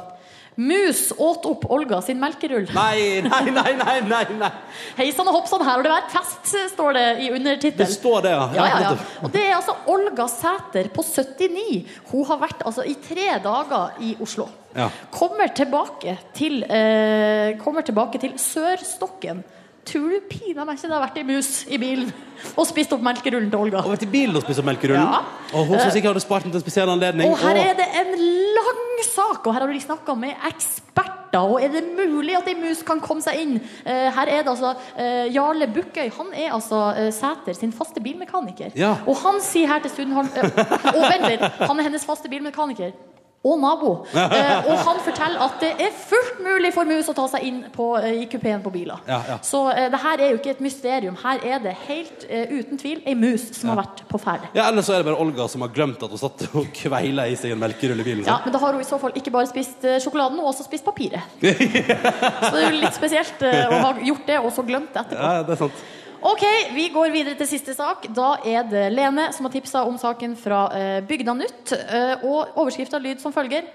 [0.55, 2.69] Mus åt opp Olga sin melkerull.
[2.75, 4.51] Nei, nei, nei, nei, nei, nei.
[4.95, 7.81] Hei sann og hopp sann, her har det vært fest, står det i undertittelen.
[7.83, 8.45] Det står det, ja.
[8.55, 8.93] Ja, ja, ja.
[9.27, 11.81] Og det er altså Olga Sæter på 79.
[12.13, 14.47] Hun har vært altså, i tre dager i Oslo.
[14.79, 14.87] Ja.
[15.15, 19.43] Kommer tilbake til, eh, kommer tilbake til Sørstokken.
[19.85, 22.09] Tror du pinadø ikke det har vært ei mus i bilen
[22.57, 23.83] og spist opp melkerullen til Olga?
[23.85, 25.03] Og vært i bilen og spist opp melkerullen?
[25.03, 25.21] Ja.
[25.53, 27.29] Og hun som sikkert hadde spart den til en spesiell anledning.
[27.29, 28.15] Og her er det en
[28.75, 31.41] lang sak, og her har de snakka med eksperter.
[31.41, 33.57] Og er det mulig at ei mus kan komme seg inn?
[33.83, 36.07] Eh, her er det altså eh, Jarle Bukkøy.
[36.19, 38.71] Han er altså eh, Sæter sin faste bilmekaniker.
[38.79, 38.95] Ja.
[39.07, 40.63] Og han sier her til Sundholm eh,
[40.97, 42.95] Og vent litt, han er hennes faste bilmekaniker.
[43.45, 43.93] Og nabo.
[44.35, 47.59] Eh, og han forteller at det er fullt mulig for mus å ta seg inn
[47.73, 49.03] på, eh, i kupeen på biler.
[49.07, 49.37] Ja, ja.
[49.45, 51.17] Så eh, det her er jo ikke et mysterium.
[51.21, 54.49] Her er det helt eh, uten tvil ei mus som har vært på ferde.
[54.57, 57.29] Ja, Eller så er det bare Olga som har glemt at hun satt og kveila
[57.31, 58.25] i seg en melkerull i bilen.
[58.27, 58.41] Ja.
[58.45, 60.67] Men da har hun i så fall ikke bare spist eh, sjokoladen, hun har også
[60.67, 61.37] spist papiret.
[61.45, 65.05] Så det er jo litt spesielt eh, å ha gjort det, og så glemt det
[65.05, 65.21] etterpå.
[65.21, 65.85] Ja, det er sant.
[66.25, 66.43] Ok,
[66.73, 68.07] vi går videre til siste sak.
[68.17, 71.73] Da er det Lene som har tipsa om saken fra eh, Bygda Nytt.
[71.77, 73.67] Eh, og overskrifta lyd som følger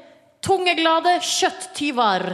[0.41, 2.25] Tungeglade kjøtttyver.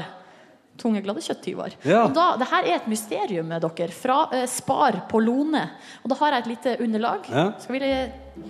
[0.80, 1.76] Tungeglade kjøtttyver.
[1.84, 2.06] Ja.
[2.06, 5.66] Og da, det her er et mysterium, med dere, fra eh, Spar på Lone.
[6.06, 7.28] Og da har jeg et lite underlag.
[7.36, 7.46] Ja.
[7.60, 7.92] Skal vi, det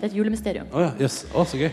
[0.03, 0.69] er et julemysterium.
[0.69, 1.23] Oh, ja, yes.
[1.33, 1.71] Å, så gøy.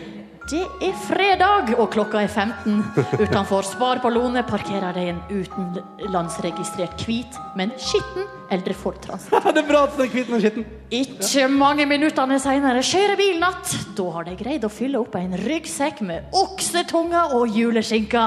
[0.50, 2.80] Det er fredag, og klokka er 15.
[3.20, 9.30] Utenfor Spar på Lone parkerer det en utenlandsregistrert hvit, men skitten eldre Ford Transit.
[9.54, 10.66] det er bra at den er hvit men skitten.
[10.92, 13.76] Ikke mange minuttene senere kjører bilen att.
[13.96, 18.24] Da har de greid å fylle opp en ryggsekk med oksetunger og juleskinka.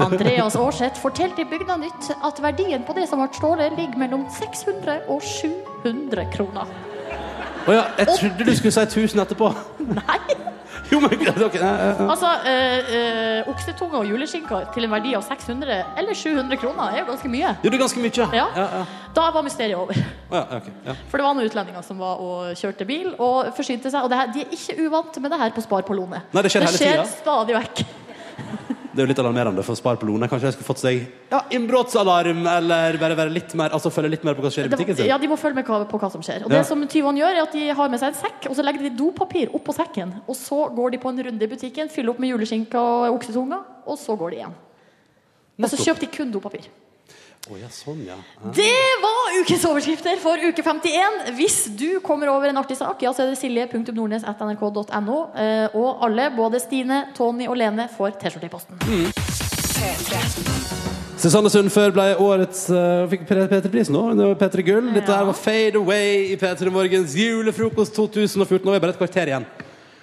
[0.00, 4.24] Andreas Aarseth fortalte i Bygda Nytt at verdien på det som ble stjålet, ligger mellom
[4.40, 6.72] 600 og 700 kroner.
[7.68, 9.52] Å ja, jeg trodde du skulle si 1000 etterpå.
[10.00, 10.20] Nei!
[10.90, 11.12] Jo, men
[11.46, 11.62] okay.
[11.62, 17.02] Altså, eh, eh, oksetunge og juleskinka til en verdi av 600 eller 700 kroner er
[17.02, 17.54] jo ganske mye.
[17.62, 18.26] Jo, det er ganske mye.
[18.34, 18.48] Ja.
[18.56, 18.82] ja, ja.
[19.14, 19.94] Da var mysteriet over.
[20.30, 20.96] Ja, ok, ja.
[21.10, 24.04] For det var noen utlendinger som var og kjørte bil og forsynte seg.
[24.04, 26.22] Og det her, de er ikke uvant med det her på Spar på Lone.
[26.30, 27.10] Nei, det skjer hele tiden.
[27.20, 27.82] stadig vekk.
[29.00, 30.26] Det er jo litt alarmerende for Spar på Lone.
[30.28, 30.98] Kanskje jeg skulle fått seg
[31.32, 34.68] ja, innbruddsalarm, eller bare være litt mer, altså følge litt mer på hva som skjer
[34.68, 35.06] i butikken sin.
[35.08, 36.44] Ja, De må følge med hva- på hva som skjer.
[36.44, 36.58] Og Ja.
[36.58, 38.82] det som tyvene gjør, er at de har med seg en sekk, og så legger
[38.84, 40.12] de dopapir oppå sekken.
[40.28, 43.64] Og så går de på en runde i butikken, fyller opp med juleskinke og oksetunger,
[43.86, 44.54] og så går de igjen.
[45.62, 46.68] Og så kjøper de kun dopapir.
[47.48, 48.18] Å ja, sånn, ja.
[48.20, 48.50] ja.
[48.52, 51.30] Det var ukens overskrifter for uke 51.
[51.38, 55.16] Hvis du kommer over en artig sak, ja, så er det silje.nordnes.nrk.no.
[55.32, 58.76] Eh, Og alle, både Stine, Tony og Lene, får T-skjorte i posten.
[61.20, 64.04] Susanne Sundfør ble årets uh, fikk P3-pris nå.
[64.20, 64.92] Det var P3 Gull.
[64.92, 68.64] Dette her var Fade Away i P3 Morgens julefrokost 2014.
[68.68, 69.48] Nå er det bare et kvarter igjen.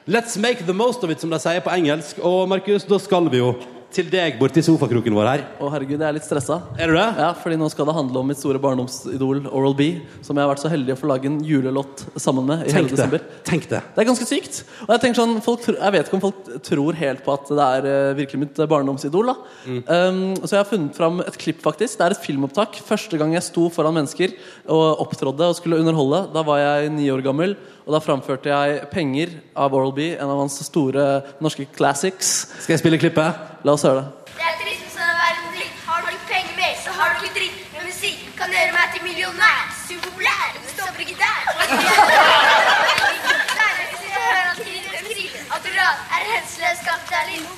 [0.09, 2.17] Let's make the most of it, som de sier på engelsk.
[2.25, 3.53] Og Markus, da skal vi jo
[3.93, 5.43] til deg borti sofakroken vår her.
[5.63, 6.57] Å herregud, jeg er litt stressa.
[6.77, 7.05] Er du det?
[7.21, 9.87] Ja, fordi nå skal det handle om mitt store barndomsidol Oral B,
[10.25, 12.83] som jeg har vært så heldig å få lage en julelåt sammen med i hele
[12.83, 12.97] Tenk det.
[12.97, 13.23] desember.
[13.47, 13.79] Tenk det.
[13.95, 14.59] Det er ganske sykt.
[14.85, 17.69] Og jeg tenker sånn, folk, jeg vet ikke om folk tror helt på at det
[17.77, 19.31] er eh, virkelig mitt eh, barndomsidol.
[19.31, 19.37] Da.
[19.67, 21.97] Um, så jeg har funnet fram et klipp, faktisk.
[21.97, 22.81] Det er et filmopptak.
[22.87, 24.35] Første gang jeg sto foran mennesker
[24.67, 27.55] og opptrådde og skulle underholde, da var jeg ni år gammel.
[27.87, 31.03] Og da framførte jeg 'Penger' av Oral B, en av hans store
[31.39, 32.27] norske classics.
[32.59, 33.29] Skal jeg spille klippet?
[33.63, 34.07] La oss høre det.
[34.39, 35.77] Det er trist å være verden dritt.
[35.87, 37.57] Har du ikke penger mer, så har du ikke dritt.
[37.73, 39.61] Men musikk kan gjøre meg til millionær.
[39.87, 40.49] Superpopulær.
[40.65, 41.39] Det stopper ikke der.
[45.55, 47.49] At du er en hensynsløs kapitalist.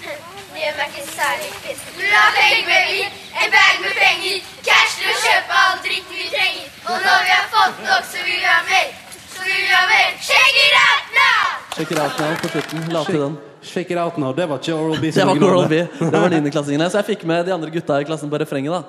[0.53, 1.81] Det gjør meg ikke særlig piss.
[1.97, 3.01] Du vil penger, baby.
[3.41, 4.37] En bag med penger.
[4.67, 6.65] Cash til å kjøpe all dritten vi trenger.
[6.89, 9.08] Og når vi har fått nok, så vil vi ha mer.
[9.39, 11.45] Check it out now!
[11.75, 12.79] «Shake it out now på slutten.
[12.91, 13.37] La til den.
[13.63, 14.33] Shake it out now.
[14.35, 15.11] Det var ikke Oral B.
[15.15, 15.77] Det var Oral B.
[15.99, 16.89] Det var niendeklassingene.
[16.91, 18.71] Så jeg fikk med de andre gutta i klassen på refrenget.
[18.73, 18.81] da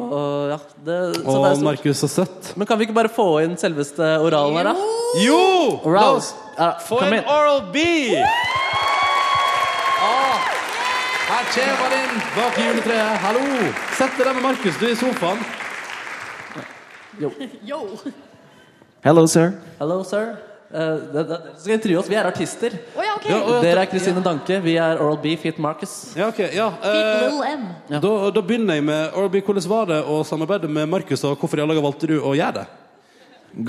[0.00, 1.62] Og ja, det, så det er Og.
[1.64, 2.52] Markus, så søtt.
[2.56, 4.74] Men kan vi ikke bare få inn selveste oralen her, da?
[5.24, 5.40] Jo!
[5.84, 6.16] La Oral.
[6.16, 7.18] oss Ja, få inn.
[7.24, 7.84] Oral B!
[11.30, 13.20] Her kommer han inn bak juletreet.
[13.26, 13.44] Hallo!
[13.98, 15.44] Sett deg der med Markus, du er i sofaen.
[17.20, 17.30] Yo.
[19.00, 19.54] Hello, sir.
[19.78, 20.36] Hello, sir.
[20.70, 20.78] Uh,
[21.12, 22.08] det, det, skal intervjue oss.
[22.10, 22.74] Vi er artister.
[22.92, 23.30] Oh, ja, okay.
[23.32, 24.58] Ja, og- Dere er Kristine Danke.
[24.60, 26.12] Vi er Oral B, Fit Marcus.
[26.14, 26.42] Ja, ok.
[26.52, 27.64] Ja, eh, M.
[27.88, 29.40] da, da begynner jeg med Oral B.
[29.40, 32.34] Hvordan var det å samarbeide med Markus, og hvorfor i alle dager valgte du å
[32.36, 32.66] gjøre det?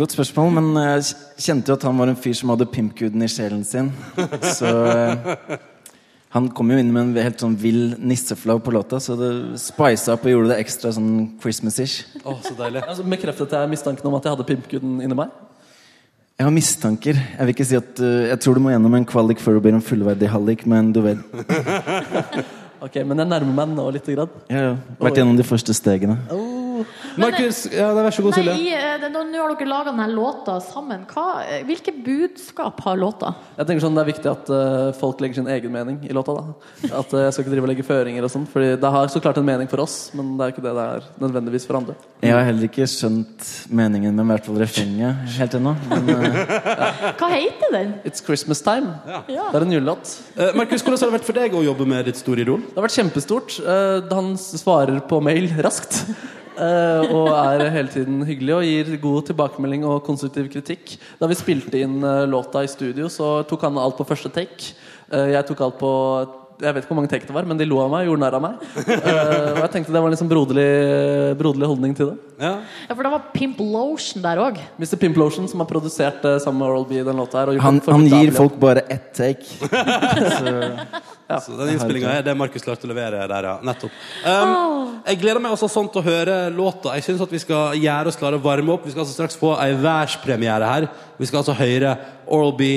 [0.02, 1.08] Godt spørsmål, men jeg
[1.48, 3.88] kjente jo at han var en fyr som hadde pimpguden i sjelen sin.
[4.60, 5.56] Så eh,
[6.32, 10.16] han kom jo inn med en helt sånn vill nisseflow på låta, så det spisa
[10.16, 11.12] opp og gjorde det ekstra sånn
[11.44, 12.06] Christmas-ish.
[12.24, 12.86] Oh, så deilig.
[12.86, 15.34] Altså, bekreftet jeg mistanken om at jeg hadde pimpguden inni meg?
[16.40, 17.20] Jeg har mistanker.
[17.20, 19.66] Jeg vil ikke si at uh, Jeg tror du må gjennom en kvalik før du
[19.68, 21.22] blir en fullverdig hallik, men du vet.
[22.82, 24.32] Ok, Men jeg nærmer meg nå lite grann.
[24.50, 26.16] Jeg har vært gjennom de første stegene.
[27.22, 28.56] Markus, ja, vær så god, Silje.
[28.74, 31.06] eh, nå, har dere laga denne låta sammen.
[31.12, 33.36] Hva, eh, hvilke budskap har låta?
[33.58, 36.34] Jeg tenker sånn Det er viktig at uh, folk legger sin egen mening i låta.
[36.34, 39.12] da At uh, Jeg skal ikke drive og legge føringer og sånn Fordi det har
[39.14, 41.80] så klart en mening for oss, men det er ikke det det er nødvendigvis for
[41.80, 41.96] andre.
[42.22, 45.74] Jeg har heller ikke skjønt meningen med i hvert fall refrenget helt ennå.
[45.92, 46.36] Men eh,
[47.20, 47.94] Hva heter den?
[48.08, 48.94] It's Christmas Time.
[49.32, 49.50] Ja.
[49.52, 50.14] Det er en julelåt.
[50.36, 52.64] Eh, Markus, hvordan har det vært for deg å jobbe med ditt store idol?
[52.68, 53.58] Det har vært kjempestort.
[53.62, 56.04] Eh, Han svarer på mail raskt.
[56.62, 60.96] Eh, og er hele tiden hyggelig og gir god tilbakemelding og konstruktiv kritikk.
[61.20, 64.74] Da vi spilte inn eh, låta i studio, så tok han alt på første take.
[65.12, 65.92] Eh, jeg tok alt på
[66.62, 68.06] jeg vet ikke hvor mange take det var, men de lo av meg.
[68.08, 68.60] Gjorde narr av meg.
[68.78, 70.68] Uh, og jeg tenkte det var en liksom broderlig,
[71.40, 72.18] broderlig holdning til det.
[72.42, 72.54] Ja.
[72.88, 74.60] Ja, For det var Pimp Lotion der òg.
[74.82, 74.96] Mr.
[75.02, 77.54] Pimp Lotion, som har produsert uh, sammen med Oral B den låta her.
[77.54, 79.46] og han, han gir folk bare ett take.
[81.32, 83.54] Så, Så den innspillinga er det Markus klarte å levere der, ja.
[83.64, 83.94] Nettopp.
[84.26, 86.96] Um, jeg gleder meg også sånn til å høre låta.
[86.98, 88.84] Jeg syns at vi skal gjøre oss klare å varme opp.
[88.84, 90.90] Vi skal altså straks få ei værspremiere her.
[91.22, 91.96] Vi skal altså høre
[92.28, 92.72] Oral B,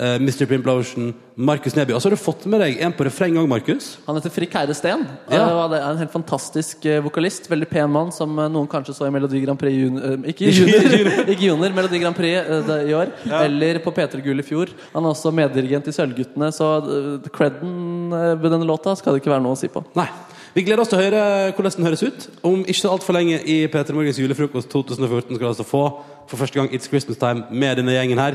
[0.00, 0.46] uh, Mr.
[0.48, 1.94] Pimplotion, Markus Neby.
[1.94, 3.94] Og så har du fått med deg en på refreng òg, Markus.
[4.06, 5.06] Han heter Frikk Heide Steen.
[5.32, 5.44] Ja.
[5.44, 7.48] eh, er en helt fantastisk eh, vokalist.
[7.50, 10.50] Veldig pen mann, som eh, noen kanskje så i Melodi Grand Prix jun eh, Ikke
[10.58, 13.14] junior, ikke junior Melodi Grand Prix eh, det, i år.
[13.24, 13.44] Ja.
[13.46, 14.74] Eller på P3 Gull i fjor.
[14.94, 19.24] Han er også meddirigent i Sølvguttene, så uh, creden eh, ved denne låta skal det
[19.24, 19.84] ikke være noe å si på.
[19.98, 20.08] Nei.
[20.50, 21.20] Vi gleder oss til å høre
[21.54, 22.24] hvordan den høres ut.
[22.46, 25.84] Om ikke så altfor lenge i P3 Morgens julefrokost 2014 skal du altså få
[26.30, 28.34] for første gang It's Christmas Time med denne gjengen her.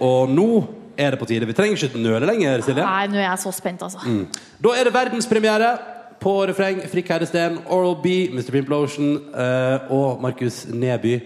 [0.00, 0.50] Og nå
[0.98, 1.46] er det på tide.
[1.48, 2.84] Vi trenger ikke nøle lenger, Silje.
[2.84, 4.02] Nei, nå er jeg så spent, altså.
[4.04, 4.26] Mm.
[4.62, 5.72] Da er det verdenspremiere
[6.20, 6.80] på refreng.
[6.92, 8.50] Frikk Herresten, Oral B, Mr.
[8.52, 11.20] Pimplotion uh, og Markus Neby.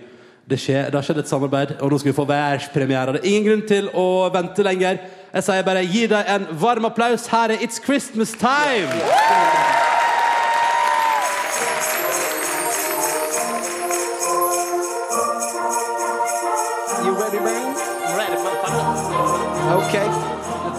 [0.50, 3.16] Det, skjer, det har skjedd et samarbeid, og nå skal vi få verdenspremiere.
[3.16, 5.00] Det er ingen grunn til å vente lenger.
[5.34, 7.26] Jeg sier bare gi deg en varm applaus.
[7.32, 8.92] Her er It's Christmas Time!
[8.92, 9.83] You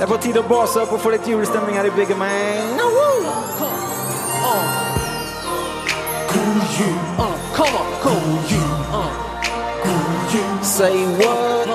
[0.05, 2.75] Det er på tide å base opp og få litt julestemning her i bygget, man.
[6.29, 6.93] God jul.
[7.17, 8.69] Uh, come on, god jul.
[8.93, 9.09] Uh,
[9.81, 10.51] god jul.
[10.61, 11.65] Say what?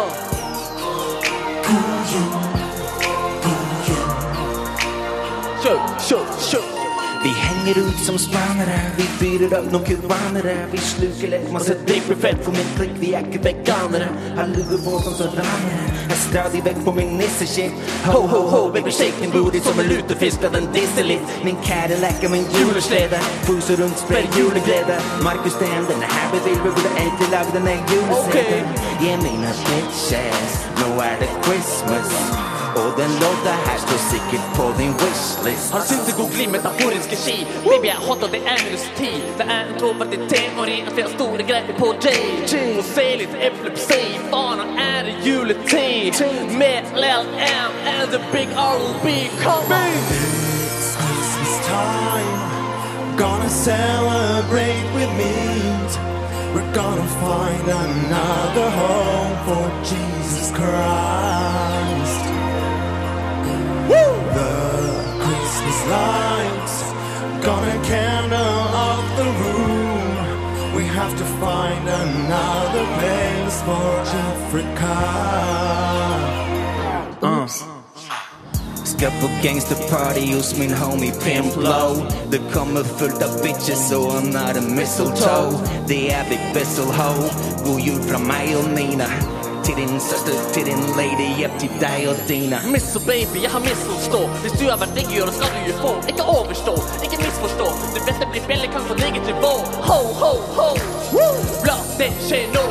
[1.66, 2.31] God jul.
[3.43, 4.11] God jul.
[5.65, 6.80] Kjør, kjør, kjør.
[7.23, 10.55] Vi henger ut som spanere, vi fyrer opp noen kubanere.
[10.73, 14.07] Vi sluker lett masse driblefett for min klikk, vi er ikke veganere.
[14.39, 17.77] Har lurer på som så ranere, er stadig vekk på min nisseskinn.
[18.07, 21.35] Ho, ho, ho, baby shake din booty som en lutefisk, la den disse litt.
[21.45, 24.97] Min Cadillac er min juleslede, fuser rundt, sprer juleglede.
[25.27, 28.65] Markus Steen, denne her bevilger, burde egentlig lage en egen juleserie.
[29.05, 32.60] Jeg mener bitches, nå er det Christmas.
[32.77, 35.73] Og den låta her står sikkert på din wishlist.
[35.73, 37.47] Har syntes god glimt metaforiske ski.
[37.65, 39.11] Baby, jeg hot, og det er minus ti.
[39.39, 42.07] Det er en troverdig teori at vi har store greier på J.
[42.53, 44.03] Få se litt epilepsi.
[44.31, 46.23] Faen, nå er det juletid.
[46.61, 49.07] Med Lil M and the big R&B.
[49.45, 49.93] Come on!
[50.71, 52.39] It's Christmas time.
[53.23, 55.35] Gonna celebrate with me.
[56.55, 61.80] We're gonna find another home for Jesus Christ.
[65.71, 66.83] Christmas lights
[67.45, 68.39] gonna candle
[68.75, 70.75] up the room.
[70.77, 73.91] We have to find another place for
[74.29, 74.97] Africa.
[77.23, 77.47] Uh.
[78.85, 84.77] Ska på gangsterparty hos min homie Pimp Low Det kommer fullt av bitches har en
[84.77, 87.13] mistletoe Det er Big Bissel Ho
[87.65, 89.09] God jul fra meg og Nina
[89.71, 92.59] Til din søster, til din lady, hjelp til deg og dina.
[92.73, 94.21] Missel baby, jeg har misforstå.
[94.43, 95.93] Hvis du har vært digg, det skal du jo få.
[96.11, 96.75] Ikke overstå,
[97.05, 97.69] ikke misforstå.
[97.95, 99.55] Du vet det blir få på eget nivå
[99.87, 100.69] Ho, ho, ho.
[101.15, 101.31] Woo!
[101.71, 102.62] La det skjer nå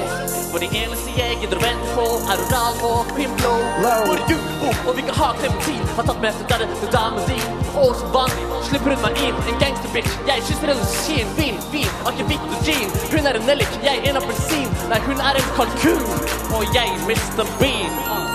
[0.50, 3.52] For det eneste jeg gidder å vente på, er oral og pimplo.
[3.84, 7.60] Hvor julebord og vi kan ha klementin, har tatt med seg denne til damen din.
[7.78, 10.18] Og som vanlig slipper hun meg inn, en gangsterbitch.
[10.32, 12.98] Jeg kysser hennes skinn, vin, vin, akevitt og gin.
[13.14, 14.74] Hun er en nellik, jeg en appelsin.
[14.90, 16.10] Nei, hun er en kalkun,
[16.50, 18.29] og jeg mister Bean.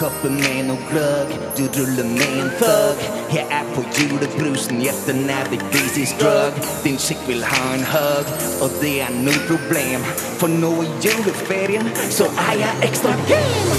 [0.00, 3.00] Fyll koppen med noe gløgg, du ruller med en thug.
[3.34, 6.56] Jeg er på julebrusen, hjertet er the easiest drug.
[6.84, 8.30] Din chick vil ha en hug,
[8.64, 10.06] og det er null problem.
[10.40, 13.76] For nå i juleferien, så er jeg ekstra game.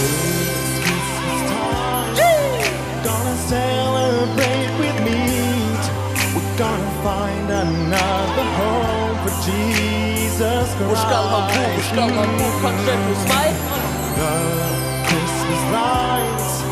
[3.08, 5.84] Gonna celebrate with meat.
[6.36, 10.86] We're gonna find another home for Jesus Christ.
[10.86, 11.66] Hvor skal man bo?
[11.76, 12.48] Hvor skal man bo?
[12.62, 14.91] Kanskje hos meg?
[15.52, 16.64] The Christmas lights.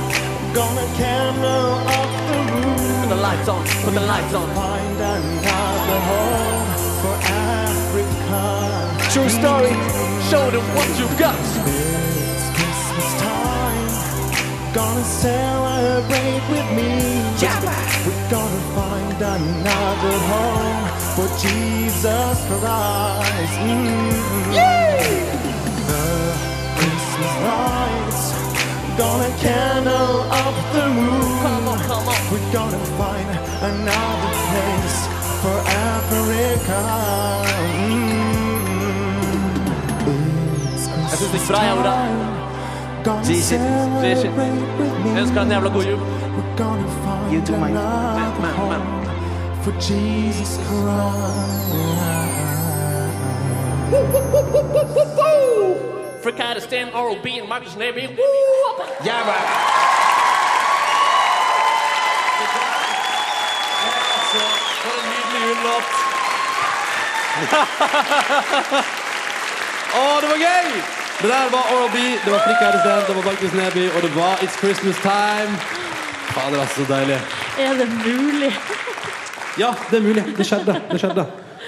[0.56, 3.02] Gonna candle up the room.
[3.02, 4.48] Put the lights on, put the lights on.
[4.56, 6.68] Find another home
[7.02, 8.42] for Africa.
[9.12, 9.76] True story.
[10.32, 11.36] Show them what you got.
[11.36, 14.74] It's Christmas time.
[14.74, 16.92] Gonna celebrate with me.
[18.08, 20.80] We're gonna find another home
[21.16, 23.60] for Jesus Christ.
[23.60, 24.56] Mm.
[25.90, 26.06] The
[26.78, 27.99] Christmas lights.
[29.00, 31.40] Gonna candle up the room.
[31.42, 32.20] Come on, come on.
[32.32, 33.30] We're gonna find
[33.72, 34.98] another place
[35.42, 35.58] for
[35.96, 36.82] Africa.
[37.80, 38.20] Mm.
[40.76, 41.96] It's Jeg syns det Christmas gikk bra, jeg, Oda.
[43.04, 43.62] Gonna G-shit.
[44.02, 44.22] G-shit.
[44.22, 45.10] celebrate with me.
[45.14, 46.00] Jeg ønsker deg en jævla god jul.
[46.36, 48.88] We're gonna find another home
[49.64, 51.70] for Jesus Christ.
[56.24, 58.06] Fricative Stan, Oral B, and Marcus Navy.
[59.06, 59.40] Ja, bra.
[64.32, 64.40] Så,
[64.84, 65.88] for en nydelig julelåt.
[70.00, 70.68] Å, det var gøy!
[71.20, 74.12] Det der var Oral B, det var Frikk Eidesteen, det var Markus Neby, og det
[74.16, 75.58] var It's Christmas Time.
[76.30, 77.20] Fader, det var så deilig.
[77.60, 78.52] Er det mulig?
[79.60, 80.24] Ja, det er mulig.
[80.38, 80.76] Det skjedde.
[80.92, 81.26] Det skjedde.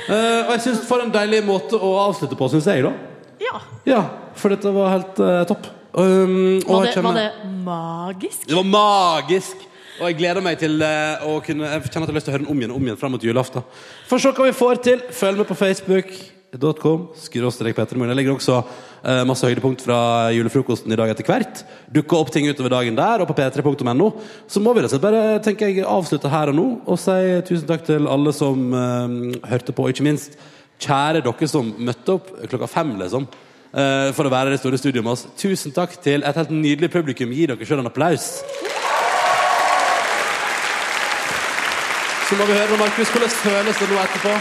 [0.09, 2.83] Uh, og jeg synes For en deilig måte å avslutte på, syns jeg.
[2.85, 2.91] da
[3.41, 3.59] Ja.
[3.85, 4.01] Ja,
[4.39, 5.67] For dette var helt eh, topp.
[5.91, 8.45] Um, og Var jeg det, var kjenner- det magisk?
[8.47, 9.67] Det var magisk!
[10.01, 12.31] Og jeg gleder meg til eh, å kunne Jeg kjenner at jeg har lyst til
[12.31, 13.65] å høre den om igjen og om igjen fram mot julaften.
[14.09, 15.03] For se hva vi får til.
[15.13, 17.03] Følg med på facebook.com.
[17.21, 18.13] skråstrek Petremorgen.
[18.15, 19.99] Jeg legger også eh, masse høydepunkt fra
[20.33, 21.61] julefrokosten i dag etter hvert.
[21.93, 24.09] Dukker opp ting utover dagen der, og på p3.no.
[24.49, 27.19] Så må vi rett og slett bare tenker jeg, avslutte her og nå og si
[27.51, 30.39] tusen takk til alle som eh, hørte på, og ikke minst
[30.81, 33.27] kjære dere som møtte opp klokka fem, liksom.
[33.73, 35.25] Eh, for å være i det store studioet med oss.
[35.39, 37.33] Tusen takk til et helt nydelig publikum.
[37.35, 38.31] Gi dere sjøl en applaus.
[42.29, 43.11] Så må vi høre Markus.
[43.11, 44.35] Hvordan føles det nå etterpå?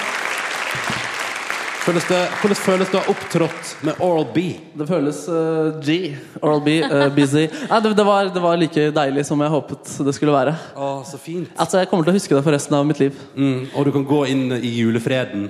[1.80, 4.42] Føles det, hvordan føles det å ha opptrådt med Oral B?
[4.76, 5.96] Det føles uh, G.
[6.42, 6.76] Oral B.
[6.84, 7.46] uh, busy.
[7.48, 10.52] Nei, det, det, var, det var like deilig som jeg håpet det skulle være.
[10.76, 11.48] Å, så fint.
[11.56, 13.16] Altså, Jeg kommer til å huske det for resten av mitt liv.
[13.34, 15.48] Mm, og du kan gå inn i julefreden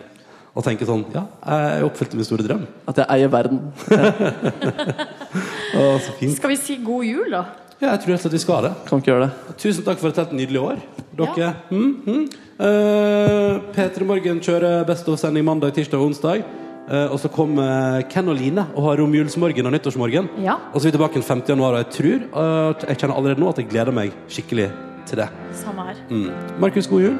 [0.51, 2.67] og tenke sånn Ja, jeg oppfylte min store drøm.
[2.91, 3.61] At jeg eier verden.
[5.79, 6.37] Å, så fint.
[6.37, 7.45] Skal vi si god jul, da?
[7.81, 8.73] Ja, jeg tror helt slett vi skal det.
[8.89, 9.55] Kan ikke gjøre det.
[9.63, 10.81] Tusen takk for et helt nydelig år.
[11.17, 11.53] Dere.
[11.71, 12.25] Mm, mm.
[12.61, 16.45] Uh, P3 Morgen kjører Best of-sending mandag, tirsdag og onsdag.
[16.91, 20.29] Uh, og så kommer Ken og Line og har romjulsmorgen og nyttårsmorgen.
[20.45, 20.59] Ja.
[20.75, 21.45] Og så er vi tilbake den 5.
[21.55, 24.69] januar, og jeg tror uh, jeg kjenner allerede nå at jeg gleder meg skikkelig
[25.09, 25.31] til det.
[25.63, 26.05] Samme her.
[26.11, 26.29] Mm.
[26.61, 27.19] Markus, god jul.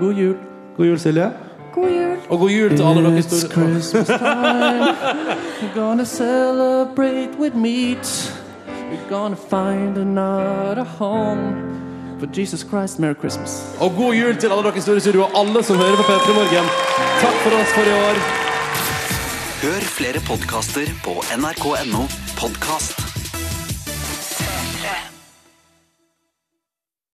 [0.00, 0.36] God jul.
[0.74, 1.30] God jul, Silje.
[1.72, 2.16] God jul.
[2.28, 4.84] Og god jul til alle dere It's store Christmas time.
[5.60, 8.32] We're gonna celebrate with meat.
[8.90, 11.54] We're gonna find another home.
[12.20, 13.76] For Jesus Christ, Merry Christmas.
[13.80, 16.66] Og god jul til alle dere store studio, og alle som hører på P3 Morgen.
[17.20, 18.16] Takk for oss for i år.
[19.62, 22.02] Hør flere podkaster på nrk.no
[22.38, 23.11] podkast.